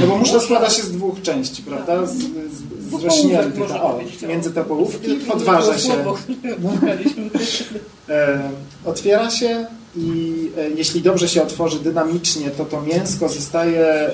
No 0.00 0.06
bo 0.06 0.16
muszla 0.16 0.40
składa 0.40 0.70
się 0.70 0.82
z 0.82 0.92
dwóch 0.92 1.22
części, 1.22 1.62
prawda? 1.62 2.06
Z, 2.06 2.16
z, 2.16 3.00
zrośniętych. 3.00 3.70
O, 3.70 4.00
między 4.28 4.50
te 4.50 4.64
połówki 4.64 5.14
podważa 5.14 5.78
się. 5.78 5.92
No. 6.62 6.72
E, 8.08 8.50
otwiera 8.84 9.30
się 9.30 9.66
i 9.96 10.32
e, 10.58 10.70
jeśli 10.70 11.02
dobrze 11.02 11.28
się 11.28 11.42
otworzy 11.42 11.78
dynamicznie, 11.78 12.50
to 12.50 12.64
to 12.64 12.82
mięsko 12.82 13.28
zostaje 13.28 13.86
e, 13.86 14.12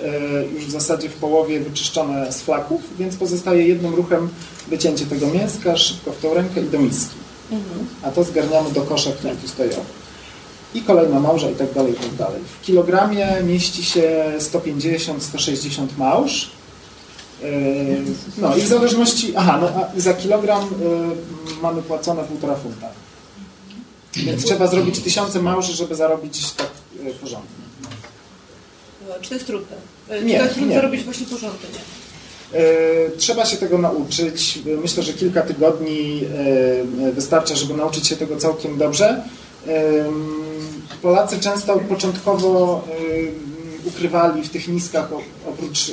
już 0.55 0.67
w 0.67 0.71
zasadzie 0.71 1.09
w 1.09 1.15
połowie 1.15 1.61
wyczyszczone 1.61 2.33
z 2.33 2.43
flaków, 2.43 2.83
więc 2.99 3.17
pozostaje 3.17 3.69
jednym 3.69 3.95
ruchem 3.95 4.29
wycięcie 4.69 5.07
tego 5.07 5.27
mięska, 5.27 5.77
szybko 5.77 6.13
w 6.13 6.21
tą 6.21 6.35
rękę 6.35 6.61
i 6.61 6.65
do 6.65 6.79
miski. 6.79 7.15
Mhm. 7.51 7.87
A 8.03 8.11
to 8.11 8.25
zgarniamy 8.25 8.71
do 8.71 8.81
kosza, 8.81 9.11
który 9.13 9.37
tu 9.37 9.49
stoi 9.49 9.73
obok 9.73 10.02
i 10.75 10.83
kolejna 10.83 11.21
małża 11.21 11.51
i 11.51 11.55
tak 11.55 11.73
dalej, 11.73 11.93
i 11.93 11.97
tak 11.97 12.15
dalej. 12.15 12.43
W 12.61 12.65
kilogramie 12.65 13.29
mieści 13.47 13.85
się 13.85 14.33
150-160 14.39 15.87
małż. 15.99 16.51
Yy, 17.43 18.03
no 18.39 18.57
i 18.57 18.61
w 18.61 18.67
zależności, 18.67 19.33
aha, 19.37 19.59
no 19.61 20.01
za 20.01 20.15
kilogram 20.15 20.63
yy, 20.63 21.63
mamy 21.63 21.83
płacone 21.83 22.23
1,5 22.23 22.57
funta. 22.63 22.89
Więc 24.17 24.45
trzeba 24.45 24.67
zrobić 24.67 25.01
tysiące 25.01 25.43
małży, 25.43 25.73
żeby 25.73 25.95
zarobić 25.95 26.53
tak 26.53 26.71
yy, 27.05 27.15
porządnie. 27.15 27.63
Czy 29.21 29.29
to 29.29 29.35
jest 29.35 29.47
trudne? 29.47 29.77
Czy 30.09 30.25
nie, 30.25 30.39
to 30.39 30.43
jest 30.43 30.55
trudne 30.55 30.71
nie. 30.71 30.81
zarobić 30.81 31.05
właśnie 31.05 31.27
porządnie? 31.27 31.69
Trzeba 33.19 33.47
się 33.47 33.57
tego 33.57 33.79
nauczyć. 33.79 34.59
Myślę, 34.83 35.03
że 35.03 35.13
kilka 35.13 35.43
tygodni 35.43 36.25
wystarcza, 37.13 37.55
żeby 37.55 37.75
nauczyć 37.75 38.07
się 38.07 38.17
tego 38.17 38.37
całkiem 38.37 38.79
dobrze. 38.79 39.23
Polacy 41.03 41.41
często 41.41 41.79
początkowo 41.79 42.85
ukrywali 43.85 44.43
w 44.43 44.51
tych 44.51 44.69
niskach 44.69 45.09
oprócz, 45.49 45.93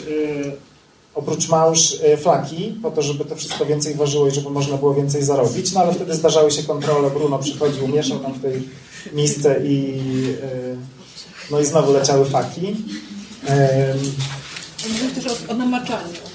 oprócz 1.15 1.49
małż 1.49 1.97
flaki, 2.21 2.75
po 2.81 2.91
to, 2.91 3.01
żeby 3.01 3.25
to 3.25 3.35
wszystko 3.35 3.65
więcej 3.65 3.95
ważyło 3.95 4.27
i 4.27 4.31
żeby 4.31 4.49
można 4.49 4.77
było 4.77 4.93
więcej 4.93 5.23
zarobić, 5.23 5.71
no 5.73 5.81
ale 5.81 5.93
wtedy 5.93 6.15
zdarzały 6.15 6.51
się 6.51 6.63
kontrole, 6.63 7.09
Bruno 7.09 7.39
przychodził, 7.39 7.87
mieszał 7.87 8.19
tam 8.19 8.33
w 8.33 8.41
tej 8.41 8.69
misce 9.13 9.61
i 9.65 10.01
no 11.51 11.59
i 11.59 11.65
znowu 11.65 11.93
leciały 11.93 12.25
faki. 12.25 12.75
Mówię 14.89 15.15
też 15.15 15.27
o, 15.27 15.51
o 15.51 15.55
namaczaniu 15.55 16.28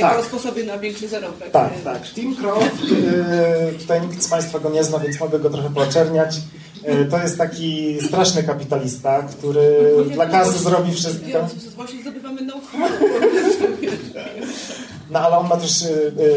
tak. 0.00 0.24
sposobie 0.24 0.64
na 0.64 0.78
większy 0.78 1.08
zarobek. 1.08 1.50
Tak, 1.50 1.72
tak. 1.84 2.02
Tim 2.02 2.36
Croft, 2.36 2.82
tutaj 3.78 4.00
nikt 4.00 4.22
z 4.22 4.28
Państwa 4.28 4.58
go 4.58 4.70
nie 4.70 4.84
zna, 4.84 4.98
więc 4.98 5.20
mogę 5.20 5.38
go 5.38 5.50
trochę 5.50 5.70
poczerniać. 5.70 6.36
E, 6.86 7.04
to 7.04 7.18
jest 7.18 7.38
taki 7.38 7.98
straszny 8.00 8.42
kapitalista, 8.42 9.22
który 9.22 9.94
dla 10.12 10.26
kasy 10.26 10.58
zrobi 10.58 10.92
wszystko. 10.92 11.46
Właśnie 11.76 12.00
zdobywamy 12.00 12.38
know-how. 12.42 12.88
No 15.10 15.20
ale 15.20 15.38
on 15.38 15.48
ma 15.48 15.56
też, 15.56 15.82
e, 15.82 15.88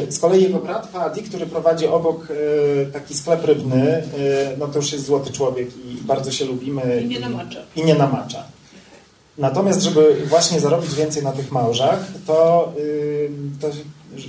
e, 0.08 0.12
z 0.12 0.20
kolei 0.20 0.44
jego 0.44 0.60
brat 0.60 0.88
Paddy, 0.88 1.22
który 1.22 1.46
prowadzi 1.46 1.88
obok 1.88 2.28
taki 2.94 3.16
sklep 3.16 3.46
rybny, 3.46 4.04
no 4.58 4.68
to 4.68 4.80
już 4.80 4.94
jest 4.94 5.06
złoty 5.06 5.34
człowiek 5.34 5.68
i 5.86 6.02
bardzo 6.02 6.32
się 6.32 6.46
lubimy. 6.46 7.02
I 7.04 7.08
nie 7.08 7.20
namacza. 7.20 7.60
I 7.76 7.84
nie 7.84 7.96
namacza. 7.96 8.44
Natomiast, 9.40 9.82
żeby 9.82 10.26
właśnie 10.30 10.60
zarobić 10.60 10.96
więcej 10.96 11.24
na 11.24 11.32
tych 11.32 11.52
małżach, 11.52 12.00
to, 12.28 12.72
to 13.62 13.68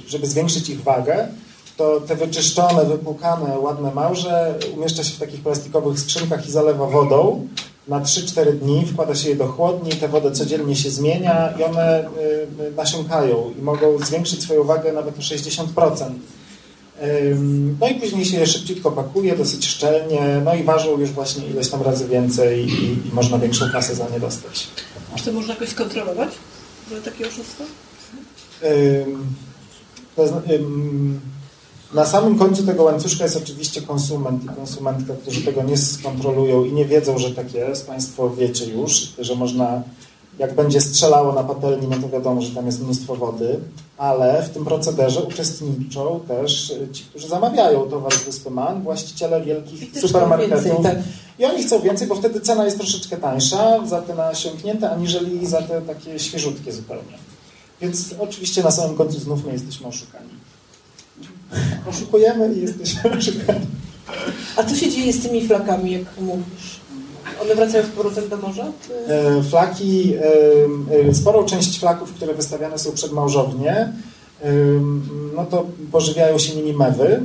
żeby 0.09 0.27
zwiększyć 0.27 0.69
ich 0.69 0.83
wagę, 0.83 1.29
to 1.77 2.01
te 2.01 2.17
wyczyszczone, 2.17 2.85
wypłukane, 2.85 3.59
ładne 3.59 3.95
małże 3.95 4.55
umieszcza 4.77 5.05
się 5.05 5.15
w 5.15 5.19
takich 5.19 5.43
plastikowych 5.43 6.01
skrzynkach 6.01 6.49
i 6.49 6.53
zalewa 6.53 6.87
wodą 6.87 7.49
na 7.89 8.01
3-4 8.01 8.53
dni, 8.53 8.87
wkłada 8.87 9.15
się 9.15 9.29
je 9.29 9.37
do 9.37 9.47
chłodni, 9.47 9.93
tę 9.93 10.09
wodę 10.09 10.33
codziennie 10.33 10.77
się 10.77 10.91
zmienia 10.91 11.53
i 11.59 11.63
one 11.63 12.09
nasiąkają 12.77 13.53
i 13.59 13.63
mogą 13.63 13.99
zwiększyć 13.99 14.43
swoją 14.43 14.65
wagę 14.65 14.93
nawet 14.93 15.19
o 15.19 15.21
60%. 15.21 15.65
No 17.81 17.89
i 17.89 17.95
później 17.95 18.25
się 18.25 18.37
je 18.37 18.47
szybciutko 18.47 18.91
pakuje, 18.91 19.37
dosyć 19.37 19.67
szczelnie, 19.67 20.43
no 20.45 20.55
i 20.55 20.65
ważą 20.65 20.99
już 20.99 21.11
właśnie 21.11 21.47
ileś 21.47 21.69
tam 21.69 21.83
razy 21.83 22.09
więcej 22.09 22.67
i, 22.67 23.09
i 23.09 23.13
można 23.13 23.39
większą 23.39 23.71
kasę 23.73 23.95
za 23.95 24.09
nie 24.09 24.21
dostać. 24.21 24.69
Czy 25.17 25.25
to 25.25 25.33
można 25.33 25.55
jakoś 25.55 25.69
skontrolować, 25.69 26.31
że 26.91 27.03
takie 27.03 27.29
oszustwo? 27.29 27.65
Na 31.95 32.07
samym 32.07 32.39
końcu 32.39 32.67
tego 32.67 32.83
łańcuszka 32.83 33.25
jest 33.25 33.37
oczywiście 33.37 33.83
konsument 33.83 34.45
i 34.45 34.49
konsumentka, 34.49 35.15
którzy 35.23 35.43
tego 35.43 35.63
nie 35.63 35.77
skontrolują 35.77 36.65
i 36.65 36.73
nie 36.73 36.85
wiedzą, 36.85 37.19
że 37.19 37.31
tak 37.31 37.55
jest. 37.55 37.87
Państwo 37.87 38.31
wiecie 38.31 38.67
już, 38.67 39.13
że 39.19 39.35
można, 39.35 39.83
jak 40.39 40.55
będzie 40.55 40.81
strzelało 40.81 41.33
na 41.33 41.45
patelni, 41.45 41.87
no 41.91 41.97
to 41.97 42.09
wiadomo, 42.09 42.43
że 42.43 42.51
tam 42.51 42.67
jest 42.67 42.83
mnóstwo 42.83 43.17
wody, 43.17 43.61
ale 43.99 44.43
w 44.43 44.51
tym 44.51 44.65
procederze 44.65 45.23
uczestniczą 45.23 46.21
też 46.29 46.75
ci, 46.93 47.05
którzy 47.05 47.29
zamawiają 47.29 47.83
towar 47.83 48.15
z 48.15 48.25
Wyspy 48.25 48.51
Man, 48.51 48.83
właściciele 48.83 49.43
wielkich 49.43 50.01
supermarketów. 50.01 50.65
Więcej, 50.65 50.83
tak. 50.83 50.99
I 51.41 51.45
oni 51.45 51.65
chcą 51.65 51.81
więcej, 51.81 52.09
bo 52.09 52.15
wtedy 52.15 52.41
cena 52.41 52.65
jest 52.65 52.79
troszeczkę 52.79 53.17
tańsza 53.17 53.87
za 53.87 54.03
te 54.03 54.15
nasiąknięte, 54.15 54.91
aniżeli 54.91 55.47
za 55.47 55.63
te 55.63 55.83
takie 55.83 56.19
świeżutkie 56.19 56.73
zupełnie. 56.73 57.19
Więc 57.81 58.15
oczywiście 58.19 58.63
na 58.63 58.71
samym 58.71 58.97
końcu 58.97 59.19
znów 59.19 59.45
my 59.45 59.53
jesteśmy 59.53 59.87
oszukani. 59.87 60.31
Oszukujemy 61.89 62.55
i 62.55 62.61
jesteśmy 62.61 63.11
oszukani. 63.19 63.67
A 64.57 64.65
co 64.65 64.77
się 64.77 64.91
dzieje 64.91 65.13
z 65.13 65.23
tymi 65.23 65.47
flakami, 65.47 65.93
jak 65.93 66.03
mówisz? 66.21 66.81
One 67.43 67.55
wracają 67.55 67.85
z 67.85 67.89
powrotem 67.89 68.29
do 68.29 68.37
morza? 68.37 68.67
E, 69.09 69.43
flaki, 69.43 70.15
e, 70.15 71.09
e, 71.09 71.15
sporą 71.15 71.45
część 71.45 71.81
flaków, 71.81 72.13
które 72.13 72.35
wystawiane 72.35 72.79
są 72.79 72.93
przed 72.93 73.13
małżownie, 73.13 73.93
no 75.37 75.47
to 75.47 75.67
pożywiają 75.93 76.39
się 76.39 76.57
nimi 76.57 76.73
mewy. 76.73 77.21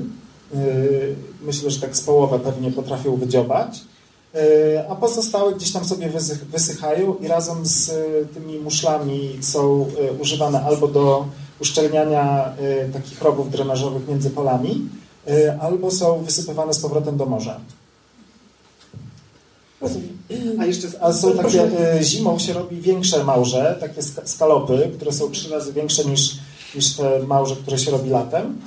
Myślę, 1.42 1.72
że 1.72 1.80
tak 1.82 1.98
z 1.98 2.02
połowę 2.02 2.40
pewnie 2.40 2.72
potrafią 2.72 3.16
wydziobać. 3.16 3.82
E, 4.36 4.86
a 4.90 4.96
pozostałe 4.96 5.54
gdzieś 5.54 5.72
tam 5.72 5.86
sobie 5.86 6.10
wysychają 6.52 7.16
i 7.16 7.28
razem 7.28 7.66
z 7.66 7.90
e, 7.90 7.94
tymi 8.34 8.60
muszlami 8.60 9.38
są 9.42 9.88
e, 10.10 10.14
używane 10.22 10.62
albo 10.62 10.88
do 10.88 11.26
uszczelniania 11.62 12.54
takich 12.94 13.22
rowów 13.22 13.52
drenażowych 13.52 14.08
między 14.08 14.30
polami, 14.30 14.90
albo 15.62 15.92
są 15.92 16.24
wysypywane 16.24 16.74
z 16.74 16.80
powrotem 16.80 17.18
do 17.18 17.26
morza. 17.26 17.60
A 20.60 20.66
jeszcze 20.66 20.88
a 21.02 21.14
są 21.14 21.38
takie, 21.38 21.72
zimą 22.02 22.40
się 22.40 22.54
robi 22.54 22.82
większe 22.82 23.24
małże, 23.24 23.78
takie 23.80 24.02
skalopy, 24.26 24.92
które 24.96 25.12
są 25.12 25.32
trzy 25.32 25.50
razy 25.50 25.74
większe 25.74 26.06
niż 26.06 26.38
niż 26.76 26.94
te 26.94 27.20
małże, 27.20 27.56
które 27.56 27.78
się 27.78 27.92
robi 27.92 28.10
latem. 28.10 28.58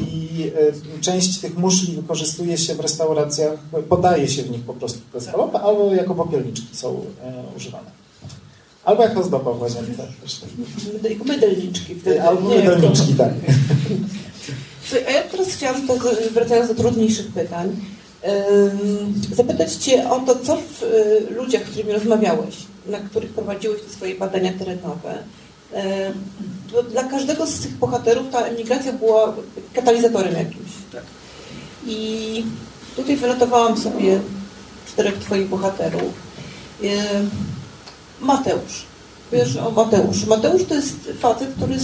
I 0.00 0.52
część 1.00 1.38
tych 1.38 1.58
muszli 1.58 1.96
wykorzystuje 1.96 2.58
się 2.58 2.74
w 2.74 2.80
restauracjach, 2.80 3.58
podaje 3.88 4.28
się 4.28 4.42
w 4.42 4.50
nich 4.50 4.60
po 4.62 4.74
prostu 4.74 4.98
te 5.12 5.20
skalopy, 5.20 5.58
albo 5.58 5.94
jako 5.94 6.14
popielniczki 6.14 6.76
są 6.76 7.04
używane. 7.56 7.90
Albo 8.84 9.02
jako 9.02 9.22
zdoba 9.22 9.52
w 9.52 9.62
łazience. 9.62 10.06
Mydelniczki 11.24 11.94
wtedy. 11.94 12.22
Albo 12.22 12.48
mydelniczki, 12.48 13.14
tak. 13.14 13.32
A 15.06 15.10
ja 15.10 15.22
teraz 15.22 15.48
chciałam, 15.48 15.82
wracając 16.34 16.68
do 16.68 16.74
trudniejszych 16.74 17.32
pytań, 17.32 17.76
zapytać 19.32 19.74
Cię 19.74 20.10
o 20.10 20.20
to, 20.20 20.36
co 20.36 20.56
w 20.56 20.82
ludziach, 21.30 21.62
z 21.66 21.70
którymi 21.70 21.92
rozmawiałeś, 21.92 22.56
na 22.86 22.98
których 22.98 23.30
prowadziłeś 23.30 23.82
te 23.82 23.88
swoje 23.88 24.14
badania 24.14 24.52
terenowe, 24.52 25.18
dla 26.92 27.04
każdego 27.04 27.46
z 27.46 27.60
tych 27.60 27.76
bohaterów 27.76 28.30
ta 28.32 28.40
emigracja 28.40 28.92
była 28.92 29.34
katalizatorem 29.74 30.34
jakimś. 30.34 30.70
Tak. 30.92 31.02
I 31.86 32.44
tutaj 32.96 33.16
wynotowałam 33.16 33.78
sobie 33.78 34.20
czterech 34.88 35.18
Twoich 35.18 35.48
bohaterów. 35.48 36.12
Mateusz. 38.20 38.82
Wiesz 39.32 39.56
o 39.56 39.70
Mateusz. 39.70 40.26
Mateusz 40.26 40.64
to 40.64 40.74
jest 40.74 40.96
facet, 41.20 41.48
który 41.56 41.74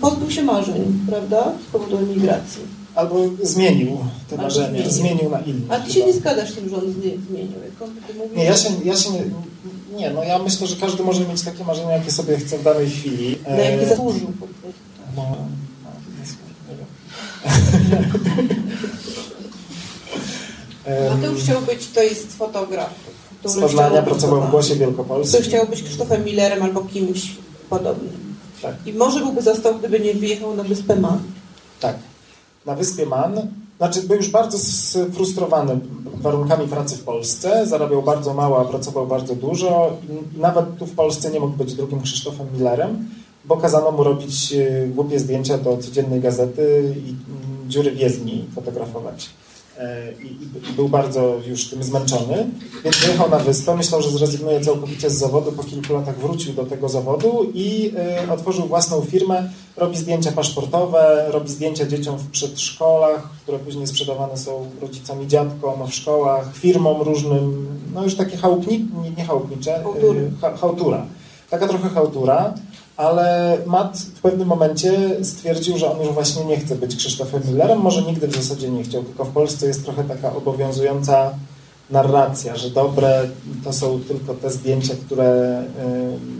pozbył 0.00 0.30
się 0.30 0.42
marzeń, 0.42 0.98
prawda? 1.08 1.52
Z 1.68 1.72
powodu 1.72 1.96
emigracji. 1.98 2.62
Albo 2.94 3.16
zmienił 3.42 3.98
te 4.28 4.32
Albo 4.34 4.42
marzenia, 4.42 4.68
zmienił. 4.68 4.90
zmienił. 4.90 5.30
na 5.30 5.40
inne. 5.40 5.74
A 5.76 5.80
ty 5.80 5.92
się 5.92 6.06
nie 6.06 6.12
zgadzasz 6.12 6.50
z 6.50 6.54
tym, 6.54 6.68
że 6.68 6.76
on 6.76 6.82
zmienił? 6.92 7.52
Jak 7.64 7.82
on 7.82 7.90
mówi, 8.18 8.36
nie, 8.36 8.44
ja 8.44 8.56
się, 8.56 8.68
ja 8.84 8.96
się 8.96 9.10
nie, 9.10 9.24
nie, 9.96 10.10
no 10.10 10.24
ja 10.24 10.38
myślę, 10.38 10.66
że 10.66 10.76
każdy 10.76 11.02
może 11.02 11.26
mieć 11.26 11.42
takie 11.42 11.64
marzenia, 11.64 11.92
jakie 11.92 12.10
sobie 12.10 12.36
chce 12.36 12.58
w 12.58 12.62
danej 12.62 12.90
chwili. 12.90 13.38
Na 13.48 13.56
jakie 13.56 13.86
zasłużył 13.86 14.28
po 14.40 14.46
prostu. 14.46 14.82
No, 15.16 15.36
no, 15.36 15.42
Mateusz 21.16 21.42
chciał 21.42 21.62
być, 21.62 21.88
to 21.88 22.02
jest 22.02 22.36
fotograf 22.36 22.94
z 23.44 23.60
Poznania, 23.60 24.02
pracował 24.02 24.42
w 24.42 24.50
Głosie 24.50 24.74
Wielkopolskim. 24.74 25.40
Który 25.40 25.50
chciał 25.50 25.66
być 25.66 25.82
Krzysztofem 25.82 26.24
Millerem 26.24 26.62
albo 26.62 26.80
kimś 26.80 27.36
podobnym. 27.70 28.34
Tak. 28.62 28.74
I 28.86 28.92
może 28.92 29.20
byłby 29.20 29.42
został, 29.42 29.78
gdyby 29.78 30.00
nie 30.00 30.14
wyjechał 30.14 30.56
na 30.56 30.62
wyspę 30.62 30.96
Man. 30.96 31.22
Tak. 31.80 31.96
Na 32.66 32.74
wyspie 32.74 33.06
Man, 33.06 33.50
znaczy 33.82 34.02
był 34.02 34.16
już 34.16 34.30
bardzo 34.30 34.58
sfrustrowany 34.58 35.80
warunkami 36.20 36.68
pracy 36.68 36.96
w 36.96 37.04
Polsce, 37.04 37.66
zarabiał 37.66 38.02
bardzo 38.02 38.34
mało, 38.34 38.60
a 38.60 38.64
pracował 38.64 39.06
bardzo 39.06 39.36
dużo 39.36 39.96
nawet 40.36 40.78
tu 40.78 40.86
w 40.86 40.94
Polsce 40.94 41.30
nie 41.30 41.40
mógł 41.40 41.56
być 41.56 41.74
drugim 41.74 42.02
Krzysztofem 42.02 42.46
Millerem, 42.54 43.08
bo 43.44 43.56
kazano 43.56 43.92
mu 43.92 44.04
robić 44.04 44.52
e, 44.52 44.86
głupie 44.86 45.18
zdjęcia 45.18 45.58
do 45.58 45.76
codziennej 45.76 46.20
gazety 46.20 46.94
i 46.96 47.08
mm, 47.08 47.70
dziury 47.70 47.90
w 47.90 47.98
jezdni 47.98 48.44
fotografować. 48.54 49.30
E, 49.82 50.12
i, 50.22 50.26
i, 50.70 50.72
był 50.76 50.88
bardzo 50.88 51.36
już 51.46 51.70
tym 51.70 51.82
zmęczony, 51.82 52.46
więc 52.84 52.96
wyjechał 52.96 53.30
na 53.30 53.38
wyspę, 53.38 53.76
myślał, 53.76 54.02
że 54.02 54.10
zrezygnuje 54.10 54.60
całkowicie 54.60 55.10
z 55.10 55.18
zawodu, 55.18 55.52
po 55.52 55.64
kilku 55.64 55.94
latach 55.94 56.18
wrócił 56.18 56.52
do 56.52 56.64
tego 56.64 56.88
zawodu 56.88 57.50
i 57.54 57.92
y, 58.28 58.32
otworzył 58.32 58.66
własną 58.66 59.00
firmę, 59.00 59.50
robi 59.76 59.96
zdjęcia 59.96 60.32
paszportowe, 60.32 61.26
robi 61.30 61.48
zdjęcia 61.48 61.86
dzieciom 61.86 62.18
w 62.18 62.30
przedszkolach, 62.30 63.30
które 63.42 63.58
później 63.58 63.86
sprzedawane 63.86 64.36
są 64.36 64.70
rodzicom 64.80 65.22
i 65.22 65.26
dziadkom 65.26 65.86
w 65.86 65.94
szkołach, 65.94 66.56
firmom 66.56 67.02
różnym, 67.02 67.66
no 67.94 68.04
już 68.04 68.14
takie 68.14 68.36
chałupni, 68.36 68.88
nie, 69.02 69.10
nie 69.10 69.24
chałupnicze, 69.24 69.80
y, 69.80 70.30
ha, 70.40 70.56
chałtura. 70.56 71.06
Taka 71.50 71.68
trochę 71.68 71.88
chałtura 71.88 72.54
ale 73.02 73.58
Matt 73.66 73.98
w 73.98 74.20
pewnym 74.20 74.48
momencie 74.48 74.92
stwierdził, 75.24 75.78
że 75.78 75.92
on 75.92 76.06
już 76.06 76.14
właśnie 76.14 76.44
nie 76.44 76.56
chce 76.56 76.74
być 76.74 76.96
Krzysztofem 76.96 77.42
Millerem, 77.48 77.78
może 77.78 78.02
nigdy 78.02 78.28
w 78.28 78.36
zasadzie 78.36 78.70
nie 78.70 78.82
chciał, 78.82 79.02
tylko 79.02 79.24
w 79.24 79.30
Polsce 79.30 79.66
jest 79.66 79.84
trochę 79.84 80.04
taka 80.04 80.34
obowiązująca 80.34 81.30
narracja, 81.90 82.56
że 82.56 82.70
dobre 82.70 83.28
to 83.64 83.72
są 83.72 84.00
tylko 84.00 84.34
te 84.34 84.50
zdjęcia, 84.50 84.94
które 85.06 85.62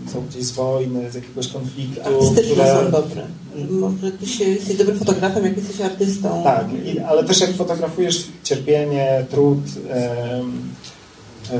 y, 0.07 0.11
są 0.11 0.25
gdzieś 0.29 0.43
z 0.43 0.51
wojny, 0.51 1.11
z 1.11 1.15
jakiegoś 1.15 1.47
konfliktu. 1.47 2.01
Artystyczne 2.05 2.53
które... 2.53 2.83
są 2.85 2.91
dobre. 2.91 3.21
Może 3.69 4.11
ty 4.11 4.25
się, 4.27 4.43
jesteś 4.43 4.77
dobrym 4.77 4.99
fotografem, 4.99 5.45
jak 5.45 5.57
jesteś 5.57 5.81
artystą. 5.81 6.43
Tak, 6.43 6.65
i, 6.85 6.99
ale 6.99 7.23
też 7.23 7.41
jak 7.41 7.51
fotografujesz 7.51 8.27
cierpienie, 8.43 9.25
trud, 9.29 9.59
y, 9.67 11.55
y, 11.55 11.59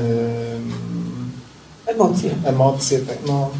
emocje. 1.86 2.30
Emocje, 2.44 2.98
tak, 2.98 3.18
no 3.26 3.50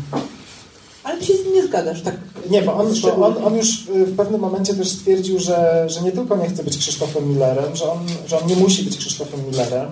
ale 1.04 1.18
ty 1.18 1.26
się 1.26 1.36
z 1.36 1.44
nim 1.44 1.54
nie 1.54 1.66
zgadzasz, 1.66 2.02
tak? 2.02 2.14
Nie, 2.50 2.62
bo 2.62 2.74
on, 2.74 2.86
bo 3.02 3.26
on, 3.26 3.44
on, 3.44 3.56
już 3.56 3.86
w 3.86 4.16
pewnym 4.16 4.40
momencie 4.40 4.74
też 4.74 4.88
stwierdził, 4.88 5.38
że, 5.38 5.86
że 5.88 6.00
nie 6.00 6.12
tylko 6.12 6.36
nie 6.36 6.48
chce 6.48 6.64
być 6.64 6.78
Krzysztofem 6.78 7.28
Millerem, 7.28 7.76
że 7.76 7.92
on, 7.92 7.98
że 8.26 8.40
on 8.40 8.48
nie 8.48 8.56
musi 8.56 8.82
być 8.82 8.96
Krzysztofem 8.96 9.40
Millerem, 9.46 9.88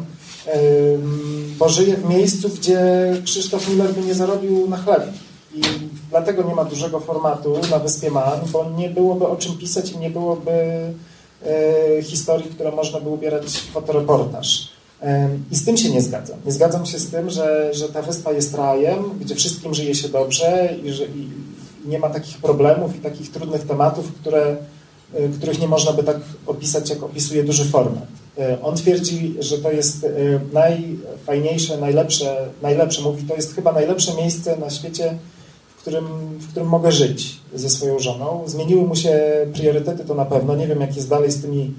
bo 1.58 1.68
żyje 1.68 1.96
w 1.96 2.08
miejscu, 2.08 2.48
gdzie 2.48 2.80
Krzysztof 3.24 3.68
Miller 3.68 3.94
by 3.94 4.00
nie 4.00 4.14
zarobił 4.14 4.68
na 4.68 4.76
chleb. 4.76 5.08
I 5.54 5.60
dlatego 6.10 6.42
nie 6.42 6.54
ma 6.54 6.64
dużego 6.64 7.00
formatu 7.00 7.56
na 7.70 7.78
Wyspie 7.78 8.10
Man, 8.10 8.40
bo 8.52 8.70
nie 8.76 8.88
byłoby 8.88 9.26
o 9.26 9.36
czym 9.36 9.58
pisać 9.58 9.90
i 9.90 9.98
nie 9.98 10.10
byłoby 10.10 10.50
e, 10.50 12.02
historii, 12.02 12.50
które 12.50 12.72
można 12.72 13.00
by 13.00 13.08
ubierać 13.08 13.44
w 13.44 13.72
fotoreportaż. 13.72 14.68
I 15.50 15.57
z 15.57 15.64
tym 15.64 15.76
się 15.76 15.90
nie 15.90 16.03
zgadzam. 16.03 16.38
Nie 16.46 16.53
zgadzam 16.53 16.86
się 16.86 16.98
z 16.98 17.11
tym, 17.11 17.30
że, 17.30 17.74
że 17.74 17.88
ta 17.88 18.03
wyspa 18.03 18.32
jest 18.32 18.55
rajem, 18.55 19.05
gdzie 19.20 19.34
wszystkim 19.34 19.74
żyje 19.74 19.94
się 19.94 20.09
dobrze 20.09 20.74
i 20.84 20.92
że 20.92 21.05
i 21.05 21.28
nie 21.84 21.98
ma 21.98 22.11
takich 22.11 22.38
problemów 22.38 22.96
i 22.96 22.98
takich 22.98 23.30
trudnych 23.30 23.66
tematów, 23.66 24.12
które, 24.12 24.57
y, 25.14 25.28
których 25.36 25.61
nie 25.61 25.68
można 25.68 25.92
by 25.92 26.03
tak 26.03 26.16
opisać, 26.46 26.90
jak 26.90 27.03
opisuje 27.03 27.44
duży 27.44 27.64
format. 27.64 28.07
Y, 28.38 28.62
on 28.62 28.76
twierdzi, 28.76 29.34
że 29.40 29.59
to 29.59 29.72
jest 29.72 30.05
y, 30.05 30.40
najfajniejsze, 30.53 31.78
najlepsze, 31.78 32.48
najlepsze, 32.62 33.03
mówi, 33.03 33.24
to 33.24 33.34
jest 33.34 33.55
chyba 33.55 33.72
najlepsze 33.72 34.14
miejsce 34.14 34.57
na 34.57 34.70
świecie, 34.70 35.18
w 35.76 35.80
którym, 35.80 36.07
w 36.38 36.48
którym 36.50 36.68
mogę 36.68 36.92
żyć 36.92 37.40
ze 37.55 37.70
swoją 37.70 37.98
żoną. 37.98 38.42
Zmieniły 38.46 38.82
mu 38.82 38.96
się 38.96 39.20
priorytety, 39.53 40.05
to 40.05 40.14
na 40.14 40.24
pewno. 40.24 40.57
Nie 40.57 40.66
wiem, 40.66 40.80
jak 40.80 40.96
jest 40.96 41.09
dalej 41.09 41.30
z 41.32 41.42
tymi 41.42 41.74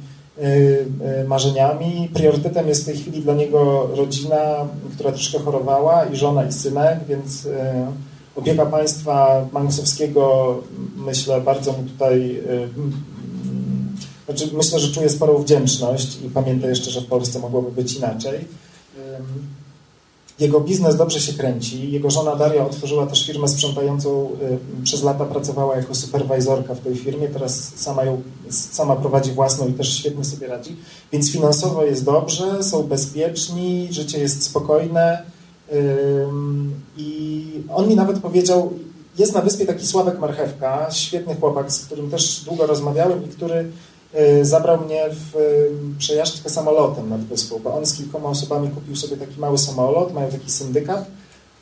marzeniami. 1.28 2.10
Priorytetem 2.14 2.68
jest 2.68 2.82
w 2.82 2.86
tej 2.86 2.96
chwili 2.98 3.22
dla 3.22 3.34
niego 3.34 3.90
rodzina, 3.96 4.68
która 4.94 5.12
troszkę 5.12 5.40
chorowała 5.40 6.06
i 6.06 6.16
żona 6.16 6.46
i 6.46 6.52
synek, 6.52 7.00
więc 7.10 7.46
y, 7.46 7.52
opieka 8.36 8.66
państwa 8.66 9.46
Mangusowskiego 9.52 10.56
myślę 10.96 11.42
bardzo 11.42 11.72
mu 11.72 11.84
tutaj 11.84 12.42
znaczy 14.26 14.50
myślę, 14.54 14.80
że 14.80 14.94
czuje 14.94 15.10
sporą 15.10 15.38
wdzięczność 15.38 16.18
i 16.26 16.30
pamięta 16.30 16.68
jeszcze, 16.68 16.92
że 16.92 17.02
w 17.02 17.06
Polsce 17.06 17.40
mogłoby 17.40 17.72
być 17.72 17.96
inaczej. 17.96 18.40
Jego 20.40 20.60
biznes 20.60 20.96
dobrze 20.96 21.20
się 21.20 21.34
kręci. 21.34 21.92
Jego 21.92 22.10
żona 22.10 22.36
Daria 22.36 22.66
otworzyła 22.66 23.08
też 23.08 23.26
firmę 23.26 23.48
sprzątającą. 23.48 24.30
Y, 24.82 24.84
przez 24.84 25.04
lata 25.04 25.26
pracowała 25.26 25.76
jako 25.76 25.96
superwajzorka 25.96 26.76
w 26.76 26.80
tej 26.80 26.96
firmie. 26.96 27.28
Teraz 27.28 27.72
sama, 27.76 28.04
ją, 28.04 28.22
sama 28.50 28.96
prowadzi 28.96 29.32
własną 29.32 29.68
i 29.68 29.74
też 29.74 29.98
świetnie 29.98 30.26
sobie 30.26 30.48
radzi. 30.48 30.76
Więc 31.12 31.32
finansowo 31.32 31.84
jest 31.84 32.06
dobrze, 32.06 32.64
są 32.64 32.84
bezpieczni, 32.84 33.88
życie 33.92 34.20
jest 34.20 34.44
spokojne. 34.44 35.24
I 36.98 37.46
on 37.70 37.88
mi 37.88 37.96
nawet 37.96 38.20
powiedział, 38.20 38.74
jest 39.18 39.34
na 39.34 39.42
wyspie 39.42 39.66
taki 39.66 39.88
Sławek 39.88 40.20
Marchewka, 40.20 40.92
świetny 40.92 41.36
chłopak, 41.36 41.72
z 41.72 41.86
którym 41.86 42.10
też 42.10 42.44
długo 42.46 42.68
rozmawiałem 42.68 43.26
i 43.26 43.28
który 43.28 43.72
zabrał 44.42 44.86
mnie 44.86 45.04
w 45.10 45.36
y, 45.36 45.70
przejażdżkę 45.98 46.50
samolotem 46.50 47.10
nad 47.10 47.22
wyspą, 47.22 47.60
bo 47.64 47.74
on 47.78 47.86
z 47.86 47.94
kilkoma 47.94 48.30
osobami 48.30 48.70
kupił 48.70 48.96
sobie 48.96 49.18
taki 49.18 49.40
mały 49.40 49.58
samolot, 49.58 50.14
mają 50.14 50.32
taki 50.32 50.52
syndykat 50.52 51.06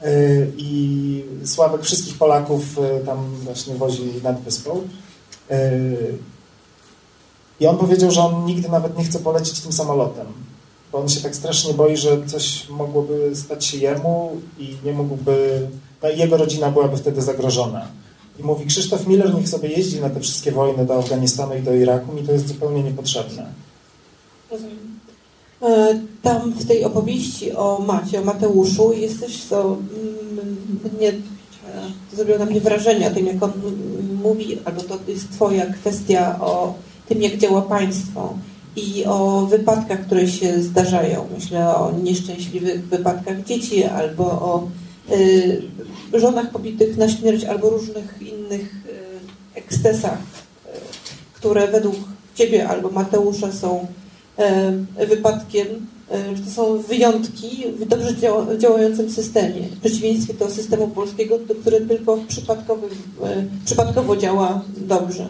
y, 0.06 0.52
i 0.58 1.24
Sławek 1.46 1.82
wszystkich 1.82 2.18
Polaków 2.18 2.64
tam 3.06 3.36
właśnie 3.44 3.76
wozi 3.76 4.12
nad 4.24 4.42
wyspą. 4.42 4.82
I 7.60 7.68
on 7.68 7.78
powiedział, 7.78 8.12
że 8.12 8.22
on 8.22 8.46
nigdy 8.46 8.70
nawet 8.70 8.98
nie 8.98 9.04
chce 9.04 9.20
polecieć 9.20 9.60
tym 9.60 9.72
samolotem, 9.72 10.28
bo 10.92 10.98
on 10.98 11.10
się 11.10 11.22
tak 11.22 11.36
strasznie 11.36 11.74
boi, 11.74 11.98
że 11.98 12.26
coś 12.26 12.70
mogłoby 12.70 13.36
stać 13.36 13.66
się 13.66 13.78
jemu 13.78 14.42
i 14.58 14.78
nie 14.84 14.94
mógłby, 14.94 15.68
no 16.04 16.10
i 16.10 16.18
jego 16.18 16.38
rodzina 16.38 16.72
byłaby 16.72 16.98
wtedy 16.98 17.22
zagrożona. 17.22 17.88
I 18.42 18.46
mówi, 18.46 18.66
Krzysztof 18.66 19.08
Miller 19.08 19.36
niech 19.36 19.50
sobie 19.50 19.70
jeździ 19.70 20.02
na 20.02 20.10
te 20.10 20.20
wszystkie 20.20 20.52
wojny 20.52 20.86
do 20.86 21.00
Afganistanu 21.00 21.56
i 21.56 21.62
do 21.62 21.74
Iraku, 21.74 22.14
mi 22.14 22.24
to 22.24 22.32
jest 22.32 22.48
zupełnie 22.48 22.84
niepotrzebne. 22.84 23.46
Rozumiem. 24.52 25.00
E, 25.62 26.00
tam 26.22 26.52
w 26.52 26.66
tej 26.68 26.84
opowieści 26.84 27.52
o 27.52 27.84
Macie, 27.88 28.22
o 28.22 28.24
Mateuszu 28.24 28.94
jest 28.94 29.20
też 29.20 29.46
to, 29.46 29.64
mm, 29.64 30.58
nie, 31.00 31.12
to 32.10 32.16
zrobiło 32.16 32.38
na 32.38 32.46
mnie 32.46 32.62
wrażenie 32.62 33.08
o 33.08 33.12
tym, 33.12 33.26
jak 33.26 33.44
on 33.44 33.52
mówi, 34.24 34.58
albo 34.66 34.82
to 34.82 34.98
jest 35.08 35.32
twoja 35.32 35.66
kwestia 35.66 36.40
o 36.40 36.74
tym, 37.10 37.22
jak 37.22 37.38
działa 37.38 37.62
państwo 37.62 38.34
i 38.76 39.06
o 39.06 39.46
wypadkach, 39.50 40.06
które 40.06 40.28
się 40.28 40.62
zdarzają. 40.62 41.28
Myślę 41.34 41.76
o 41.76 41.92
nieszczęśliwych 42.04 42.88
wypadkach 42.88 43.44
dzieci 43.44 43.84
albo 43.84 44.24
o 44.26 44.68
żonach 46.14 46.52
pobitych 46.52 46.98
na 46.98 47.10
śmierć 47.10 47.44
albo 47.44 47.70
różnych 47.70 48.20
innych 48.22 48.62
y, 48.62 49.60
ekscesach, 49.60 50.18
które 51.34 51.68
według 51.68 51.96
Ciebie 52.36 52.68
albo 52.68 52.90
Mateusza 52.90 53.52
są 53.52 53.88
wypadkiem, 55.10 55.68
że 56.36 56.44
to 56.44 56.52
są 56.52 56.78
wyjątki 56.78 57.64
w 57.80 57.86
dobrze 57.86 58.16
działającym 58.58 59.12
systemie, 59.12 59.62
w 59.62 59.80
przeciwieństwie 59.80 60.34
do 60.34 60.50
systemu 60.50 60.88
polskiego, 60.88 61.40
który 61.62 61.82
tylko 61.82 62.18
przypadkowo 63.66 64.16
działa 64.18 64.62
dobrze. 64.78 65.30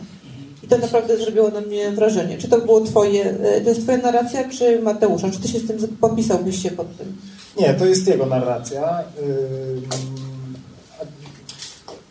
I 0.63 0.67
to 0.67 0.77
naprawdę 0.77 1.17
zrobiło 1.17 1.49
na 1.49 1.61
mnie 1.61 1.91
wrażenie. 1.91 2.37
Czy 2.37 2.47
to 2.47 2.61
było 2.61 2.81
twoje, 2.81 3.35
to 3.63 3.69
jest 3.69 3.81
twoja 3.81 3.97
narracja, 3.97 4.49
czy 4.49 4.81
Mateusza? 4.81 5.31
Czy 5.31 5.39
ty 5.39 5.47
się 5.47 5.59
z 5.59 5.67
tym 5.67 5.77
podpisałbyś 6.01 6.63
się 6.63 6.71
pod 6.71 6.97
tym? 6.97 7.17
Nie, 7.59 7.73
to 7.73 7.85
jest 7.85 8.07
jego 8.07 8.25
narracja. 8.25 9.03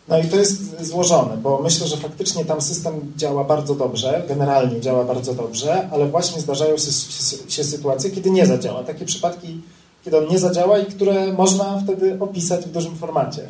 No 0.07 0.19
i 0.19 0.27
to 0.27 0.37
jest 0.37 0.85
złożone, 0.85 1.37
bo 1.37 1.59
myślę, 1.63 1.87
że 1.87 1.97
faktycznie 1.97 2.45
tam 2.45 2.61
system 2.61 3.13
działa 3.17 3.43
bardzo 3.43 3.75
dobrze, 3.75 4.23
generalnie 4.27 4.81
działa 4.81 5.03
bardzo 5.03 5.33
dobrze, 5.33 5.89
ale 5.91 6.07
właśnie 6.07 6.41
zdarzają 6.41 6.75
się 7.47 7.63
sytuacje, 7.63 8.11
kiedy 8.11 8.31
nie 8.31 8.45
zadziała. 8.45 8.83
Takie 8.83 9.05
przypadki, 9.05 9.61
kiedy 10.05 10.17
on 10.17 10.27
nie 10.27 10.39
zadziała 10.39 10.79
i 10.79 10.85
które 10.85 11.33
można 11.33 11.81
wtedy 11.83 12.17
opisać 12.19 12.65
w 12.65 12.71
dużym 12.71 12.95
formacie 12.95 13.47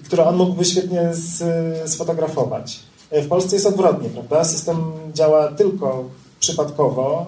i 0.00 0.02
które 0.02 0.24
on 0.24 0.36
mógłby 0.36 0.64
świetnie 0.64 1.10
sfotografować. 1.86 2.80
W 3.10 3.28
Polsce 3.28 3.56
jest 3.56 3.66
odwrotnie, 3.66 4.08
prawda? 4.08 4.44
System 4.44 4.92
działa 5.14 5.48
tylko 5.48 6.04
przypadkowo. 6.40 7.26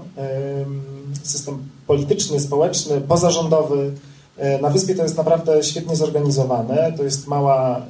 System 1.23 1.59
polityczny, 1.87 2.41
społeczny, 2.41 3.01
pozarządowy, 3.01 3.93
E, 4.37 4.59
na 4.61 4.71
wyspie 4.71 4.95
to 4.95 5.03
jest 5.03 5.17
naprawdę 5.17 5.63
świetnie 5.63 5.97
zorganizowane. 5.97 6.93
To 6.97 7.03
jest 7.03 7.27
mała, 7.27 7.83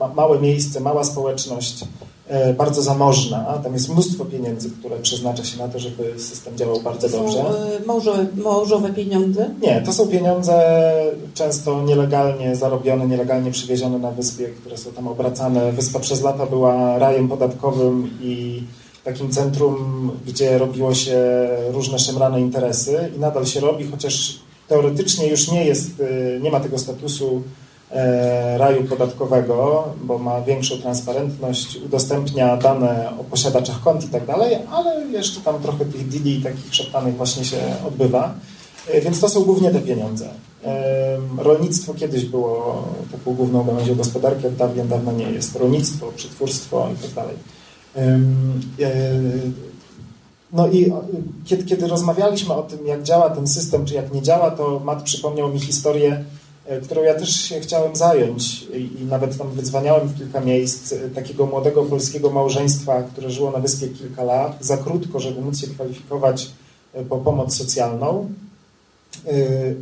e, 0.00 0.14
małe 0.14 0.40
miejsce, 0.40 0.80
mała 0.80 1.04
społeczność, 1.04 1.84
e, 2.28 2.54
bardzo 2.54 2.82
zamożna. 2.82 3.58
Tam 3.64 3.72
jest 3.72 3.88
mnóstwo 3.88 4.24
pieniędzy, 4.24 4.70
które 4.70 4.96
przeznacza 4.96 5.44
się 5.44 5.58
na 5.58 5.68
to, 5.68 5.78
żeby 5.78 6.14
system 6.18 6.56
działał 6.56 6.80
bardzo 6.80 7.08
to 7.08 7.18
dobrze. 7.18 7.38
Są 7.38 7.86
małżowe, 7.86 8.26
małżowe 8.36 8.92
pieniądze? 8.92 9.50
Nie, 9.62 9.82
to 9.86 9.92
są 9.92 10.08
pieniądze 10.08 10.62
często 11.34 11.82
nielegalnie 11.82 12.56
zarobione, 12.56 13.06
nielegalnie 13.06 13.50
przywiezione 13.50 13.98
na 13.98 14.10
wyspie, 14.10 14.46
które 14.46 14.78
są 14.78 14.90
tam 14.90 15.08
obracane. 15.08 15.72
Wyspa 15.72 16.00
przez 16.00 16.22
lata 16.22 16.46
była 16.46 16.98
rajem 16.98 17.28
podatkowym 17.28 18.10
i 18.20 18.62
takim 19.04 19.30
centrum, 19.30 20.10
gdzie 20.26 20.58
robiło 20.58 20.94
się 20.94 21.48
różne 21.70 21.98
szemrane 21.98 22.40
interesy 22.40 23.10
i 23.16 23.20
nadal 23.20 23.46
się 23.46 23.60
robi, 23.60 23.86
chociaż 23.90 24.38
teoretycznie 24.68 25.28
już 25.28 25.50
nie 25.50 25.64
jest, 25.64 26.00
y, 26.00 26.40
nie 26.42 26.50
ma 26.50 26.60
tego 26.60 26.78
statusu 26.78 27.42
e, 27.90 28.58
raju 28.58 28.84
podatkowego, 28.84 29.84
bo 30.02 30.18
ma 30.18 30.40
większą 30.40 30.78
transparentność, 30.78 31.76
udostępnia 31.76 32.56
dane 32.56 33.12
o 33.20 33.24
posiadaczach 33.24 33.80
kont 33.80 34.04
i 34.04 34.08
tak 34.08 34.26
dalej, 34.26 34.56
ale 34.70 35.06
jeszcze 35.06 35.40
tam 35.40 35.62
trochę 35.62 35.84
tych 35.84 36.08
deali 36.08 36.42
takich 36.42 36.74
szeptanych 36.74 37.16
właśnie 37.16 37.44
się 37.44 37.58
odbywa. 37.88 38.34
E, 38.88 39.00
więc 39.00 39.20
to 39.20 39.28
są 39.28 39.42
głównie 39.42 39.70
te 39.70 39.80
pieniądze. 39.80 40.28
E, 40.64 41.18
rolnictwo 41.38 41.94
kiedyś 41.94 42.24
było 42.24 42.84
taką 43.12 43.34
główną 43.34 43.64
gałęzią 43.64 43.94
gospodarki, 43.94 44.46
od 44.46 44.54
dawien 44.54 44.88
dawna 44.88 45.12
nie 45.12 45.30
jest. 45.30 45.56
Rolnictwo, 45.56 46.12
przetwórstwo 46.16 46.88
i 46.94 47.02
tak 47.02 47.10
dalej. 47.10 47.36
No 50.52 50.68
i 50.68 50.92
kiedy, 51.44 51.64
kiedy 51.64 51.88
rozmawialiśmy 51.88 52.54
o 52.54 52.62
tym, 52.62 52.86
jak 52.86 53.02
działa 53.02 53.30
ten 53.30 53.46
system, 53.46 53.84
czy 53.84 53.94
jak 53.94 54.14
nie 54.14 54.22
działa, 54.22 54.50
to 54.50 54.80
Matt 54.84 55.02
przypomniał 55.02 55.52
mi 55.52 55.60
historię, 55.60 56.24
e, 56.66 56.80
którą 56.80 57.02
ja 57.02 57.14
też 57.14 57.30
się 57.30 57.60
chciałem 57.60 57.96
zająć 57.96 58.62
i 59.00 59.04
nawet 59.04 59.38
tam 59.38 59.50
wydzwaniałem 59.50 60.08
w 60.08 60.18
kilka 60.18 60.40
miejsc 60.40 60.92
e, 60.92 61.10
takiego 61.10 61.46
młodego 61.46 61.82
polskiego 61.82 62.30
małżeństwa, 62.30 63.02
które 63.02 63.30
żyło 63.30 63.50
na 63.50 63.58
wyspie 63.58 63.88
kilka 63.88 64.24
lat, 64.24 64.56
za 64.60 64.76
krótko, 64.76 65.20
żeby 65.20 65.40
móc 65.40 65.60
się 65.60 65.66
kwalifikować 65.66 66.50
e, 66.92 67.04
po 67.04 67.18
pomoc 67.18 67.56
socjalną. 67.56 68.28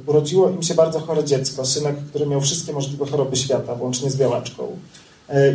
Urodziło 0.07 0.51
im 0.51 0.63
się 0.63 0.75
bardzo 0.75 1.01
chore 1.01 1.25
dziecko, 1.25 1.65
synek, 1.65 1.97
który 2.09 2.27
miał 2.27 2.41
wszystkie 2.41 2.73
możliwe 2.73 3.07
choroby 3.07 3.37
świata, 3.37 3.75
włącznie 3.75 4.11
z 4.11 4.17
białaczką. 4.17 4.77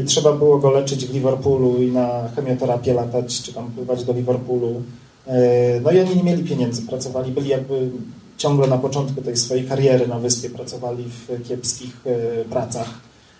I 0.03 0.05
trzeba 0.05 0.33
było 0.33 0.59
go 0.59 0.71
leczyć 0.71 1.05
w 1.05 1.13
Liverpoolu 1.13 1.83
i 1.83 1.91
na 1.91 2.29
chemioterapię 2.35 2.93
latać, 2.93 3.41
czy 3.41 3.53
tam 3.53 3.71
pływać 3.71 4.03
do 4.03 4.13
Liverpoolu 4.13 4.81
E, 5.27 5.79
no 5.81 5.91
i 5.91 5.99
oni 5.99 6.15
nie 6.15 6.23
mieli 6.23 6.43
pieniędzy, 6.43 6.81
pracowali, 6.81 7.31
byli 7.31 7.49
jakby 7.49 7.89
ciągle 8.37 8.67
na 8.67 8.77
początku 8.77 9.21
tej 9.21 9.37
swojej 9.37 9.65
kariery 9.65 10.07
na 10.07 10.19
wyspie, 10.19 10.49
pracowali 10.49 11.03
w 11.03 11.47
kiepskich 11.47 12.01
e, 12.05 12.45
pracach. 12.45 12.89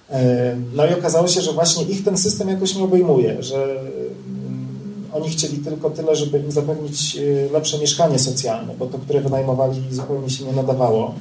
E, 0.09 0.55
no 0.75 0.86
i 0.86 0.93
okazało 0.93 1.27
się, 1.27 1.41
że 1.41 1.53
właśnie 1.53 1.83
ich 1.83 2.03
ten 2.03 2.17
system 2.17 2.49
jakoś 2.49 2.75
nie 2.75 2.83
obejmuje, 2.83 3.43
że 3.43 3.63
mm, 3.63 5.05
oni 5.13 5.29
chcieli 5.29 5.57
tylko 5.57 5.89
tyle, 5.89 6.15
żeby 6.15 6.39
im 6.39 6.51
zapewnić 6.51 7.17
lepsze 7.53 7.79
mieszkanie 7.79 8.19
socjalne, 8.19 8.73
bo 8.79 8.86
to, 8.86 8.97
które 8.97 9.21
wynajmowali, 9.21 9.81
zupełnie 9.91 10.29
się 10.29 10.45
nie 10.45 10.51
nadawało 10.51 11.15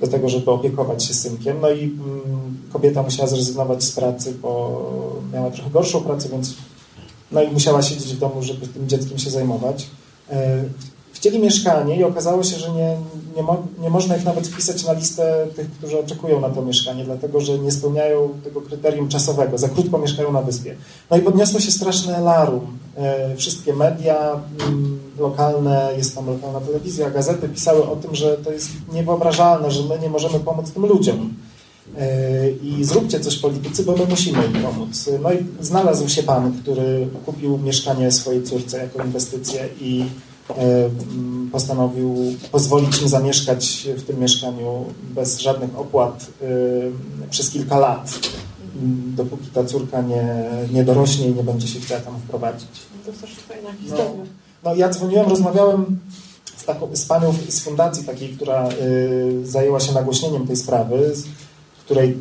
do 0.00 0.06
tego, 0.06 0.28
żeby 0.28 0.50
opiekować 0.50 1.04
się 1.04 1.14
synkiem. 1.14 1.56
No 1.60 1.70
i 1.70 1.82
mm, 1.82 2.55
kobieta 2.76 3.02
musiała 3.02 3.28
zrezygnować 3.28 3.84
z 3.84 3.92
pracy, 3.92 4.34
bo 4.42 4.82
miała 5.32 5.50
trochę 5.50 5.70
gorszą 5.70 6.00
pracę, 6.00 6.28
więc 6.28 6.54
no 7.32 7.42
i 7.42 7.50
musiała 7.50 7.82
siedzieć 7.82 8.14
w 8.14 8.18
domu, 8.18 8.42
żeby 8.42 8.66
tym 8.66 8.88
dzieckiem 8.88 9.18
się 9.18 9.30
zajmować. 9.30 9.86
E, 10.30 10.64
chcieli 11.12 11.38
mieszkanie 11.38 11.96
i 11.96 12.04
okazało 12.04 12.42
się, 12.42 12.56
że 12.56 12.70
nie, 12.70 12.96
nie, 13.36 13.42
mo, 13.42 13.56
nie 13.78 13.90
można 13.90 14.16
ich 14.16 14.24
nawet 14.24 14.48
wpisać 14.48 14.84
na 14.84 14.92
listę 14.92 15.46
tych, 15.56 15.70
którzy 15.70 16.00
oczekują 16.00 16.40
na 16.40 16.50
to 16.50 16.62
mieszkanie, 16.62 17.04
dlatego 17.04 17.40
że 17.40 17.58
nie 17.58 17.70
spełniają 17.70 18.28
tego 18.44 18.60
kryterium 18.60 19.08
czasowego, 19.08 19.58
za 19.58 19.68
krótko 19.68 19.98
mieszkają 19.98 20.32
na 20.32 20.42
wyspie. 20.42 20.76
No 21.10 21.16
i 21.16 21.20
podniosło 21.20 21.60
się 21.60 21.70
straszne 21.70 22.20
larum. 22.20 22.78
E, 22.96 23.36
wszystkie 23.36 23.74
media 23.74 24.40
mm, 24.68 24.98
lokalne, 25.18 25.92
jest 25.96 26.14
tam 26.14 26.26
lokalna 26.26 26.60
telewizja, 26.60 27.10
gazety 27.10 27.48
pisały 27.48 27.90
o 27.90 27.96
tym, 27.96 28.14
że 28.14 28.36
to 28.36 28.52
jest 28.52 28.68
niewyobrażalne, 28.92 29.70
że 29.70 29.82
my 29.82 29.98
nie 29.98 30.08
możemy 30.08 30.40
pomóc 30.40 30.70
tym 30.70 30.86
ludziom 30.86 31.18
e, 31.18 31.45
i 32.62 32.84
zróbcie 32.84 33.20
coś 33.20 33.38
politycy, 33.38 33.82
bo 33.82 33.96
my 33.96 34.06
musimy 34.06 34.46
im 34.46 34.52
pomóc. 34.52 35.10
No 35.22 35.32
i 35.32 35.36
znalazł 35.60 36.08
się 36.08 36.22
pan, 36.22 36.52
który 36.62 37.08
kupił 37.26 37.58
mieszkanie 37.58 38.12
swojej 38.12 38.42
córce 38.42 38.78
jako 38.78 39.04
inwestycję 39.04 39.68
i 39.80 40.04
E, 40.50 40.90
postanowił 41.52 42.34
pozwolić 42.52 43.02
mi 43.02 43.08
zamieszkać 43.08 43.88
w 43.96 44.02
tym 44.02 44.20
mieszkaniu 44.20 44.84
bez 45.14 45.38
żadnych 45.38 45.78
opłat 45.78 46.26
e, 46.42 46.46
przez 47.30 47.50
kilka 47.50 47.78
lat, 47.78 48.18
dopóki 49.16 49.46
ta 49.54 49.64
córka 49.64 50.02
nie, 50.02 50.44
nie 50.72 50.84
dorośnie 50.84 51.26
i 51.26 51.34
nie 51.34 51.42
będzie 51.42 51.68
się 51.68 51.80
chciała 51.80 52.00
tam 52.00 52.18
wprowadzić. 52.18 52.68
To 53.04 53.10
jest 53.10 53.22
też 53.22 53.30
fajna 53.30 53.68
historia. 53.82 54.04
No, 54.04 54.24
no 54.64 54.74
ja 54.74 54.88
dzwoniłem, 54.88 55.28
rozmawiałem 55.28 55.98
z, 56.56 56.64
taką, 56.64 56.96
z 56.96 57.04
panią 57.04 57.34
z 57.48 57.60
fundacji 57.60 58.04
takiej, 58.04 58.28
która 58.28 58.68
zajęła 59.44 59.80
się 59.80 59.92
nagłośnieniem 59.92 60.46
tej 60.46 60.56
sprawy, 60.56 61.14
której 61.86 62.16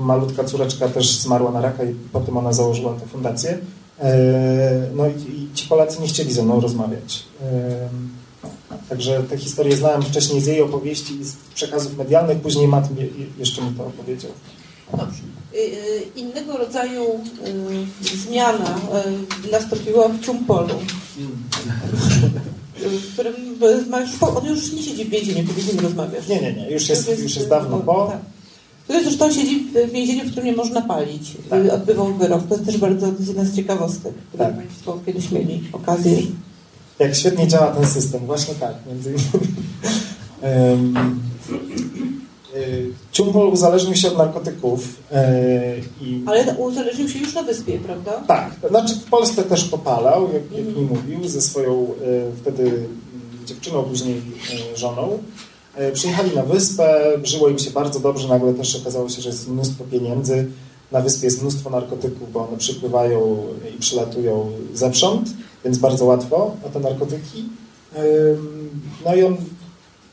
malutka 0.00 0.44
córeczka 0.44 0.88
też 0.88 1.18
zmarła 1.18 1.50
na 1.50 1.60
raka 1.60 1.84
i 1.84 1.94
potem 2.12 2.36
ona 2.36 2.52
założyła 2.52 2.92
tę 2.92 3.06
fundację. 3.06 3.58
E, 4.00 4.90
no 4.94 5.08
i 5.08 5.48
ci 5.54 5.68
Polacy 5.68 6.02
nie 6.02 6.08
chcieli 6.08 6.32
ze 6.32 6.42
mną 6.42 6.60
rozmawiać. 6.60 7.24
E, 7.42 7.88
także 8.88 9.22
te 9.22 9.38
historie 9.38 9.76
znałem 9.76 10.02
wcześniej 10.02 10.40
z 10.40 10.46
jej 10.46 10.62
opowieści 10.62 11.20
i 11.20 11.24
z 11.24 11.36
przekazów 11.54 11.96
medialnych, 11.96 12.40
później 12.40 12.68
Matt 12.68 12.88
jeszcze 13.38 13.62
mi 13.62 13.70
to 13.70 13.86
opowiedział. 13.86 14.30
Dobrze. 14.90 15.22
Y, 15.54 15.58
y, 15.58 16.02
innego 16.16 16.56
rodzaju 16.56 17.04
y, 18.04 18.16
zmiana 18.16 18.80
nastąpiła 19.52 20.08
w 20.08 20.20
Ciumpolu, 20.20 20.74
w 22.76 23.12
którym 23.12 23.34
on 24.36 24.46
już 24.46 24.72
nie 24.72 24.82
siedzi 24.82 25.04
w 25.04 25.10
więzieniu, 25.10 25.48
kiedy 25.48 25.62
z 25.62 25.74
nim 25.74 25.80
rozmawiasz. 25.80 26.28
Nie, 26.28 26.40
nie, 26.40 26.52
nie, 26.52 26.70
już 26.70 26.88
jest, 26.88 27.18
już 27.22 27.36
jest 27.36 27.48
dawno 27.48 27.78
po. 27.78 28.12
Który 28.88 29.04
zresztą 29.04 29.32
siedzi 29.32 29.60
w 29.60 29.92
więzieniu, 29.92 30.24
w 30.24 30.26
którym 30.26 30.46
nie 30.46 30.56
można 30.56 30.80
palić. 30.80 31.36
Tak. 31.50 31.72
Odbywał 31.72 32.14
wyrok. 32.14 32.42
To 32.48 32.54
jest 32.54 32.66
też 32.66 32.78
bardzo 32.78 33.06
to 33.06 33.12
jest 33.12 33.28
jedna 33.28 33.44
z 33.44 33.56
ciekawostek, 33.56 34.14
które 34.28 34.44
tak. 34.44 34.56
Państwo 34.56 34.98
kiedyś 35.06 35.30
mieli 35.30 35.62
okazję. 35.72 36.16
Jak 36.98 37.14
świetnie 37.14 37.48
działa 37.48 37.66
ten 37.66 37.86
system. 37.86 38.26
Właśnie 38.26 38.54
tak, 38.54 38.74
między 38.86 39.10
innymi. 39.10 39.54
um, 40.42 41.20
Ciumpol 43.12 43.48
uzależnił 43.48 43.94
się 43.96 44.08
od 44.08 44.18
narkotyków. 44.18 44.96
E, 45.12 45.78
i... 46.00 46.22
Ale 46.26 46.54
uzależnił 46.56 47.08
się 47.08 47.18
już 47.18 47.34
na 47.34 47.42
wyspie, 47.42 47.78
prawda? 47.78 48.12
Tak. 48.12 48.50
Znaczy 48.68 48.94
w 48.94 49.04
Polsce 49.04 49.42
też 49.42 49.64
popalał, 49.64 50.22
jak, 50.32 50.52
jak 50.52 50.66
mm. 50.66 50.74
mi 50.74 50.82
mówił, 50.82 51.28
ze 51.28 51.40
swoją 51.40 51.86
wtedy 52.42 52.88
dziewczyną, 53.46 53.82
później 53.82 54.22
żoną. 54.74 55.18
E, 55.78 55.92
przyjechali 55.92 56.36
na 56.36 56.42
wyspę, 56.42 57.04
żyło 57.22 57.48
im 57.48 57.58
się 57.58 57.70
bardzo 57.70 58.00
dobrze, 58.00 58.28
nagle 58.28 58.54
też 58.54 58.76
okazało 58.76 59.08
się, 59.08 59.22
że 59.22 59.28
jest 59.28 59.48
mnóstwo 59.48 59.84
pieniędzy. 59.84 60.50
Na 60.92 61.00
wyspie 61.00 61.26
jest 61.26 61.42
mnóstwo 61.42 61.70
narkotyków, 61.70 62.32
bo 62.32 62.48
one 62.48 62.58
przypływają 62.58 63.46
i 63.76 63.78
przylatują 63.78 64.52
zewsząd, 64.74 65.28
więc 65.64 65.78
bardzo 65.78 66.04
łatwo 66.04 66.56
o 66.66 66.68
te 66.68 66.80
narkotyki. 66.80 67.44
No 69.04 69.14
i 69.14 69.22
on 69.22 69.36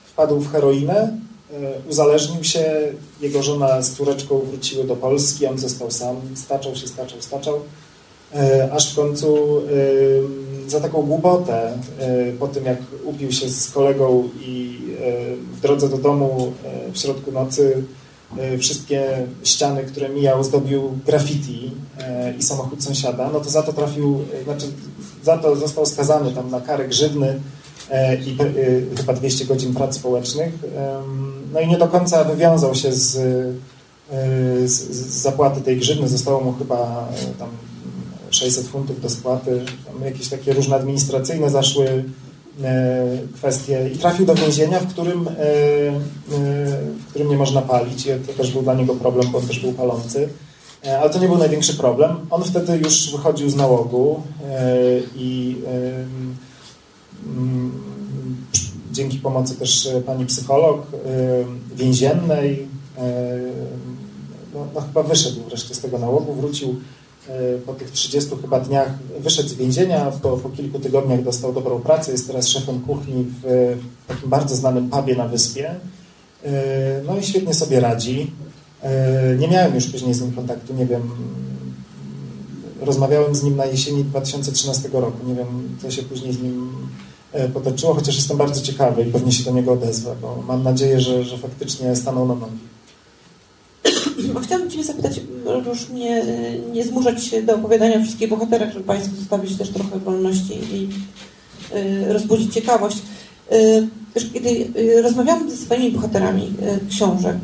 wpadł 0.06 0.40
w 0.40 0.52
heroinę, 0.52 1.18
e, 1.54 1.58
uzależnił 1.90 2.44
się, 2.44 2.64
jego 3.22 3.44
żona 3.44 3.82
z 3.82 3.92
córeczką 3.92 4.40
wróciły 4.40 4.84
do 4.84 4.96
Polski, 4.96 5.48
on 5.48 5.58
został 5.58 5.92
sam, 5.92 6.16
staczał 6.36 6.76
się, 6.76 6.88
staczał, 6.88 7.22
staczał. 7.22 7.60
aż 8.72 8.94
w 8.94 8.96
końcu 8.96 9.62
za 10.68 10.82
taką 10.82 11.02
głupotę 11.02 11.78
po 12.40 12.48
tym, 12.48 12.66
jak 12.66 12.78
upił 13.04 13.32
się 13.32 13.50
z 13.50 13.72
kolegą 13.72 14.30
i 14.42 14.80
w 15.54 15.60
drodze 15.62 15.90
do 15.90 15.98
domu 15.98 16.54
w 16.94 16.98
środku 16.98 17.32
nocy 17.32 17.84
wszystkie 18.60 19.28
ściany, 19.44 19.84
które 19.84 20.10
mijał, 20.10 20.44
zdobił 20.44 20.92
graffiti 21.06 21.72
i 22.40 22.44
samochód 22.44 22.84
sąsiada, 22.84 23.30
no 23.34 23.40
to 23.40 23.50
za 23.50 23.64
to 23.64 23.74
trafił, 23.74 24.20
znaczy 24.44 24.66
za 25.24 25.38
to 25.38 25.56
został 25.56 25.86
skazany 25.86 26.32
tam 26.32 26.52
na 26.52 26.62
karę 26.62 26.88
grzywny 26.88 27.40
E, 27.92 28.16
i 28.16 28.38
e, 28.94 28.96
chyba 28.98 29.14
200 29.14 29.46
godzin 29.46 29.74
prac 29.74 29.96
społecznych. 29.96 30.54
No 31.54 31.60
i 31.60 31.68
nie 31.68 31.78
do 31.78 31.88
końca 31.88 32.24
wywiązał 32.24 32.76
się 32.76 32.94
z, 32.94 33.16
e, 33.18 34.68
z, 34.68 34.72
z 34.72 35.22
zapłaty 35.22 35.62
tej 35.62 35.78
grzywny. 35.78 36.08
Zostało 36.08 36.42
mu 36.42 36.54
chyba 36.54 37.08
tam 37.40 37.50
600 38.36 38.68
funtów 38.68 39.02
do 39.02 39.10
spłaty. 39.10 39.66
Tam 39.86 40.06
jakieś 40.06 40.30
takie 40.30 40.54
różne 40.54 40.76
administracyjne 40.76 41.50
zaszły 41.50 42.04
kwestie 43.36 43.90
i 43.94 43.98
trafił 43.98 44.26
do 44.26 44.36
więzienia, 44.36 44.80
w 44.80 44.88
którym, 44.88 45.30
w 46.28 47.06
którym 47.10 47.30
nie 47.30 47.38
można 47.38 47.62
palić. 47.62 48.08
To 48.28 48.34
też 48.34 48.52
był 48.52 48.62
dla 48.62 48.74
niego 48.74 48.96
problem, 48.96 49.32
bo 49.32 49.38
on 49.38 49.48
też 49.48 49.60
był 49.60 49.74
palący. 49.74 50.30
Ale 51.02 51.10
to 51.10 51.20
nie 51.20 51.28
był 51.28 51.38
największy 51.38 51.74
problem. 51.74 52.16
On 52.30 52.44
wtedy 52.44 52.78
już 52.78 53.12
wychodził 53.12 53.50
z 53.50 53.56
nałogu 53.56 54.22
i 55.16 55.56
Mm, 57.26 57.72
dzięki 58.92 59.18
pomocy 59.18 59.56
też 59.56 59.86
e, 59.86 60.02
pani 60.02 60.26
psycholog 60.26 60.88
e, 60.94 61.76
więziennej, 61.76 62.68
e, 62.98 63.40
no, 64.54 64.68
no, 64.76 64.82
chyba 64.82 65.04
wyszedł 65.04 65.44
wreszcie 65.44 65.76
z 65.76 65.80
tego 65.80 66.00
nałogu, 66.00 66.34
wrócił 66.34 66.76
po 67.66 67.74
tych 67.74 67.92
30 67.92 68.32
chyba 68.42 68.60
dniach, 68.60 68.90
wyszedł 69.20 69.50
z 69.50 69.54
więzienia, 69.54 70.12
po, 70.22 70.38
po 70.38 70.50
kilku 70.50 70.80
tygodniach 70.80 71.24
dostał 71.24 71.54
dobrą 71.54 71.80
pracę, 71.80 72.12
jest 72.12 72.28
teraz 72.28 72.48
szefem 72.48 72.80
kuchni 72.80 73.26
w, 73.44 73.76
takim 74.08 74.30
bardzo 74.30 74.56
znanym 74.56 74.90
pubie 74.90 75.16
na 75.16 75.28
wyspie. 75.28 75.76
No 77.08 77.18
i 77.18 77.24
świetnie 77.24 77.54
sobie 77.54 77.80
radzi. 77.80 78.32
Nie 79.40 79.48
miałem 79.48 79.76
już 79.76 79.88
później 79.88 80.14
z 80.14 80.22
nim 80.22 80.32
kontaktu, 80.32 80.74
nie 80.74 80.86
wiem, 80.86 81.02
rozmawiałem 82.82 83.36
z 83.36 83.44
nim 83.44 83.56
na 83.56 83.66
jesieni 83.66 84.04
2013 84.04 84.90
roku, 84.94 85.28
nie 85.28 85.36
wiem, 85.36 85.78
co 85.82 85.92
się 85.92 86.04
później 86.04 86.34
z 86.34 86.42
nim 86.42 86.72
E, 87.36 87.50
potoczyło, 87.50 87.94
chociaż 87.94 88.16
jestem 88.16 88.38
bardzo 88.38 88.62
ciekawy 88.62 89.04
i 89.04 89.12
pewnie 89.12 89.32
się 89.32 89.44
do 89.44 89.52
niego 89.52 89.72
odezwę, 89.72 90.16
bo 90.22 90.44
mam 90.48 90.64
nadzieję, 90.64 91.02
że, 91.02 91.24
że 91.24 91.38
faktycznie 91.38 91.96
stanął 91.96 92.28
na 92.28 92.36
nogi. 92.36 92.58
Chciałabym 94.44 94.70
Cię 94.70 94.84
zapytać, 94.84 95.22
już 95.68 95.90
nie, 95.90 96.24
nie 96.74 96.84
zmuszać 96.84 97.24
się 97.24 97.44
do 97.44 97.56
opowiadania 97.56 98.00
o 98.00 98.04
wszystkich 98.04 98.30
bohaterach, 98.30 98.74
żeby 98.74 98.86
Państwu 98.86 99.16
zostawić 99.16 99.58
też 99.58 99.70
trochę 99.70 100.00
wolności 100.00 100.54
i 100.74 100.90
y, 101.76 102.14
rozbudzić 102.14 102.54
ciekawość. 102.54 102.98
Y, 103.52 103.88
kiedy 104.34 104.50
y, 104.80 105.02
rozmawiałam 105.02 105.50
ze 105.50 105.58
swoimi 105.58 105.92
bohaterami 105.92 106.54
książek, 106.90 107.36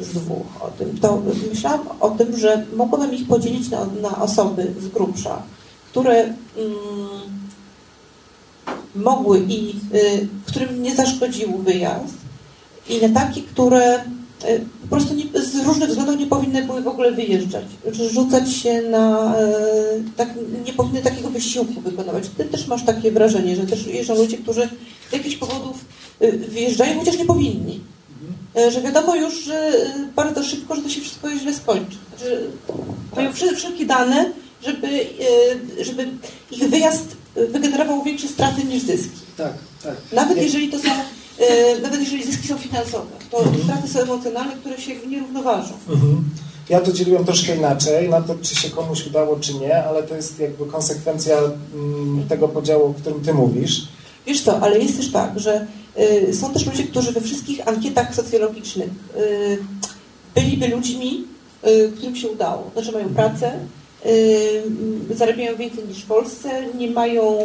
z 0.00 0.08
dwóch 0.08 0.62
o 0.62 0.68
tym, 0.68 0.98
to 0.98 1.22
myślałam 1.50 1.80
o 2.00 2.10
tym, 2.10 2.38
że 2.38 2.66
mogłabym 2.76 3.14
ich 3.14 3.26
podzielić 3.26 3.70
na, 3.70 3.86
na 4.02 4.22
osoby 4.22 4.72
z 4.80 4.88
grubsza, 4.88 5.42
które 5.90 6.20
mm, 6.22 6.34
mogły 8.96 9.44
i 9.48 9.74
którym 10.46 10.82
nie 10.82 10.94
zaszkodził 10.94 11.58
wyjazd 11.58 12.14
i 12.88 13.08
na 13.08 13.20
takie, 13.20 13.42
które 13.42 14.04
po 14.82 14.88
prostu 14.88 15.14
nie, 15.14 15.24
z 15.42 15.66
różnych 15.66 15.88
względów 15.88 16.18
nie 16.18 16.26
powinny 16.26 16.62
były 16.62 16.82
w 16.82 16.88
ogóle 16.88 17.12
wyjeżdżać, 17.12 17.64
czy 17.96 18.08
rzucać 18.08 18.52
się 18.52 18.82
na, 18.82 19.34
y, 19.40 20.16
tak, 20.16 20.28
nie 20.66 20.72
powinny 20.72 21.02
takiego 21.02 21.30
wysiłku 21.30 21.80
wykonywać. 21.80 22.24
Ty 22.36 22.44
też 22.44 22.66
masz 22.66 22.84
takie 22.84 23.12
wrażenie, 23.12 23.56
że 23.56 23.66
też 23.66 23.86
jeżdżą 23.86 24.14
ludzie, 24.14 24.38
którzy 24.38 24.68
z 25.10 25.12
jakichś 25.12 25.36
powodów 25.36 25.84
wyjeżdżają, 26.48 26.98
chociaż 26.98 27.18
nie 27.18 27.24
powinni. 27.24 27.80
Że 28.72 28.82
wiadomo 28.82 29.14
już, 29.14 29.44
że 29.44 29.72
bardzo 30.16 30.42
szybko, 30.42 30.76
że 30.76 30.82
to 30.82 30.88
się 30.88 31.00
wszystko 31.00 31.30
źle 31.30 31.54
skończy. 31.54 31.96
Że 32.20 32.40
mają 33.16 33.32
wszelkie 33.32 33.86
dane, 33.86 34.30
żeby, 34.62 35.06
żeby 35.80 36.08
ich 36.50 36.70
wyjazd 36.70 37.16
wygenerował 37.36 38.02
większe 38.02 38.28
straty 38.28 38.64
niż 38.64 38.82
zyski. 38.82 39.20
Tak, 39.36 39.52
tak. 39.82 39.94
Nawet 40.12 40.42
jeżeli 40.42 40.68
to 40.68 40.78
są, 40.78 40.90
e, 40.90 41.04
nawet 41.82 42.00
jeżeli 42.00 42.24
zyski 42.24 42.48
są 42.48 42.58
finansowe, 42.58 43.10
to 43.30 43.38
mhm. 43.38 43.62
straty 43.64 43.88
są 43.88 44.00
emocjonalne, 44.00 44.52
które 44.56 44.78
się 44.78 45.06
nie 45.06 45.20
równoważą. 45.20 45.74
Mhm. 45.88 46.24
Ja 46.68 46.80
to 46.80 46.92
dzieliłem 46.92 47.24
troszkę 47.24 47.56
inaczej, 47.56 48.08
na 48.08 48.22
to, 48.22 48.34
czy 48.42 48.54
się 48.54 48.70
komuś 48.70 49.06
udało, 49.06 49.36
czy 49.40 49.54
nie, 49.54 49.84
ale 49.84 50.02
to 50.02 50.16
jest 50.16 50.40
jakby 50.40 50.66
konsekwencja 50.66 51.36
mm, 51.74 52.28
tego 52.28 52.48
podziału, 52.48 52.84
o 52.90 52.94
którym 52.94 53.20
ty 53.20 53.34
mówisz. 53.34 53.88
Wiesz 54.26 54.40
co, 54.40 54.60
ale 54.60 54.78
jest 54.78 54.96
też 54.96 55.12
tak, 55.12 55.40
że 55.40 55.66
y, 56.28 56.34
są 56.34 56.52
też 56.52 56.66
ludzie, 56.66 56.84
którzy 56.84 57.12
we 57.12 57.20
wszystkich 57.20 57.68
ankietach 57.68 58.14
socjologicznych 58.14 58.88
y, 59.16 59.58
byliby 60.34 60.68
ludźmi, 60.68 61.24
y, 61.66 61.92
którym 61.96 62.16
się 62.16 62.28
udało. 62.28 62.70
Znaczy 62.72 62.92
mają 62.92 63.08
pracę, 63.08 63.58
zarabiają 65.14 65.56
więcej 65.56 65.84
niż 65.84 66.02
w 66.02 66.06
Polsce, 66.06 66.66
nie 66.74 66.90
mają 66.90 67.38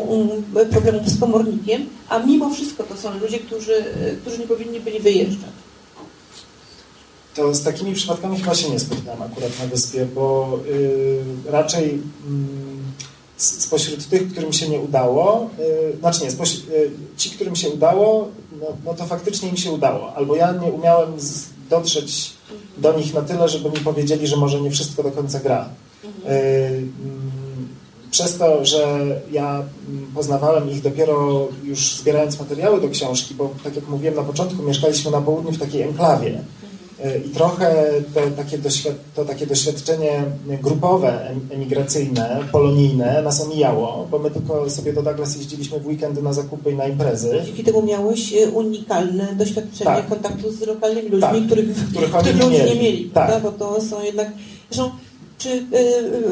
y, 0.62 0.66
problemów 0.66 1.10
z 1.10 1.20
komornikiem, 1.20 1.86
a 2.10 2.20
mimo 2.20 2.50
wszystko 2.50 2.84
to 2.84 2.98
są 2.98 3.20
ludzie, 3.20 3.40
którzy, 3.40 3.74
y, 3.74 4.18
którzy 4.22 4.38
nie 4.38 4.48
powinni 4.48 4.80
byli 4.80 5.00
wyjeżdżać. 5.00 5.50
To 7.36 7.54
z 7.54 7.64
takimi 7.64 7.94
przypadkami 7.94 8.40
chyba 8.40 8.56
się 8.56 8.70
nie 8.70 8.80
spotkałem 8.80 9.22
akurat 9.22 9.60
na 9.60 9.68
wyspie, 9.68 10.06
bo 10.06 10.60
raczej 11.46 11.88
yy, 11.88 12.02
spośród 13.38 14.10
tych, 14.10 14.32
którym 14.32 14.54
się 14.54 14.70
nie 14.70 14.80
udało, 14.80 15.50
znaczy 16.00 16.24
nie, 16.24 16.32
ci, 17.18 17.30
którym 17.30 17.56
się 17.56 17.70
udało, 17.70 18.30
no, 18.62 18.68
no, 18.86 18.94
to 18.94 19.06
faktycznie 19.06 19.50
im 19.50 19.58
się 19.58 19.72
udało. 19.72 20.14
Albo 20.16 20.36
ja 20.36 20.52
nie 20.52 20.68
umiałem 20.68 21.20
z, 21.20 21.46
dotrzeć 21.70 22.34
do 22.78 22.98
nich 22.98 23.14
na 23.14 23.22
tyle, 23.22 23.50
żeby 23.50 23.70
mi 23.70 23.78
powiedzieli, 23.78 24.28
że 24.28 24.38
może 24.38 24.62
nie 24.62 24.72
wszystko 24.72 25.04
do 25.04 25.12
końca 25.12 25.40
gra. 25.40 25.70
E, 26.26 26.68
mm, 26.68 27.68
przez 28.12 28.38
to, 28.38 28.66
że 28.66 28.98
ja 29.32 29.64
mm, 29.90 30.12
poznawałem 30.16 30.70
ich 30.70 30.82
dopiero 30.82 31.48
już 31.64 31.96
zbierając 31.96 32.40
materiały 32.40 32.82
do 32.82 32.90
książki, 32.90 33.36
bo 33.36 33.50
tak 33.64 33.76
jak 33.76 33.88
mówiłem 33.88 34.16
na 34.16 34.24
początku, 34.24 34.64
mieszkaliśmy 34.64 35.12
na 35.12 35.22
południu 35.22 35.52
w 35.52 35.60
takiej 35.60 35.82
enklawie. 35.82 36.42
E, 37.04 37.18
I 37.18 37.30
trochę 37.30 37.88
to 38.14 38.22
takie, 38.38 38.58
to 39.16 39.26
takie 39.26 39.48
doświadczenie 39.48 40.24
grupowe, 40.64 41.32
emigracyjne, 41.50 42.40
polonijne 42.52 43.22
nas 43.22 43.42
omijało, 43.42 44.08
bo 44.12 44.20
my 44.20 44.32
tylko 44.32 44.70
sobie 44.70 44.94
do 44.94 45.04
Douglas 45.04 45.36
jeździliśmy 45.36 45.80
w 45.80 45.88
weekendy 45.88 46.22
na 46.22 46.34
zakupy 46.34 46.72
i 46.72 46.76
na 46.76 46.88
imprezy. 46.88 47.42
Dzięki 47.46 47.64
temu 47.64 47.82
miałeś 47.82 48.34
e, 48.34 48.50
unikalne 48.50 49.36
doświadczenie 49.36 49.86
tak. 49.86 50.08
kontaktu 50.08 50.52
z 50.52 50.62
lokalnymi 50.62 51.10
ludźmi, 51.10 51.22
tak. 51.22 51.46
których, 51.46 51.76
których, 51.92 52.12
których 52.12 52.40
ludzie 52.44 52.66
nie 52.66 52.76
mieli, 52.76 53.10
tak. 53.14 53.42
bo 53.44 53.52
to 53.52 53.82
są 53.82 54.04
jednak... 54.04 54.32
Zresztą 54.70 54.92
czy 55.40 55.50
y, 55.50 55.66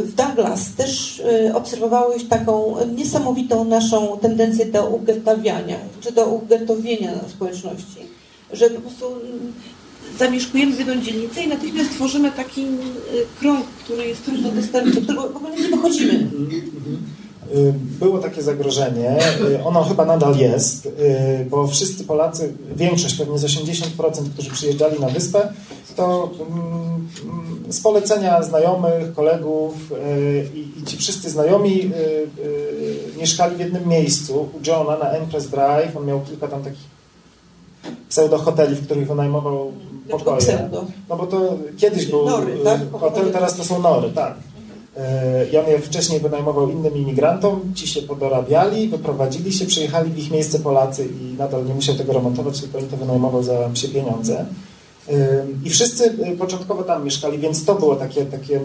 w 0.03 0.15
Douglas 0.15 0.73
też 0.77 1.19
y, 1.19 1.55
obserwowałeś 1.55 2.23
taką 2.23 2.75
niesamowitą 2.95 3.65
naszą 3.65 4.17
tendencję 4.21 4.65
do 4.65 4.89
ugettawiania, 4.89 5.77
czy 6.01 6.11
do 6.11 6.25
ugettowienia 6.25 7.11
społeczności? 7.29 7.99
Że 8.53 8.69
po 8.69 8.81
prostu 8.81 9.05
mm, 9.05 9.53
zamieszkujemy 10.19 10.75
w 10.75 10.79
jedną 10.79 11.01
dzielnicę 11.01 11.43
i 11.43 11.47
natychmiast 11.47 11.91
tworzymy 11.91 12.31
taki 12.31 12.61
y, 12.61 12.67
krąg, 13.39 13.65
który 13.83 14.07
jest 14.07 14.25
trudno 14.25 14.51
dostępny, 14.51 14.93
do 14.93 15.01
którego 15.01 15.29
w 15.29 15.35
ogóle 15.35 15.55
nie 15.55 15.67
wychodzimy. 15.67 16.29
Y, 17.55 17.73
było 17.99 18.19
takie 18.19 18.41
zagrożenie, 18.41 19.17
y, 19.41 19.63
ono 19.63 19.83
chyba 19.83 20.05
nadal 20.05 20.37
jest, 20.37 20.85
y, 20.85 20.91
bo 21.49 21.67
wszyscy 21.67 22.03
Polacy, 22.03 22.53
większość, 22.75 23.15
pewnie 23.15 23.37
z 23.37 23.43
80%, 23.43 24.29
którzy 24.33 24.51
przyjeżdżali 24.51 24.99
na 24.99 25.09
wyspę, 25.09 25.53
to 25.95 26.29
mm, 26.39 27.07
z 27.69 27.81
polecenia 27.81 28.43
znajomych, 28.43 29.13
kolegów 29.15 29.73
i, 30.55 30.83
ci 30.85 30.97
wszyscy 30.97 31.29
znajomi 31.29 31.91
mieszkali 33.17 33.55
w 33.55 33.59
jednym 33.59 33.87
miejscu 33.87 34.49
u 34.53 34.67
Johna 34.67 34.97
na 34.97 35.09
Empress 35.09 35.49
Drive. 35.49 35.97
On 35.97 36.05
miał 36.05 36.21
kilka 36.21 36.47
tam 36.47 36.63
takich 36.63 36.97
pseudo-hoteli, 38.09 38.75
w 38.75 38.85
których 38.85 39.07
wynajmował 39.07 39.71
pokoje. 40.11 40.69
No 41.09 41.15
bo 41.15 41.27
to 41.27 41.57
kiedyś 41.77 42.05
był 42.05 42.25
nory, 42.25 42.57
tak? 42.63 42.79
hotel, 42.91 43.31
teraz 43.31 43.55
to 43.55 43.63
są 43.63 43.81
nory, 43.81 44.09
tak. 44.09 44.33
I 45.53 45.57
on 45.57 45.67
je 45.67 45.79
wcześniej 45.79 46.19
wynajmował 46.19 46.69
innym 46.69 46.97
imigrantom, 46.97 47.73
ci 47.75 47.87
się 47.87 48.01
podorabiali, 48.01 48.87
wyprowadzili 48.87 49.53
się, 49.53 49.65
przyjechali 49.65 50.11
w 50.11 50.17
ich 50.17 50.31
miejsce 50.31 50.59
Polacy 50.59 51.07
i 51.21 51.37
nadal 51.37 51.65
nie 51.65 51.73
musiał 51.73 51.95
tego 51.95 52.13
remontować, 52.13 52.61
tylko 52.61 52.79
im 52.79 52.87
to 52.87 52.97
wynajmował 52.97 53.43
za 53.43 53.69
psie 53.73 53.87
pieniądze. 53.87 54.45
I 55.65 55.69
wszyscy 55.69 56.03
y, 56.33 56.37
początkowo 56.37 56.83
tam 56.83 57.05
mieszkali, 57.05 57.37
więc 57.37 57.65
to 57.65 57.75
było 57.75 57.95
takie, 57.95 58.25
takie 58.25 58.59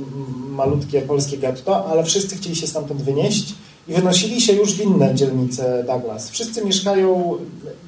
malutkie 0.48 1.02
polskie 1.02 1.38
getto, 1.38 1.86
ale 1.86 2.04
wszyscy 2.04 2.36
chcieli 2.36 2.56
się 2.56 2.66
stamtąd 2.66 3.02
wynieść 3.02 3.54
i 3.88 3.92
wynosili 3.92 4.40
się 4.40 4.52
już 4.52 4.74
w 4.74 4.80
inne 4.80 5.14
dzielnice 5.14 5.84
Douglas. 5.86 6.30
Wszyscy 6.30 6.64
mieszkają, 6.64 7.36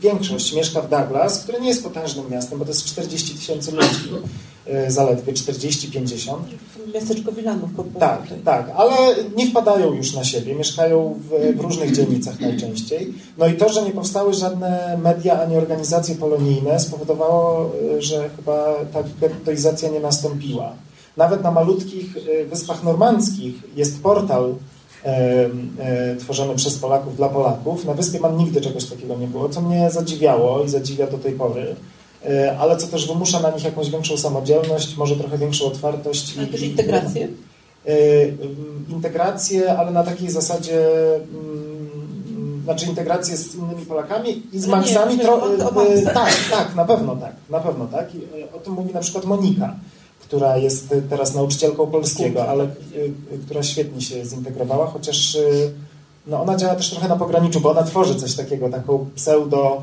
większość 0.02 0.54
mieszka 0.54 0.80
w 0.80 0.90
Douglas, 0.90 1.38
które 1.38 1.60
nie 1.60 1.68
jest 1.68 1.84
potężnym 1.84 2.30
miastem, 2.30 2.58
bo 2.58 2.64
to 2.64 2.70
jest 2.70 2.84
40 2.84 3.34
tysięcy 3.34 3.72
ludzi. 3.72 4.08
E, 4.66 4.90
zaledwie 4.90 5.32
40-50. 5.32 6.36
Miasteczko 6.94 7.32
Wilanów 7.32 7.70
po 7.76 7.82
prostu. 7.82 8.00
Tak, 8.00 8.22
tutaj. 8.22 8.38
tak, 8.44 8.70
ale 8.76 8.96
nie 9.36 9.46
wpadają 9.46 9.92
już 9.92 10.14
na 10.14 10.24
siebie, 10.24 10.54
mieszkają 10.54 11.20
w, 11.30 11.56
w 11.56 11.60
różnych 11.60 11.92
dzielnicach 11.92 12.40
najczęściej. 12.40 13.14
No 13.38 13.46
i 13.46 13.54
to, 13.54 13.68
że 13.68 13.82
nie 13.82 13.90
powstały 13.90 14.34
żadne 14.34 14.98
media 15.02 15.42
ani 15.42 15.56
organizacje 15.56 16.14
polonijne 16.14 16.80
spowodowało, 16.80 17.70
e, 17.96 18.02
że 18.02 18.30
chyba 18.36 18.74
ta 18.92 19.02
gettoizacja 19.20 19.88
nie 19.88 20.00
nastąpiła. 20.00 20.72
Nawet 21.16 21.42
na 21.42 21.50
malutkich 21.50 22.16
e, 22.16 22.44
wyspach 22.44 22.84
normandzkich 22.84 23.54
jest 23.76 24.02
portal 24.02 24.54
e, 25.04 25.50
e, 25.78 26.16
tworzony 26.16 26.54
przez 26.54 26.78
Polaków 26.78 27.16
dla 27.16 27.28
Polaków. 27.28 27.84
Na 27.84 27.94
wyspie 27.94 28.20
Man 28.20 28.36
nigdy 28.36 28.60
czegoś 28.60 28.84
takiego 28.84 29.16
nie 29.16 29.26
było, 29.26 29.48
co 29.48 29.60
mnie 29.60 29.90
zadziwiało 29.90 30.64
i 30.64 30.68
zadziwia 30.68 31.06
do 31.06 31.18
tej 31.18 31.32
pory. 31.32 31.76
E, 32.30 32.58
Ale 32.58 32.76
co 32.76 32.86
też 32.86 33.06
wymusza 33.08 33.40
na 33.40 33.50
nich 33.50 33.64
jakąś 33.64 33.90
większą 33.90 34.16
samodzielność, 34.16 34.96
może 34.96 35.16
trochę 35.16 35.38
większą 35.38 35.64
otwartość. 35.64 36.34
Ale 36.38 36.46
też 36.46 36.62
integrację. 36.62 37.28
Y, 37.88 37.90
y, 37.90 38.34
integrację, 38.92 39.78
ale 39.78 39.90
na 39.90 40.02
takiej 40.04 40.30
zasadzie, 40.30 40.86
mm, 41.16 42.60
znaczy 42.64 42.86
integrację 42.86 43.36
z 43.36 43.54
innymi 43.54 43.86
Polakami 43.86 44.42
i 44.52 44.58
z 44.58 44.66
Maxami. 44.66 45.18
tro- 45.18 45.74
Maxach. 45.74 46.14
tak, 46.14 46.34
tak, 46.50 46.74
na 46.74 46.84
pewno 46.84 47.16
tak, 47.16 47.32
na 47.50 47.60
pewno 47.60 47.86
tak. 47.86 48.14
I, 48.14 48.18
o 48.56 48.58
tym 48.58 48.72
mówi 48.72 48.94
na 48.94 49.00
przykład 49.00 49.24
Monika, 49.24 49.74
która 50.20 50.56
jest 50.56 50.94
teraz 51.10 51.34
nauczycielką 51.34 51.86
polskiego, 51.86 52.48
ale 52.48 52.68
która 53.46 53.62
świetnie 53.62 54.00
się 54.00 54.24
zintegrowała, 54.24 54.86
chociaż 54.86 55.38
no 56.26 56.42
ona 56.42 56.56
działa 56.56 56.74
też 56.74 56.90
trochę 56.90 57.08
na 57.08 57.16
pograniczu, 57.16 57.60
bo 57.60 57.70
ona 57.70 57.82
tworzy 57.82 58.14
coś 58.14 58.34
takiego, 58.34 58.68
taką 58.70 59.06
pseudo 59.14 59.82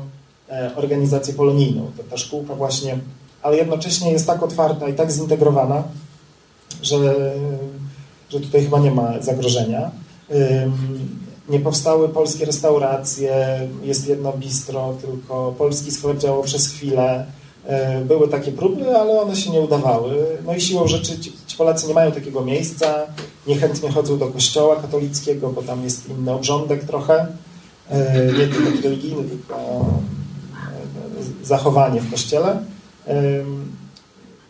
organizację 0.76 1.34
polonijną. 1.34 1.90
To 1.96 2.02
ta 2.10 2.16
szkółka 2.16 2.54
właśnie, 2.54 2.98
ale 3.42 3.56
jednocześnie 3.56 4.12
jest 4.12 4.26
tak 4.26 4.42
otwarta 4.42 4.88
i 4.88 4.94
tak 4.94 5.12
zintegrowana, 5.12 5.82
że, 6.82 6.96
że 8.30 8.40
tutaj 8.40 8.62
chyba 8.64 8.78
nie 8.78 8.90
ma 8.90 9.22
zagrożenia. 9.22 9.90
Nie 11.48 11.60
powstały 11.60 12.08
polskie 12.08 12.44
restauracje, 12.44 13.60
jest 13.84 14.08
jedno 14.08 14.32
bistro, 14.32 14.94
tylko 15.00 15.54
polski 15.58 15.90
sklep 15.92 16.18
działał 16.18 16.42
przez 16.42 16.68
chwilę. 16.68 17.26
Y, 18.00 18.04
Były 18.04 18.28
takie 18.28 18.52
próby, 18.52 18.96
ale 18.96 19.20
one 19.20 19.36
się 19.36 19.50
nie 19.50 19.60
udawały. 19.60 20.26
No 20.46 20.54
i 20.54 20.60
siłą 20.60 20.86
rzeczy 20.86 21.18
ci, 21.18 21.32
ci 21.46 21.56
Polacy 21.56 21.88
nie 21.88 21.94
mają 21.94 22.12
takiego 22.12 22.44
miejsca, 22.44 22.94
niechętnie 23.46 23.90
chodzą 23.90 24.18
do 24.18 24.26
kościoła 24.26 24.76
katolickiego, 24.76 25.50
bo 25.50 25.62
tam 25.62 25.84
jest 25.84 26.08
inny 26.08 26.32
obrządek 26.32 26.84
trochę. 26.84 27.26
Y, 27.92 28.32
Nie 28.38 28.46
tylko 28.46 28.70
taki 28.70 28.82
religijny, 28.82 29.24
tylko 29.24 29.56
zachowanie 31.42 32.00
w 32.00 32.10
kościele. 32.10 32.58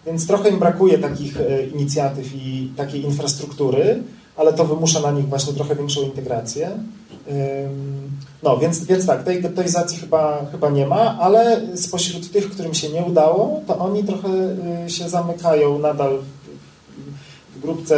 Więc 0.07 0.27
trochę 0.27 0.49
im 0.51 0.59
brakuje 0.59 0.99
takich 0.99 1.41
e, 1.41 1.67
inicjatyw 1.67 2.35
i 2.35 2.73
takiej 2.77 3.05
infrastruktury, 3.05 4.03
ale 4.37 4.53
to 4.53 4.65
wymusza 4.65 5.01
na 5.01 5.11
nich 5.13 5.29
właśnie 5.29 5.53
trochę 5.53 5.77
większą 5.77 6.03
integrację. 6.03 6.71
No, 8.43 8.59
więc, 8.59 8.85
więc 8.85 9.07
tak, 9.07 9.25
tej 9.25 9.43
gettoizacji 9.43 9.99
chyba, 9.99 10.47
chyba 10.53 10.71
nie 10.71 10.87
ma, 10.87 11.19
ale 11.21 11.61
spośród 11.77 12.33
tych, 12.33 12.51
którym 12.51 12.75
się 12.75 12.89
nie 12.89 13.03
udało, 13.05 13.61
to 13.67 13.79
oni 13.79 14.05
trochę 14.05 14.29
y, 14.87 14.91
się 14.91 15.09
zamykają 15.09 15.79
nadal 15.79 16.19
w- 17.57 17.61
grupce 17.63 17.97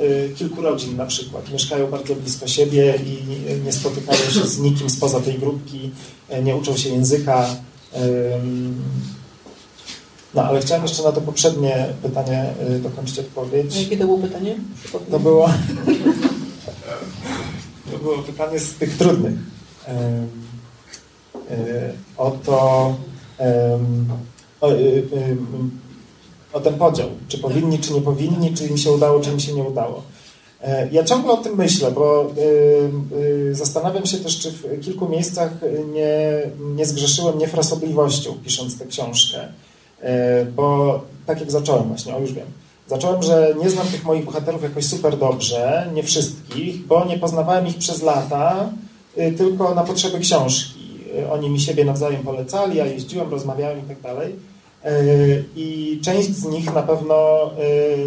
y, 0.00 0.32
kilku 0.36 0.62
rodzin 0.62 0.96
na 0.96 1.06
przykład. 1.06 1.52
Mieszkają 1.52 1.90
bardzo 1.90 2.14
blisko 2.14 2.46
siebie 2.46 2.94
i 3.06 3.18
nie 3.64 3.72
spotykają 3.72 4.18
się 4.18 4.40
z 4.46 4.58
nikim 4.58 4.90
spoza 4.90 5.20
tej 5.20 5.38
grupki, 5.38 5.90
nie 6.42 6.56
uczą 6.56 6.76
się 6.76 6.88
języka. 6.88 7.46
No, 10.34 10.42
ale 10.42 10.60
chciałem 10.60 10.82
jeszcze 10.82 11.02
na 11.02 11.12
to 11.12 11.20
poprzednie 11.20 11.86
pytanie 12.02 12.54
y, 12.70 12.78
dokończyć 12.78 13.18
odpowiedź. 13.18 13.76
jakie 13.82 13.96
to 13.96 14.04
było 14.04 14.18
pytanie? 14.18 14.56
To 15.10 15.18
było, 15.20 15.48
to 17.92 17.98
było 17.98 18.18
pytanie 18.18 18.58
z 18.58 18.74
tych 18.74 18.96
trudnych. 18.96 19.32
Y, 19.32 19.94
O 22.16 22.30
to, 22.30 22.94
o, 24.60 24.72
y, 24.72 25.36
o 26.52 26.60
ten 26.60 26.74
podział. 26.74 27.08
Czy 27.28 27.38
powinni, 27.38 27.78
czy 27.78 27.92
nie 27.92 28.00
powinni, 28.00 28.54
czy 28.54 28.66
im 28.66 28.78
się 28.78 28.92
udało, 28.92 29.20
czy 29.20 29.30
im 29.30 29.40
się 29.40 29.52
nie 29.52 29.62
udało. 29.62 30.02
E, 30.64 30.88
Ja 30.92 31.04
ciągle 31.04 31.32
o 31.32 31.36
tym 31.36 31.56
myślę, 31.56 31.90
bo 31.90 32.30
y, 32.38 33.20
y, 33.50 33.54
zastanawiam 33.54 34.06
się 34.06 34.16
też, 34.16 34.38
czy 34.38 34.50
w 34.50 34.80
kilku 34.80 35.08
miejscach 35.08 35.50
nie, 35.92 36.42
nie 36.76 36.86
zgrzeszyłem 36.86 37.38
niefrasobliwością, 37.38 38.34
pisząc 38.44 38.78
tę 38.78 38.86
książkę. 38.86 39.48
E, 40.02 40.44
Bo 40.44 41.00
tak 41.26 41.40
jak 41.40 41.50
zacząłem 41.50 41.84
właśnie, 41.88 42.14
o 42.16 42.20
już 42.20 42.32
wiem. 42.32 42.46
Zacząłem, 42.88 43.22
że 43.22 43.54
nie 43.62 43.70
znam 43.70 43.86
tych 43.86 44.04
moich 44.04 44.24
bohaterów 44.24 44.62
jakoś 44.62 44.86
super 44.86 45.18
dobrze, 45.18 45.90
nie 45.94 46.02
wszystkich, 46.02 46.86
bo 46.86 47.04
nie 47.04 47.18
poznawałem 47.18 47.66
ich 47.66 47.78
przez 47.78 48.02
lata, 48.02 48.70
tylko 49.38 49.74
na 49.74 49.84
potrzeby 49.84 50.18
książki. 50.20 50.80
Oni 51.30 51.50
mi 51.50 51.60
siebie 51.60 51.84
nawzajem 51.84 52.22
polecali, 52.22 52.76
ja 52.78 52.86
jeździłem, 52.86 53.30
rozmawiałem 53.30 53.78
i 53.78 53.82
tak 53.82 54.00
dalej. 54.00 54.34
Y, 54.86 55.44
I 55.56 56.00
część 56.02 56.28
z 56.36 56.44
nich 56.44 56.74
na 56.74 56.82
pewno 56.82 57.50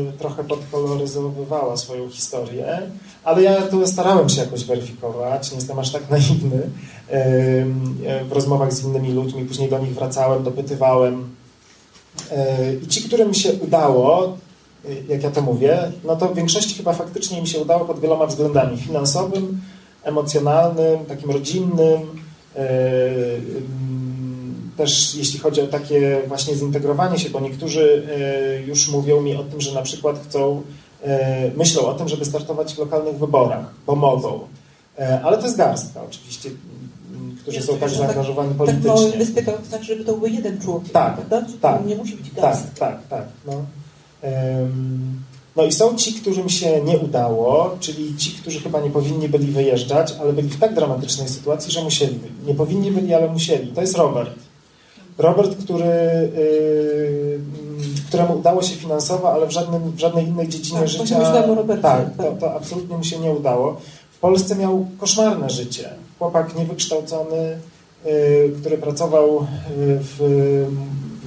y, 0.09 0.17
trochę 0.17 0.43
podkoloryzowywała 0.43 1.77
swoją 1.77 2.09
historię, 2.09 2.81
ale 3.23 3.43
ja 3.43 3.61
to 3.61 3.87
starałem 3.87 4.29
się 4.29 4.41
jakoś 4.41 4.65
weryfikować, 4.65 5.51
nie 5.51 5.57
jestem 5.57 5.79
aż 5.79 5.91
tak 5.91 6.09
naiwny. 6.09 6.57
Y, 6.57 7.65
W 8.29 8.31
rozmowach 8.31 8.73
z 8.73 8.83
innymi 8.83 9.11
ludźmi, 9.11 9.45
później 9.45 9.69
do 9.69 9.79
nich 9.79 9.93
wracałem, 9.93 10.43
dopytywałem. 10.43 11.29
I 12.83 12.87
ci, 12.87 13.01
którym 13.03 13.33
się 13.33 13.53
udało, 13.53 14.37
jak 15.09 15.23
ja 15.23 15.31
to 15.31 15.41
mówię, 15.41 15.91
no 16.03 16.15
to 16.15 16.27
w 16.27 16.35
większości 16.35 16.75
chyba 16.75 16.93
faktycznie 16.93 17.39
im 17.39 17.45
się 17.45 17.59
udało 17.59 17.85
pod 17.85 17.99
wieloma 17.99 18.25
względami. 18.25 18.77
Finansowym, 18.77 19.61
emocjonalnym, 20.03 21.05
takim 21.05 21.31
rodzinnym, 21.31 22.01
ym, 22.01 23.86
też 24.77 25.15
jeśli 25.15 25.39
chodzi 25.39 25.61
o 25.61 25.67
takie 25.67 26.21
właśnie 26.27 26.55
zintegrowanie 26.55 27.19
się, 27.19 27.29
bo 27.29 27.39
niektórzy 27.39 28.03
y, 28.63 28.67
już 28.67 28.89
mówią 28.89 29.21
mi 29.21 29.35
o 29.35 29.43
tym, 29.43 29.61
że 29.61 29.73
na 29.73 29.81
przykład 29.81 30.19
chcą, 30.29 30.61
y, 31.03 31.07
myślą 31.57 31.81
o 31.85 31.93
tym, 31.93 32.07
żeby 32.07 32.25
startować 32.25 32.73
w 32.73 32.77
lokalnych 32.79 33.19
wyborach, 33.19 33.65
bo 33.87 33.95
mogą. 33.95 34.39
Y, 34.99 35.03
Ale 35.23 35.37
to 35.37 35.43
jest 35.43 35.57
garstka 35.57 36.01
oczywiście, 36.09 36.49
którzy 37.41 37.61
są 37.61 37.71
tak 37.73 37.79
tak- 37.79 37.89
zaangażowani 37.89 38.49
Tak 38.49 38.57
politycznie. 38.57 39.17
wyspie 39.17 39.43
to 39.43 39.51
znaczy, 39.69 39.85
żeby 39.85 40.03
to 40.05 40.13
był 40.17 40.27
jeden 40.27 40.61
człowiek. 40.61 40.91
Tak, 40.91 41.17
tak, 41.61 41.85
Nie 41.85 41.95
musi 41.95 42.15
być 42.15 42.25
Tak, 42.29 42.41
gaz. 42.41 42.63
tak, 42.79 43.07
tak. 43.09 43.25
No. 43.47 43.53
Ym, 44.23 45.23
no 45.55 45.63
i 45.65 45.71
są 45.71 45.95
ci, 45.95 46.13
którym 46.13 46.49
się 46.49 46.81
nie 46.83 46.97
udało, 46.97 47.75
czyli 47.79 48.17
ci, 48.17 48.31
którzy 48.31 48.59
chyba 48.59 48.81
nie 48.81 48.89
powinni 48.89 49.29
byli 49.29 49.47
wyjeżdżać, 49.47 50.13
ale 50.21 50.33
byli 50.33 50.49
w 50.49 50.59
tak 50.59 50.73
dramatycznej 50.75 51.29
sytuacji, 51.29 51.71
że 51.71 51.83
musieli. 51.83 52.19
Nie 52.47 52.53
powinni 52.53 52.91
byli, 52.91 53.13
ale 53.13 53.27
musieli. 53.27 53.67
To 53.71 53.81
jest 53.81 53.97
Robert. 53.97 54.29
Robert, 55.17 55.63
który, 55.63 55.85
yy, 56.37 57.39
któremu 58.07 58.37
udało 58.37 58.61
się 58.61 58.75
finansowo, 58.75 59.33
ale 59.33 59.47
w, 59.47 59.51
żadnym, 59.51 59.91
w 59.91 59.99
żadnej 59.99 60.27
innej 60.27 60.47
dziedzinie 60.47 60.79
Tak, 60.79 60.87
życia. 60.87 61.43
Robercie. 61.55 61.81
Tak, 61.81 62.17
to, 62.17 62.31
to 62.39 62.53
absolutnie 62.53 62.97
mu 62.97 63.03
się 63.03 63.19
nie 63.19 63.31
udało. 63.31 63.81
W 64.11 64.19
Polsce 64.19 64.55
miał 64.55 64.87
koszmarne 64.97 65.49
życie. 65.49 65.89
Chłopak 66.19 66.55
niewykształcony, 66.55 67.57
yy, 68.05 68.11
który 68.59 68.77
pracował 68.77 69.33
yy, 69.35 69.99
w, 69.99 70.17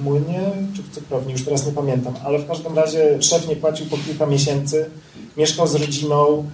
młynie 0.03 0.41
czy 0.75 0.83
w 0.83 0.89
cukrowni, 0.89 1.31
już 1.31 1.45
teraz 1.45 1.65
nie 1.65 1.71
pamiętam, 1.71 2.13
ale 2.23 2.39
w 2.39 2.47
każdym 2.47 2.75
razie 2.75 3.21
szef 3.21 3.47
nie 3.47 3.55
płacił 3.55 3.85
po 3.85 3.97
kilka 3.97 4.25
miesięcy, 4.25 4.89
mieszkał 5.37 5.67
z 5.67 5.75
rodziną, 5.75 6.45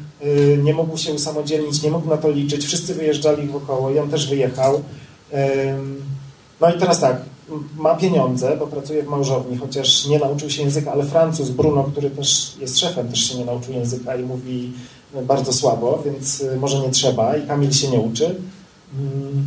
nie 0.63 0.73
mógł 0.73 0.97
się 0.97 1.13
usamodzielnić, 1.13 1.83
nie 1.83 1.91
mógł 1.91 2.09
na 2.09 2.17
to 2.17 2.31
liczyć, 2.31 2.65
wszyscy 2.65 2.93
wyjeżdżali 2.93 3.47
wokoło 3.47 3.91
i 3.91 3.99
on 3.99 4.09
też 4.09 4.29
wyjechał. 4.29 4.81
No 6.61 6.75
i 6.75 6.79
teraz 6.79 6.99
tak, 6.99 7.21
ma 7.77 7.95
pieniądze, 7.95 8.57
bo 8.57 8.67
pracuje 8.67 9.03
w 9.03 9.07
małżowni, 9.07 9.57
chociaż 9.57 10.05
nie 10.05 10.19
nauczył 10.19 10.49
się 10.49 10.63
języka, 10.63 10.91
ale 10.91 11.05
Francuz 11.05 11.49
Bruno, 11.49 11.83
który 11.83 12.09
też 12.09 12.57
jest 12.59 12.79
szefem, 12.79 13.07
też 13.07 13.19
się 13.19 13.37
nie 13.37 13.45
nauczył 13.45 13.73
języka 13.73 14.15
i 14.15 14.23
mówi 14.23 14.73
bardzo 15.23 15.53
słabo, 15.53 16.03
więc 16.05 16.41
y, 16.41 16.57
może 16.57 16.79
nie 16.79 16.89
trzeba 16.89 17.37
i 17.37 17.47
Kamil 17.47 17.71
się 17.71 17.87
nie 17.87 17.99
uczy. 17.99 18.35
Mm. 18.99 19.45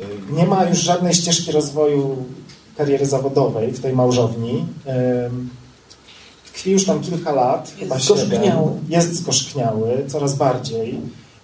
Y, 0.00 0.32
Nie 0.32 0.46
ma 0.46 0.64
już 0.64 0.78
żadnej 0.78 1.14
ścieżki 1.14 1.52
rozwoju 1.52 2.16
kariery 2.76 3.06
zawodowej 3.06 3.72
w 3.72 3.80
tej 3.80 3.92
małżowni. 3.92 4.66
Ym, 5.26 5.50
Tkwi 6.46 6.70
już 6.70 6.84
tam 6.84 7.00
kilka 7.00 7.32
lat, 7.32 7.68
Jest 7.68 7.78
chyba 7.80 7.98
zgorzkniały. 7.98 8.72
Jest 8.88 9.14
zgorzkniały, 9.14 10.04
coraz 10.08 10.34
bardziej. 10.34 11.00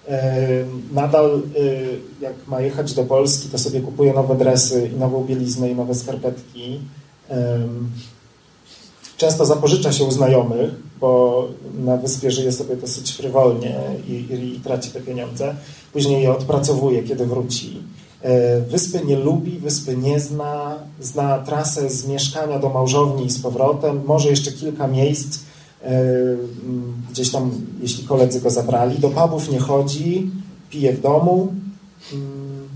Ym, 0.09 0.83
Nadal, 0.93 1.43
y, 1.57 1.99
jak 2.21 2.35
ma 2.47 2.61
jechać 2.61 2.95
do 2.95 3.05
Polski, 3.05 3.49
to 3.49 3.59
sobie 3.59 3.81
kupuje 3.81 4.13
nowe 4.13 4.37
dresy 4.37 4.91
i 4.95 4.97
nową 4.97 5.25
bieliznę 5.25 5.71
i 5.71 5.75
nowe 5.75 5.95
skarpetki. 5.95 6.81
Ym, 7.31 7.91
Często 9.23 9.47
zapożycza 9.47 9.93
się 9.93 10.05
u 10.05 10.11
znajomych, 10.11 10.71
bo 11.01 11.49
na 11.85 11.97
wyspie 11.97 12.31
żyje 12.31 12.53
sobie 12.53 12.77
dosyć 12.77 13.13
frywolnie 13.13 13.81
i, 14.09 14.13
i, 14.13 14.57
i 14.57 14.61
traci 14.61 14.91
te 14.91 15.01
pieniądze. 15.01 15.55
Później 15.93 16.23
je 16.23 16.33
odpracowuje, 16.33 17.03
kiedy 17.03 17.27
wróci. 17.27 17.83
E, 18.23 18.61
wyspy 18.61 19.01
nie 19.05 19.17
lubi, 19.17 19.59
wyspy 19.59 19.97
nie 19.97 20.21
zna, 20.21 20.79
zna 21.01 21.39
trasę 21.39 21.91
z 21.91 22.07
mieszkania 22.07 22.59
do 22.59 22.69
małżowni 22.69 23.27
i 23.27 23.31
z 23.31 23.43
powrotem, 23.43 24.03
może 24.05 24.29
jeszcze 24.29 24.53
kilka 24.53 24.87
miejsc, 24.87 25.39
e, 25.39 25.41
gdzieś 27.11 27.31
tam, 27.31 27.51
jeśli 27.83 28.05
koledzy 28.05 28.41
go 28.41 28.51
zabrali, 28.51 28.99
do 28.99 29.09
pubów 29.09 29.51
nie 29.51 29.59
chodzi, 29.59 30.31
pije 30.71 30.93
w 30.93 31.01
domu, 31.01 31.55
mm, 32.13 32.69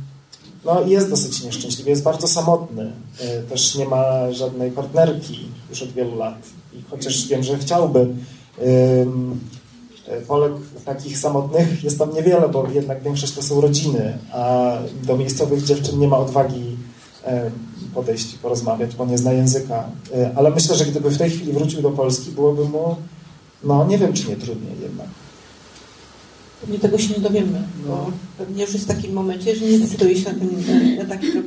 no 0.64 0.82
i 0.82 0.90
jest 0.90 1.10
dosyć 1.10 1.42
nieszczęśliwy, 1.42 1.90
jest 1.90 2.02
bardzo 2.02 2.28
samotny, 2.28 2.92
e, 3.20 3.42
też 3.42 3.74
nie 3.74 3.86
ma 3.86 4.32
żadnej 4.32 4.70
partnerki 4.70 5.48
już 5.70 5.82
od 5.82 5.92
wielu 5.92 6.16
lat. 6.16 6.38
I 6.74 6.82
chociaż 6.90 7.28
wiem, 7.28 7.42
że 7.42 7.58
chciałby, 7.58 8.08
E, 10.08 10.20
Polek 10.20 10.52
takich 10.84 11.18
samotnych 11.18 11.84
jest 11.84 11.98
tam 11.98 12.14
niewiele, 12.14 12.48
bo 12.48 12.68
jednak 12.70 13.02
większość 13.02 13.32
to 13.32 13.42
są 13.42 13.60
rodziny, 13.60 14.18
a 14.32 14.72
do 15.02 15.16
miejscowych 15.16 15.64
dziewczyn 15.64 15.98
nie 15.98 16.08
ma 16.08 16.18
odwagi 16.18 16.76
e, 17.24 17.50
podejść 17.96 18.34
i 18.34 18.38
porozmawiać, 18.38 18.94
bo 18.96 19.06
nie 19.06 19.18
zna 19.18 19.32
języka. 19.32 19.84
E, 20.14 20.30
ale 20.36 20.50
myślę, 20.50 20.76
że 20.76 20.84
gdyby 20.84 21.10
w 21.10 21.18
tej 21.18 21.30
chwili 21.30 21.52
wrócił 21.52 21.82
do 21.82 21.90
Polski, 21.90 22.30
byłoby 22.30 22.64
mu, 22.64 22.96
no 23.64 23.86
nie 23.86 23.98
wiem, 23.98 24.12
czy 24.12 24.28
nie 24.28 24.36
trudniej 24.36 24.74
jednak. 24.82 25.06
Pewnie 26.60 26.78
tego 26.78 26.98
się 26.98 27.14
nie 27.14 27.20
dowiemy, 27.20 27.62
bo 27.86 27.88
no. 27.88 28.10
pewnie 28.38 28.62
już 28.62 28.72
jest 28.72 28.84
w 28.84 28.88
takim 28.88 29.12
momencie, 29.12 29.56
że 29.56 29.64
nie 29.64 29.78
zdecyduje 29.78 30.16
się 30.16 30.32
na, 30.32 30.38
ten, 30.38 30.96
na 30.98 31.04
taki 31.04 31.32
krok. 31.32 31.44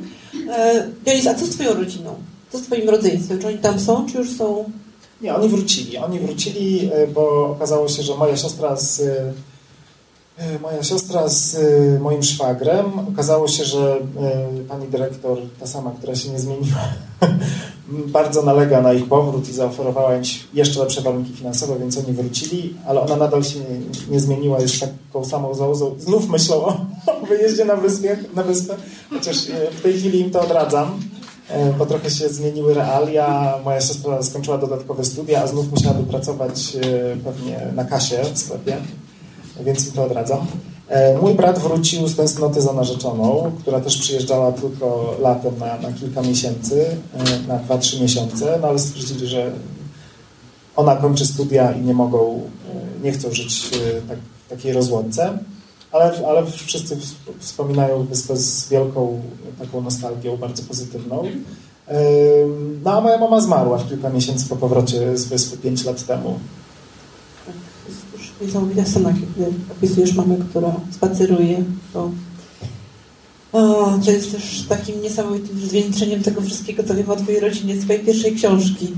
Dionis, 1.04 1.26
a 1.26 1.34
co 1.34 1.46
z 1.46 1.50
twoją 1.50 1.74
rodziną? 1.74 2.14
Co 2.52 2.58
z 2.58 2.62
twoim 2.62 2.88
rodzeństwem? 2.88 3.38
Czy 3.38 3.46
oni 3.46 3.58
tam 3.58 3.80
są, 3.80 4.06
czy 4.06 4.18
już 4.18 4.36
są 4.36 4.64
nie, 5.22 5.34
oni 5.34 5.48
wrócili. 5.48 5.98
Oni 5.98 6.20
wrócili, 6.20 6.90
e, 6.92 7.06
bo 7.06 7.50
okazało 7.50 7.88
się, 7.88 8.02
że 8.02 8.16
moja 8.16 8.36
siostra 8.36 8.76
z 8.76 9.00
e, 9.00 9.32
moja 10.62 10.82
siostra 10.82 11.28
z 11.28 11.54
e, 11.54 12.00
moim 12.00 12.22
szwagrem. 12.22 12.84
Okazało 13.12 13.48
się, 13.48 13.64
że 13.64 13.96
pani 14.68 14.88
dyrektor, 14.88 15.38
ta 15.60 15.66
sama, 15.66 15.90
która 15.98 16.14
się 16.14 16.28
nie 16.28 16.38
zmieniła, 16.38 16.78
bardzo 18.18 18.42
nalega 18.42 18.80
na 18.80 18.92
ich 18.92 19.08
powrót 19.08 19.48
i 19.48 19.52
zaoferowała 19.52 20.16
im 20.16 20.22
jeszcze 20.54 20.80
lepsze 20.80 21.00
warunki 21.00 21.32
finansowe, 21.32 21.78
więc 21.78 21.98
oni 21.98 22.12
wrócili, 22.12 22.74
ale 22.86 23.00
ona 23.00 23.16
nadal 23.16 23.44
się 23.44 23.58
nie, 23.58 24.10
nie 24.10 24.20
zmieniła, 24.20 24.60
jest 24.60 24.80
taką 24.80 25.24
samą 25.24 25.54
załozą. 25.54 25.94
Znów 25.98 26.28
myślą 26.28 26.56
o, 26.56 26.76
wyjeździe 27.28 27.64
na, 27.64 27.76
wyspie, 27.76 28.18
na 28.34 28.42
wyspę, 28.42 28.76
chociaż 29.10 29.36
w 29.78 29.80
tej 29.82 29.92
chwili 29.92 30.20
im 30.20 30.30
to 30.30 30.40
odradzam. 30.40 31.00
E, 31.48 31.72
bo 31.72 31.86
trochę 31.86 32.10
się 32.10 32.28
zmieniły 32.28 32.74
realia. 32.74 33.58
Moja 33.64 33.80
siostra 33.80 34.22
skończyła 34.22 34.58
dodatkowe 34.58 35.04
studia, 35.04 35.42
a 35.42 35.46
znów 35.46 35.70
musiałaby 35.70 36.02
pracować 36.04 36.76
e, 36.76 37.16
pewnie 37.16 37.60
na 37.74 37.84
kasie 37.84 38.18
w 38.34 38.38
sklepie, 38.38 38.76
więc 39.64 39.92
to 39.92 40.04
odradzam. 40.04 40.46
E, 40.88 41.18
mój 41.18 41.34
brat 41.34 41.58
wrócił 41.58 42.08
z 42.08 42.16
tęsknoty 42.16 42.60
za 42.60 42.72
narzeczoną, 42.72 43.52
która 43.60 43.80
też 43.80 43.98
przyjeżdżała 43.98 44.52
tylko 44.52 45.16
latem 45.20 45.58
na, 45.58 45.78
na 45.78 45.92
kilka 45.92 46.22
miesięcy, 46.22 46.86
na 47.48 47.58
2-3 47.58 48.00
miesiące, 48.00 48.58
no 48.62 48.68
ale 48.68 48.78
stwierdzili, 48.78 49.26
że 49.26 49.52
ona 50.76 50.96
kończy 50.96 51.26
studia 51.26 51.72
i 51.72 51.80
nie 51.80 51.94
mogą, 51.94 52.40
nie 53.02 53.12
chcą 53.12 53.32
żyć 53.32 53.70
tak, 54.08 54.18
w 54.46 54.50
takiej 54.50 54.72
rozłące 54.72 55.38
ale, 55.92 56.26
ale 56.28 56.46
wszyscy 56.46 56.96
wspominają 57.38 58.04
wyspę 58.04 58.36
z 58.36 58.68
wielką 58.68 59.20
taką 59.58 59.80
nostalgią, 59.80 60.36
bardzo 60.36 60.62
pozytywną. 60.62 61.22
No 62.84 62.92
a 62.92 63.00
moja 63.00 63.18
mama 63.18 63.40
zmarła 63.40 63.78
w 63.78 63.88
kilka 63.88 64.10
miesięcy 64.10 64.48
po 64.48 64.56
powrocie 64.56 65.18
z 65.18 65.24
wyspy 65.24 65.56
5 65.56 65.84
lat 65.84 66.06
temu. 66.06 66.38
Niesamowita 68.40 68.84
scena, 68.84 69.12
kiedy 69.12 69.52
opisujesz 69.72 70.14
mamę, 70.14 70.36
która 70.50 70.72
spaceruje 70.90 71.64
to 71.92 72.10
o, 73.52 73.92
to 74.04 74.10
jest 74.10 74.32
też 74.32 74.64
takim 74.68 75.02
niesamowitym 75.02 75.60
zwieńczeniem 75.60 76.22
tego 76.22 76.40
wszystkiego, 76.40 76.82
co 76.82 76.94
wiem 76.94 77.10
o 77.10 77.16
Twojej 77.16 77.40
rodzinie, 77.40 77.82
swojej 77.82 78.04
pierwszej 78.04 78.34
książki 78.34 78.92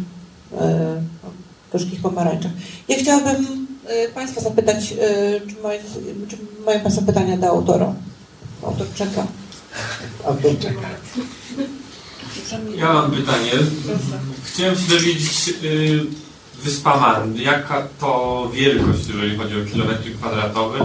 e, 0.60 1.02
o 1.24 1.30
gorzkich 1.72 2.00
pomarańczach. 2.00 2.52
Ja 2.88 2.96
chciałabym 2.98 3.62
Y, 3.90 4.12
państwa 4.14 4.40
zapytać, 4.40 4.92
y, 4.92 5.40
czy 5.48 5.62
mają, 5.62 5.80
czy 6.28 6.36
mają 6.66 6.80
Państwo 6.80 7.02
pytania 7.02 7.36
do 7.36 7.48
autora? 7.48 7.94
Autor 8.62 8.86
czeka. 8.94 9.26
Autor 10.24 10.58
czeka. 10.58 10.88
Ja 12.76 12.92
mam 12.92 13.10
pytanie. 13.10 13.50
Chciałem 14.44 14.76
się 14.76 14.88
dowiedzieć, 14.88 15.54
yy, 15.62 16.06
Wyspa 16.62 16.96
Man, 16.96 17.36
jaka 17.36 17.88
to 18.00 18.50
wielkość, 18.54 19.08
jeżeli 19.08 19.36
chodzi 19.36 19.54
o 19.60 19.64
kilometry 19.72 20.10
kwadratowe? 20.10 20.78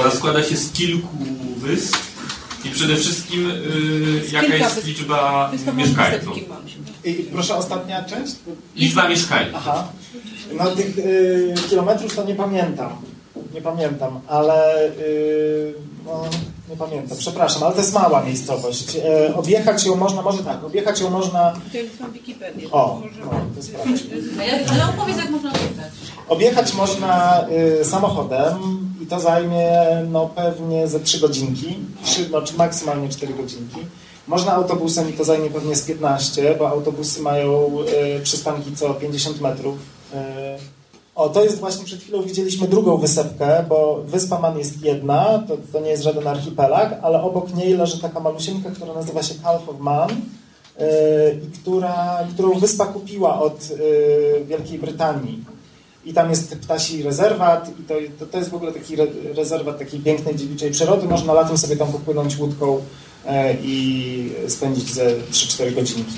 Ona 0.00 0.10
składa 0.10 0.42
się 0.42 0.56
z 0.56 0.72
kilku 0.72 1.16
wysp 1.56 1.96
i 2.64 2.70
przede 2.70 2.96
wszystkim 2.96 3.48
yy, 3.48 4.22
jaka 4.32 4.54
jest 4.56 4.86
liczba 4.86 5.50
mieszkańców? 5.76 6.38
I 7.04 7.14
proszę, 7.14 7.56
ostatnia 7.56 8.04
część? 8.04 8.34
Liczba 8.76 9.08
mieszkańców. 9.08 9.54
Aha. 9.54 9.88
No 10.58 10.70
tych 10.70 10.98
y, 10.98 11.54
kilometrów 11.70 12.16
to 12.16 12.24
nie 12.24 12.34
pamiętam. 12.34 12.90
Nie 13.54 13.60
pamiętam, 13.60 14.20
ale 14.28 14.86
y, 14.86 15.74
no, 16.04 16.24
nie 16.68 16.76
pamiętam, 16.76 17.18
przepraszam, 17.18 17.62
ale 17.62 17.72
to 17.72 17.80
jest 17.80 17.94
mała 17.94 18.22
miejscowość. 18.22 18.96
E, 18.96 19.34
objechać 19.36 19.84
ją 19.84 19.96
można, 19.96 20.22
może 20.22 20.44
tak, 20.44 20.64
objechać 20.64 21.00
ją 21.00 21.10
można... 21.10 21.54
To 21.98 22.08
Wikipedię. 22.08 22.70
O, 22.70 23.02
no, 23.24 23.30
to 23.56 23.62
sprawdź. 23.62 24.02
Ale 24.70 24.88
opowiedz, 24.88 25.16
jak 25.16 25.30
można 25.30 25.50
objechać. 25.50 25.92
Objechać 26.28 26.74
można 26.74 27.44
y, 27.80 27.84
samochodem 27.84 28.54
i 29.02 29.06
to 29.06 29.20
zajmie 29.20 29.72
no, 30.10 30.26
pewnie 30.26 30.88
ze 30.88 31.00
3 31.00 31.20
godzinki, 31.20 31.78
3, 32.04 32.28
no, 32.30 32.42
czy 32.42 32.56
maksymalnie 32.56 33.08
4 33.08 33.34
godzinki. 33.34 33.78
Można 34.26 34.52
autobusem 34.52 35.10
i 35.10 35.12
to 35.12 35.24
zajmie 35.24 35.50
pewnie 35.50 35.76
z 35.76 35.82
15, 35.82 36.54
bo 36.58 36.68
autobusy 36.68 37.22
mają 37.22 37.70
y, 38.18 38.20
przystanki 38.22 38.76
co 38.76 38.94
50 38.94 39.40
metrów. 39.40 39.78
Y, 40.14 40.73
o, 41.14 41.28
to 41.28 41.44
jest 41.44 41.60
właśnie 41.60 41.84
przed 41.84 42.00
chwilą 42.00 42.22
widzieliśmy 42.22 42.68
drugą 42.68 42.96
wysepkę, 42.96 43.64
bo 43.68 44.02
Wyspa 44.06 44.40
Man 44.40 44.58
jest 44.58 44.82
jedna, 44.82 45.42
to, 45.48 45.56
to 45.72 45.80
nie 45.80 45.90
jest 45.90 46.02
żaden 46.02 46.26
archipelag, 46.26 46.98
ale 47.02 47.22
obok 47.22 47.54
niej 47.54 47.74
leży 47.74 48.00
taka 48.00 48.20
malusieńka, 48.20 48.70
która 48.70 48.94
nazywa 48.94 49.22
się 49.22 49.34
Calf 49.34 49.68
of 49.68 49.80
Man 49.80 50.10
y, 50.10 50.14
i 51.48 51.58
która, 51.58 52.18
którą 52.34 52.58
wyspa 52.58 52.86
kupiła 52.86 53.40
od 53.40 53.70
y, 53.70 54.44
Wielkiej 54.44 54.78
Brytanii. 54.78 55.44
I 56.04 56.14
tam 56.14 56.30
jest 56.30 56.56
ptasi 56.56 57.02
rezerwat 57.02 57.70
i 57.80 57.82
to, 57.82 57.94
to, 58.18 58.26
to 58.26 58.38
jest 58.38 58.50
w 58.50 58.54
ogóle 58.54 58.72
taki 58.72 58.94
re, 58.94 59.06
rezerwat 59.34 59.78
takiej 59.78 60.00
pięknej, 60.00 60.36
dziewiczej 60.36 60.70
przyrody. 60.70 61.08
Można 61.08 61.32
latem 61.32 61.58
sobie 61.58 61.76
tam 61.76 61.92
popłynąć 61.92 62.38
łódką 62.38 62.80
e, 63.26 63.54
i 63.62 64.32
spędzić 64.48 64.92
ze 64.92 65.06
3-4 65.06 65.74
godzinki. 65.74 66.14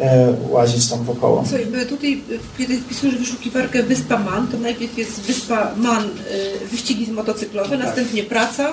E, 0.00 0.34
łazić 0.50 0.90
tam 0.90 1.04
wokoło. 1.04 1.44
Słuchaj, 1.48 1.86
tutaj 1.88 2.22
kiedy 2.58 2.78
wpisujesz 2.78 3.16
wyszukiwarkę 3.16 3.82
Wyspa 3.82 4.18
Man, 4.18 4.48
to 4.48 4.58
najpierw 4.58 4.98
jest 4.98 5.20
Wyspa 5.20 5.74
Man 5.76 6.04
e, 6.04 6.66
wyścigi 6.66 7.12
motocyklowe, 7.12 7.78
tak. 7.78 7.86
następnie 7.86 8.22
praca, 8.22 8.72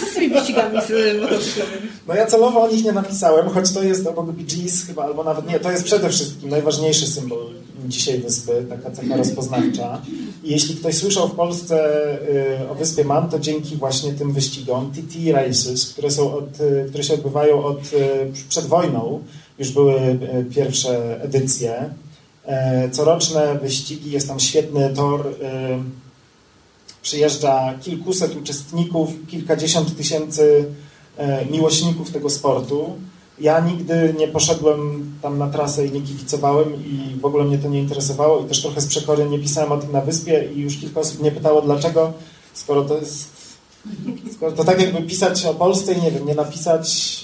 co 0.00 0.06
z 0.10 0.14
tymi 0.14 0.28
wyścigami 0.28 0.74
motocyklowymi? 1.20 1.88
No 2.08 2.14
ja 2.14 2.26
celowo 2.26 2.62
o 2.62 2.68
nich 2.68 2.84
nie 2.84 2.92
napisałem, 2.92 3.48
choć 3.48 3.72
to 3.72 3.82
jest 3.82 4.06
obok 4.06 4.30
Bee 4.30 4.44
Gees 4.44 4.86
chyba, 4.86 5.04
albo 5.04 5.24
nawet 5.24 5.48
nie, 5.48 5.60
to 5.60 5.70
jest 5.70 5.84
przede 5.84 6.08
wszystkim 6.08 6.50
najważniejszy 6.50 7.06
symbol 7.06 7.59
dzisiaj 7.88 8.18
wyspy, 8.18 8.66
taka 8.68 8.90
cecha 8.90 9.16
rozpoznawcza. 9.16 10.02
I 10.44 10.50
jeśli 10.50 10.76
ktoś 10.76 10.94
słyszał 10.94 11.28
w 11.28 11.34
Polsce 11.34 11.76
y, 12.64 12.68
o 12.70 12.74
wyspie 12.74 13.04
Man, 13.04 13.30
to 13.30 13.38
dzięki 13.38 13.76
właśnie 13.76 14.12
tym 14.12 14.32
wyścigom 14.32 14.92
TT 14.92 15.32
Races, 15.32 15.92
które, 15.92 16.10
są 16.10 16.34
od, 16.34 16.60
y, 16.60 16.86
które 16.88 17.04
się 17.04 17.14
odbywają 17.14 17.64
od, 17.64 17.78
y, 17.78 17.86
przed 18.48 18.66
wojną, 18.66 19.22
już 19.58 19.70
były 19.70 20.18
pierwsze 20.50 21.22
edycje. 21.22 21.90
E, 22.46 22.90
coroczne 22.90 23.58
wyścigi, 23.58 24.10
jest 24.10 24.28
tam 24.28 24.40
świetny 24.40 24.90
tor 24.94 25.34
przyjeżdża 27.02 27.74
kilkuset 27.82 28.36
uczestników, 28.36 29.10
kilkadziesiąt 29.28 29.96
tysięcy 29.96 30.64
e, 31.16 31.46
miłośników 31.46 32.10
tego 32.10 32.30
sportu. 32.30 32.96
Ja 33.40 33.60
nigdy 33.60 34.14
nie 34.18 34.28
poszedłem 34.28 35.10
tam 35.22 35.38
na 35.38 35.48
trasę 35.48 35.86
i 35.86 35.92
nie 35.92 36.00
kibicowałem 36.00 36.74
i 36.74 37.20
w 37.20 37.24
ogóle 37.24 37.44
mnie 37.44 37.58
to 37.58 37.68
nie 37.68 37.78
interesowało 37.78 38.40
i 38.40 38.48
też 38.48 38.62
trochę 38.62 38.80
z 38.80 38.86
przekory 38.86 39.28
nie 39.28 39.38
pisałem 39.38 39.72
o 39.72 39.76
tym 39.76 39.92
na 39.92 40.00
wyspie 40.00 40.48
i 40.54 40.60
już 40.60 40.76
kilka 40.76 41.00
osób 41.00 41.20
mnie 41.20 41.32
pytało 41.32 41.62
dlaczego, 41.62 42.12
skoro 42.54 42.82
to 42.82 42.96
jest 42.96 43.28
skoro 44.34 44.52
to 44.52 44.64
tak 44.64 44.80
jakby 44.80 45.02
pisać 45.02 45.44
o 45.44 45.54
Polsce 45.54 45.92
i 45.92 46.02
nie 46.02 46.10
wiem, 46.10 46.26
nie 46.26 46.34
napisać 46.34 47.20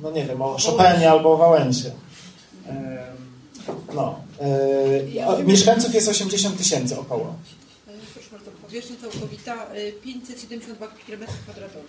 no 0.00 0.10
nie 0.10 0.24
wiem, 0.24 0.42
o 0.42 0.56
Chopinie 0.58 1.10
albo 1.10 1.32
o 1.32 1.36
Wałęsie. 1.36 1.90
No. 3.94 4.14
E, 4.40 5.44
mieszkańców 5.44 5.94
jest 5.94 6.08
80 6.08 6.56
tysięcy 6.56 7.00
około 7.00 7.34
powierzchnia 8.70 8.96
całkowita 8.96 9.66
572 10.02 10.86
km 10.86 11.20
kwadratowe. 11.42 11.84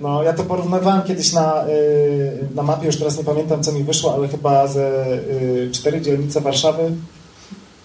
No, 0.00 0.22
ja 0.22 0.32
to 0.32 0.44
porównywałem 0.44 1.02
kiedyś 1.02 1.32
na, 1.32 1.68
y, 1.68 2.48
na 2.54 2.62
mapie, 2.62 2.86
już 2.86 2.96
teraz 2.96 3.18
nie 3.18 3.24
pamiętam 3.24 3.62
co 3.62 3.72
mi 3.72 3.84
wyszło, 3.84 4.14
ale 4.14 4.28
chyba 4.28 4.66
ze 4.66 5.16
y, 5.16 5.70
cztery 5.72 6.00
dzielnice 6.00 6.40
Warszawy, 6.40 6.92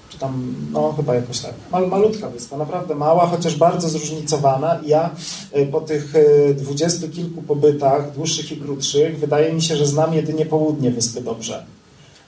czy 0.09 0.19
tam, 0.19 0.55
no 0.71 0.93
chyba 0.93 1.15
jakoś 1.15 1.39
tak. 1.39 1.53
Mal, 1.71 1.87
malutka 1.87 2.29
wyspa, 2.29 2.57
naprawdę 2.57 2.95
mała, 2.95 3.27
chociaż 3.27 3.55
bardzo 3.55 3.89
zróżnicowana. 3.89 4.79
I 4.85 4.87
ja 4.87 5.09
y, 5.57 5.65
po 5.65 5.81
tych 5.81 6.15
y, 6.15 6.55
dwudziestu 6.57 7.09
kilku 7.09 7.41
pobytach, 7.41 8.13
dłuższych 8.15 8.51
i 8.51 8.57
krótszych, 8.57 9.19
wydaje 9.19 9.53
mi 9.53 9.61
się, 9.61 9.75
że 9.75 9.85
znam 9.85 10.13
jedynie 10.13 10.45
południe 10.45 10.91
wyspy 10.91 11.21
dobrze. 11.21 11.65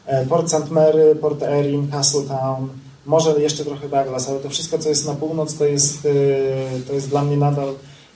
E, 0.06 0.26
Port 0.26 0.50
St. 0.50 0.72
Mary, 0.72 1.16
Port 1.16 1.44
Erin, 1.44 1.92
Castletown, 1.92 2.70
może 3.06 3.42
jeszcze 3.42 3.66
trochę 3.66 3.90
Douglas, 3.90 4.30
ale 4.30 4.40
to 4.40 4.50
wszystko, 4.50 4.78
co 4.80 4.90
jest 4.90 5.08
na 5.08 5.16
północ, 5.16 5.56
to 5.58 5.66
jest, 5.66 6.06
y, 6.06 6.82
to 6.88 6.94
jest 6.94 7.10
dla 7.10 7.24
mnie 7.24 7.38
nadal 7.38 7.74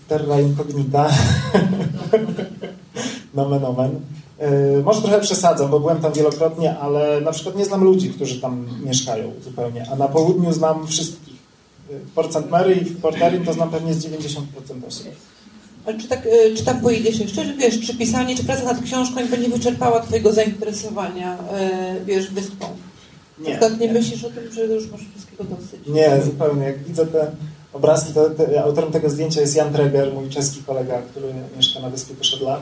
terra 0.07 0.41
incognita. 0.41 1.09
nomen 3.33 3.65
omen. 3.65 3.99
Y, 4.79 4.83
Może 4.83 5.01
trochę 5.01 5.21
przesadzam, 5.21 5.69
bo 5.71 5.79
byłem 5.79 5.99
tam 5.99 6.13
wielokrotnie, 6.13 6.77
ale 6.77 7.21
na 7.21 7.31
przykład 7.31 7.55
nie 7.55 7.65
znam 7.65 7.83
ludzi, 7.83 8.09
którzy 8.09 8.41
tam 8.41 8.67
mieszkają 8.85 9.31
zupełnie, 9.43 9.85
a 9.91 9.95
na 9.95 10.07
południu 10.07 10.53
znam 10.53 10.87
wszystkich. 10.87 11.35
Y, 11.91 11.99
W 11.99 12.11
Port 12.11 12.33
St. 12.33 12.49
Mary 12.49 12.75
i 12.75 12.85
w 12.85 13.01
Port 13.01 13.21
Erin 13.21 13.45
to 13.45 13.53
znam 13.53 13.69
pewnie 13.69 13.93
z 13.93 14.05
90% 14.05 14.41
osób. 14.87 15.07
Ale 15.85 15.97
czy, 15.99 16.07
tak, 16.07 16.27
czy 16.57 16.65
tam 16.65 16.81
pojedziesz 16.81 17.19
jeszcze? 17.19 17.45
Czy 17.45 17.53
wiesz, 17.53 17.79
czy 17.87 17.97
pisanie, 17.97 18.35
czy 18.35 18.43
praca 18.43 18.63
nad 18.63 18.81
książką 18.81 19.15
nie 19.41 19.49
wyczerpała 19.49 19.99
twojego 19.99 20.33
zainteresowania, 20.33 21.37
wiesz, 22.05 22.31
wyspą? 22.31 22.65
Nie, 23.39 23.57
Tak 23.57 23.79
nie 23.79 23.87
nie. 23.87 23.93
myślisz 23.93 24.23
o 24.23 24.29
tym, 24.29 24.51
że 24.53 24.65
już 24.65 24.91
masz 24.91 25.01
wszystkiego 25.15 25.43
dosyć? 25.43 25.87
Nie, 25.87 26.21
zupełnie. 26.25 26.63
Jak 26.65 26.83
widzę 26.83 27.05
te 27.07 27.31
obrazki, 27.73 28.13
to, 28.13 28.29
te, 28.29 28.63
autorem 28.63 28.91
tego 28.91 29.09
zdjęcia 29.09 29.41
jest 29.41 29.55
Jan 29.55 29.73
Treger, 29.73 30.13
mój 30.13 30.29
czeski 30.29 30.63
kolega, 30.63 31.01
który 31.01 31.27
mieszka 31.57 31.79
na 31.79 31.89
wyspie 31.89 32.13
już 32.17 32.33
od 32.33 32.41
lat. 32.41 32.61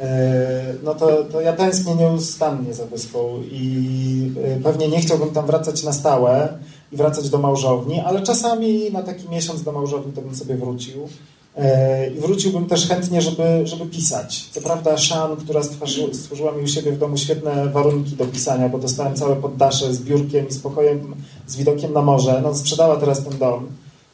E, 0.00 0.74
No 0.82 0.94
to, 0.94 1.24
to 1.24 1.40
ja 1.40 1.52
tęsknię 1.52 1.94
nieustannie 1.94 2.74
za 2.74 2.86
wyspą 2.86 3.42
i 3.50 4.30
e, 4.44 4.60
pewnie 4.60 4.88
nie 4.88 5.00
chciałbym 5.00 5.30
tam 5.30 5.46
wracać 5.46 5.82
na 5.82 5.92
stałe 5.92 6.58
i 6.92 6.96
wracać 6.96 7.30
do 7.30 7.38
małżowni, 7.38 8.00
ale 8.00 8.22
czasami 8.22 8.90
na 8.92 9.02
taki 9.02 9.28
miesiąc 9.28 9.62
do 9.62 9.72
małżowni 9.72 10.12
to 10.12 10.22
bym 10.22 10.34
sobie 10.34 10.54
wrócił. 10.56 11.08
E, 11.56 12.10
I 12.10 12.20
wróciłbym 12.20 12.66
też 12.66 12.88
chętnie, 12.88 13.22
żeby, 13.22 13.66
żeby 13.66 13.86
pisać. 13.86 14.48
Co 14.50 14.60
prawda 14.60 14.98
Shan, 14.98 15.36
która 15.36 15.62
stworzy, 15.62 16.14
stworzyła 16.14 16.52
mi 16.52 16.62
u 16.62 16.66
siebie 16.66 16.92
w 16.92 16.98
domu 16.98 17.16
świetne 17.16 17.68
warunki 17.68 18.16
do 18.16 18.26
pisania, 18.26 18.68
bo 18.68 18.78
dostałem 18.78 19.14
całe 19.14 19.36
poddasze 19.36 19.94
z 19.94 20.02
biurkiem 20.02 20.48
i 20.48 20.52
z 20.52 20.58
pokojem 20.58 21.14
z 21.46 21.56
widokiem 21.56 21.92
na 21.92 22.02
morze. 22.02 22.40
No, 22.42 22.54
sprzedała 22.54 22.96
teraz 22.96 23.24
ten 23.24 23.38
dom. 23.38 23.66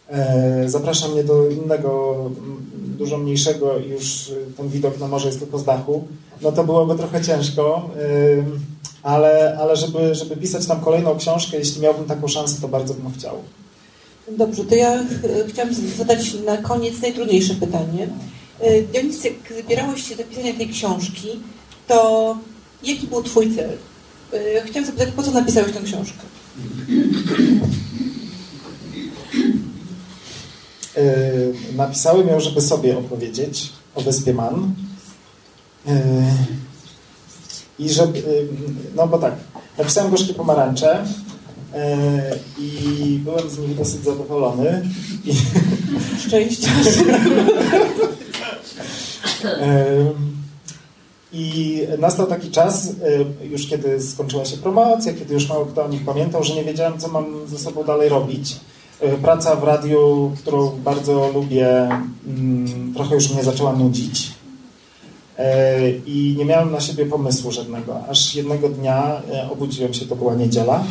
E, 0.09 0.69
Zaprasza 0.69 1.09
mnie 1.09 1.25
do 1.25 1.51
innego, 1.51 2.17
dużo 2.99 3.19
mniejszego 3.19 3.79
i 3.79 3.89
już 3.89 4.29
y, 4.29 4.47
ten 4.57 4.69
widok 4.69 4.99
na 4.99 5.09
morze 5.09 5.27
jest 5.27 5.41
tylko 5.41 5.59
z 5.59 5.65
dachu. 5.65 6.05
No 6.43 6.53
to 6.53 6.65
byłoby 6.65 6.95
trochę 6.95 7.21
ciężko, 7.25 7.91
ale, 9.03 9.59
ale 9.61 9.77
żeby, 9.77 10.15
żeby 10.15 10.37
pisać 10.37 10.67
tam 10.67 10.81
kolejną 10.81 11.17
książkę, 11.17 11.57
jeśli 11.59 11.83
miałbym 11.83 12.05
taką 12.05 12.29
szansę, 12.29 12.61
to 12.61 12.69
bardzo 12.69 12.95
bym 12.95 13.13
chciał. 13.13 13.35
Dobrze, 14.39 14.65
to 14.65 14.75
ja 14.75 14.99
ch- 14.99 15.49
chciałam 15.49 15.75
zadać 15.99 16.35
na 16.47 16.57
koniec 16.57 17.01
najtrudniejsze 17.03 17.55
pytanie. 17.55 18.09
Y, 18.67 18.87
Dionis, 18.93 19.25
jak 19.25 19.35
zbierałeś 19.65 20.09
się 20.09 20.17
do 20.17 20.25
pisania 20.25 20.55
tej 20.55 20.69
książki, 20.69 21.29
to 21.89 22.37
jaki 22.83 23.07
był 23.07 23.23
twój 23.23 23.55
cel? 23.57 23.71
Y, 24.35 24.63
Chciałam 24.67 24.87
zapytać, 24.87 25.09
po 25.17 25.23
co 25.23 25.31
napisałeś 25.31 25.73
tę 25.73 25.81
książkę? 25.85 26.19
Napisałem 31.77 32.29
ją, 32.29 32.41
żeby 32.41 32.61
sobie 32.61 32.99
opowiedzieć 32.99 33.73
o 33.95 34.01
wyspie 34.01 34.35
Man. 34.35 34.75
I 37.79 37.91
żeby, 37.91 38.23
no 38.97 39.07
bo 39.07 39.19
tak, 39.19 39.35
napisałem 39.79 40.11
Gorzkie 40.11 40.35
Pomarańcze 40.35 41.05
i 42.59 43.19
byłem 43.25 43.51
z 43.51 43.59
nich 43.59 43.77
dosyć 43.77 44.05
zadowolony. 44.05 44.83
I, 45.25 45.33
Szczęścia. 46.27 46.71
I 51.33 51.81
nastał 51.99 52.27
taki 52.27 52.51
czas, 52.51 52.87
y, 52.87 53.47
już 53.47 53.67
kiedy 53.67 54.03
skończyła 54.03 54.45
się 54.45 54.57
promocja, 54.57 55.13
kiedy 55.13 55.35
już 55.35 55.49
mało 55.49 55.67
kto 55.67 55.85
o 55.85 55.89
nich 55.89 56.05
pamiętał, 56.05 56.45
że 56.45 56.55
nie 56.55 56.65
wiedziałem, 56.65 56.99
co 56.99 57.09
mam 57.09 57.47
ze 57.47 57.59
sobą 57.59 57.85
dalej 57.85 58.09
robić. 58.09 58.57
Y, 59.03 59.19
Praca 59.23 59.57
w 59.57 59.65
radiu, 59.65 60.33
którą 60.39 60.71
bardzo 60.71 61.31
lubię, 61.35 61.89
mm, 62.27 62.95
trochę 62.95 63.15
już 63.15 63.31
mnie 63.31 63.45
zaczęła 63.45 63.73
nudzić. 63.73 64.41
I 66.07 66.35
nie 66.39 66.45
miałem 66.45 66.73
na 66.73 66.81
siebie 66.81 67.07
pomysłu 67.07 67.53
żadnego. 67.53 68.01
Aż 68.09 68.35
jednego 68.35 68.69
dnia 68.69 69.23
obudziłem 69.53 69.95
się, 69.95 70.07
to 70.07 70.17
była 70.17 70.35
niedziela, 70.35 70.85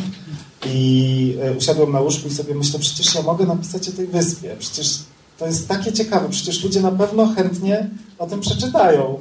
i 0.66 1.36
y, 1.52 1.56
usiadłem 1.56 1.92
na 1.92 2.00
łóżku 2.00 2.28
i 2.28 2.30
sobie 2.30 2.54
myślę, 2.54 2.78
przecież 2.78 3.14
ja 3.14 3.22
mogę 3.22 3.46
napisać 3.46 3.88
o 3.88 3.92
tej 3.92 4.06
wyspie. 4.06 4.56
Przecież 4.58 4.98
to 5.38 5.46
jest 5.46 5.68
takie 5.68 5.92
ciekawe, 5.92 6.28
przecież 6.30 6.64
ludzie 6.64 6.80
na 6.80 6.92
pewno 6.92 7.26
chętnie 7.26 7.90
o 8.18 8.26
tym 8.26 8.40
przeczytają. 8.40 9.18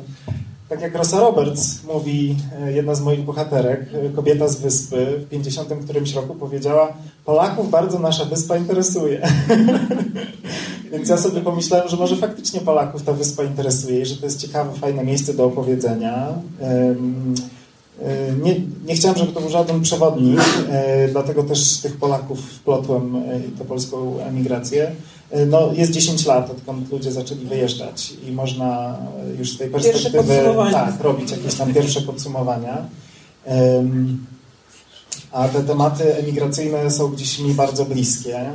Tak 0.70 0.82
jak 0.82 0.96
Rosa 0.96 1.20
Roberts 1.20 1.84
mówi, 1.84 2.36
e, 2.62 2.72
jedna 2.74 2.96
z 2.96 3.02
moich 3.02 3.24
bohaterek, 3.24 3.86
e, 3.94 4.10
kobieta 4.10 4.48
z 4.48 4.56
wyspy, 4.56 5.06
w 5.26 5.30
50 5.30 5.84
którymś 5.84 6.14
roku 6.14 6.36
powiedziała, 6.36 6.94
Polaków 7.26 7.70
bardzo 7.70 8.00
nasza 8.00 8.26
wyspa 8.26 8.58
interesuje. 8.58 9.22
Więc 10.92 11.10
ja 11.10 11.18
sobie 11.18 11.42
pomyślałem, 11.42 11.90
że 11.90 11.98
może 11.98 12.16
faktycznie 12.16 12.62
Polaków 12.62 13.04
ta 13.04 13.14
wyspa 13.14 13.44
interesuje 13.44 14.02
i 14.02 14.06
że 14.06 14.16
to 14.16 14.26
jest 14.26 14.42
ciekawe, 14.42 14.80
fajne 14.80 15.04
miejsce 15.04 15.34
do 15.34 15.46
opowiedzenia. 15.46 16.28
E, 16.62 16.96
Nie, 18.44 18.56
nie 18.86 18.96
chciałem, 18.96 19.18
żeby 19.18 19.32
to 19.32 19.42
był 19.42 19.50
żaden 19.50 19.82
przewodnik, 19.82 20.40
e, 20.70 21.08
dlatego 21.08 21.44
też 21.44 21.78
tych 21.78 21.98
Polaków 21.98 22.40
wplotłem 22.40 23.16
e, 23.16 23.40
tę 23.58 23.66
polską 23.66 24.20
emigrację. 24.20 24.92
E, 25.32 25.46
No, 25.46 25.74
jest 25.74 25.92
10 25.92 26.26
lat, 26.26 26.52
odkąd 26.52 26.92
ludzie 26.92 27.12
zaczęli 27.12 27.46
wyjeżdżać 27.46 28.14
i 28.28 28.32
można 28.32 28.98
e, 29.34 29.36
już 29.40 29.52
z 29.52 29.58
tej 29.58 29.70
perspektywy 29.70 30.42
tak, 30.72 31.02
robić 31.02 31.32
jakieś 31.32 31.56
tam 31.56 31.74
pierwsze 31.74 32.02
podsumowania. 32.02 32.86
A 35.32 35.48
te 35.48 35.64
tematy 35.64 36.16
emigracyjne 36.16 36.92
są 36.92 37.08
gdzieś 37.08 37.40
mi 37.40 37.54
bardzo 37.54 37.86
bliskie, 37.86 38.38
e, 38.38 38.52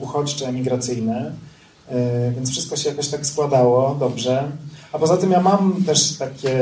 uchodźcze, 0.00 0.46
emigracyjne, 0.46 1.32
e, 1.88 2.32
więc 2.32 2.50
wszystko 2.50 2.76
się 2.76 2.88
jakoś 2.88 3.08
tak 3.08 3.26
składało 3.26 3.96
dobrze. 4.00 4.50
A 4.92 4.98
poza 4.98 5.16
tym 5.16 5.30
ja 5.30 5.40
mam 5.40 5.84
też 5.86 6.16
takie, 6.16 6.58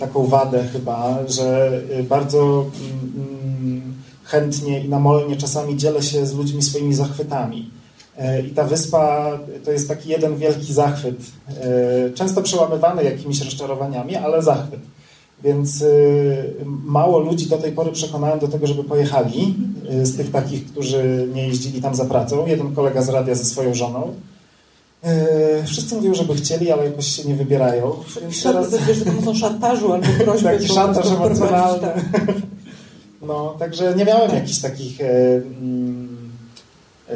taką 0.00 0.26
wadę 0.26 0.64
chyba, 0.72 1.18
że 1.28 1.80
e, 1.98 2.02
bardzo 2.02 2.66
mm, 3.60 3.94
chętnie 4.24 4.84
i 4.84 4.88
namolnie 4.88 5.36
czasami 5.36 5.76
dzielę 5.76 6.02
się 6.02 6.26
z 6.26 6.34
ludźmi 6.34 6.62
swoimi 6.62 6.94
zachwytami. 6.94 7.70
E, 8.18 8.42
I 8.42 8.50
ta 8.50 8.64
wyspa 8.64 9.32
to 9.64 9.72
jest 9.72 9.88
taki 9.88 10.08
jeden 10.08 10.36
wielki 10.36 10.72
zachwyt, 10.72 11.16
e, 11.48 12.10
często 12.10 12.42
przełamywany 12.42 13.04
jakimiś 13.04 13.40
rozczarowaniami, 13.40 14.16
ale 14.16 14.42
zachwyt. 14.42 14.80
Więc 15.44 15.82
y, 15.82 16.54
mało 16.84 17.18
ludzi 17.18 17.46
do 17.46 17.58
tej 17.58 17.72
pory 17.72 17.92
przekonałem 17.92 18.38
do 18.38 18.48
tego, 18.48 18.66
żeby 18.66 18.84
pojechali, 18.84 19.54
y, 19.92 20.06
z 20.06 20.16
tych 20.16 20.30
takich, 20.30 20.66
którzy 20.66 21.28
nie 21.34 21.48
jeździli 21.48 21.82
tam 21.82 21.94
za 21.94 22.04
pracą. 22.04 22.46
Jeden 22.46 22.74
kolega 22.74 23.02
z 23.02 23.08
radia 23.08 23.34
ze 23.34 23.44
swoją 23.44 23.74
żoną. 23.74 24.14
Y, 25.04 25.66
Wszyscy 25.66 25.94
mówią, 25.94 26.14
żeby 26.14 26.34
chcieli, 26.34 26.72
ale 26.72 26.84
jakoś 26.84 27.06
się 27.06 27.28
nie 27.28 27.34
wybierają. 27.34 27.92
Więc 28.20 28.42
teraz... 28.42 28.86
Wiesz, 28.86 28.98
za 28.98 29.04
pomocą 29.04 29.34
szantażu 29.34 29.92
albo 29.92 30.06
prośby. 30.24 30.44
Taki 30.44 30.68
szantaż 30.68 31.06
emocjonalny. 31.06 31.80
tak. 31.80 32.34
No, 33.22 33.56
także 33.58 33.94
nie 33.96 34.04
miałem 34.04 34.34
jakichś 34.34 34.58
takich 34.58 35.00
e, 35.00 35.34
mm, 35.60 36.18
e, 37.08 37.14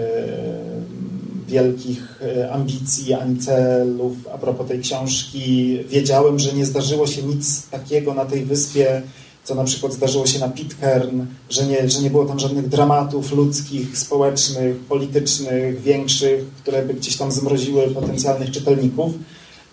wielkich 1.49 2.23
e, 2.23 2.53
ambicji 2.53 3.15
ani 3.15 3.39
celów 3.39 4.13
a 4.35 4.39
propos 4.39 4.69
tej 4.69 4.81
książki. 4.81 5.79
Wiedziałem, 5.89 6.39
że 6.39 6.53
nie 6.53 6.67
zdarzyło 6.67 7.07
się 7.07 7.23
nic 7.23 7.67
takiego 7.69 8.15
na 8.15 8.25
tej 8.25 8.45
wyspie, 8.45 9.03
co 9.45 9.55
na 9.55 9.65
przykład 9.65 9.93
zdarzyło 9.93 10.27
się 10.27 10.39
na 10.39 10.49
Pitcairn, 10.49 11.21
że 11.51 11.67
nie, 11.67 11.89
że 11.89 12.03
nie 12.03 12.11
było 12.11 12.25
tam 12.25 12.39
żadnych 12.39 12.69
dramatów 12.69 13.33
ludzkich, 13.33 13.99
społecznych, 13.99 14.77
politycznych, 14.77 15.81
większych, 15.81 16.45
które 16.63 16.83
by 16.83 16.95
gdzieś 16.95 17.17
tam 17.17 17.33
zmroziły 17.33 17.83
potencjalnych 17.91 18.51
czytelników. 18.51 19.13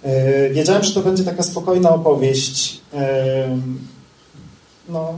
E, 0.04 0.50
Wiedziałem, 0.50 0.84
że 0.84 0.94
to 0.94 1.02
będzie 1.02 1.24
taka 1.24 1.44
spokojna 1.44 1.90
opowieść. 1.90 2.82
E, 2.94 3.58
No, 4.90 5.18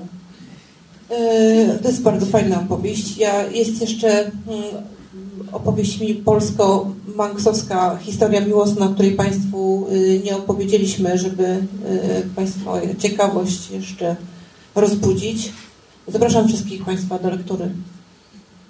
E, 1.11 1.79
To 1.83 1.87
jest 1.87 2.01
bardzo 2.01 2.25
fajna 2.25 2.59
opowieść. 2.61 3.17
Ja, 3.17 3.43
jest 3.47 3.81
jeszcze 3.81 4.19
mm, 4.19 4.31
opowieść 5.51 5.99
mi 5.99 6.13
polsko-manksowska 6.15 7.97
historia 8.01 8.41
miłosna, 8.41 8.91
której 8.93 9.11
Państwu 9.11 9.87
y, 9.91 10.21
nie 10.25 10.37
opowiedzieliśmy, 10.37 11.17
żeby 11.17 11.43
y, 11.43 11.59
Państwa 12.35 12.81
ciekawość 12.99 13.71
jeszcze 13.71 14.15
rozbudzić. 14.75 15.51
Zapraszam 16.07 16.47
wszystkich 16.47 16.85
Państwa 16.85 17.19
do 17.19 17.29
lektury. 17.29 17.69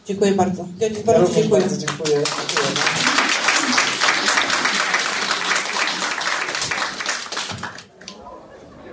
Dziękuję 0.06 0.32
bardzo. 0.32 0.66
Ja 0.80 0.88
Ja 0.88 0.94
bardzo 1.06 1.34
dziękuję. 1.36 1.62
bardzo 1.62 1.78
dziękuję. 1.78 2.14
dziękuję. 2.14 2.82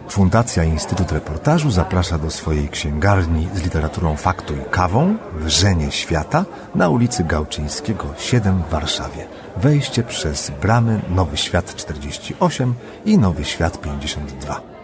Fundacja 0.09 0.65
Instytut 0.65 1.13
Reportażu 1.13 1.71
zaprasza 1.71 2.19
do 2.19 2.31
swojej 2.31 2.69
księgarni 2.69 3.49
z 3.55 3.63
literaturą 3.63 4.17
faktu 4.17 4.55
i 4.55 4.71
kawą 4.71 5.17
w 5.35 5.49
Żenie 5.49 5.93
Świata 5.93 6.45
na 6.75 6.89
ulicy 6.89 7.25
Gałczyńskiego 7.25 8.05
7 8.19 8.63
w 8.63 8.71
Warszawie. 8.71 9.27
Wejście 9.57 10.03
przez 10.03 10.53
bramy 10.63 11.01
Nowy 11.11 11.37
Świat 11.37 11.77
48 11.77 12.75
i 13.05 13.19
Nowy 13.19 13.45
Świat 13.45 13.81
52. 13.81 14.78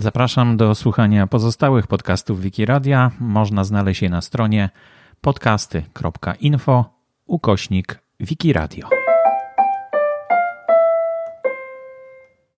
Zapraszam 0.00 0.56
do 0.56 0.74
słuchania 0.74 1.26
pozostałych 1.26 1.86
podcastów 1.86 2.40
Wikiradia. 2.40 3.10
Można 3.20 3.64
znaleźć 3.64 4.02
je 4.02 4.10
na 4.10 4.20
stronie 4.20 4.70
podcasty.info 5.20 6.84
ukośnik 7.26 7.98
Wikiradio. 8.20 8.97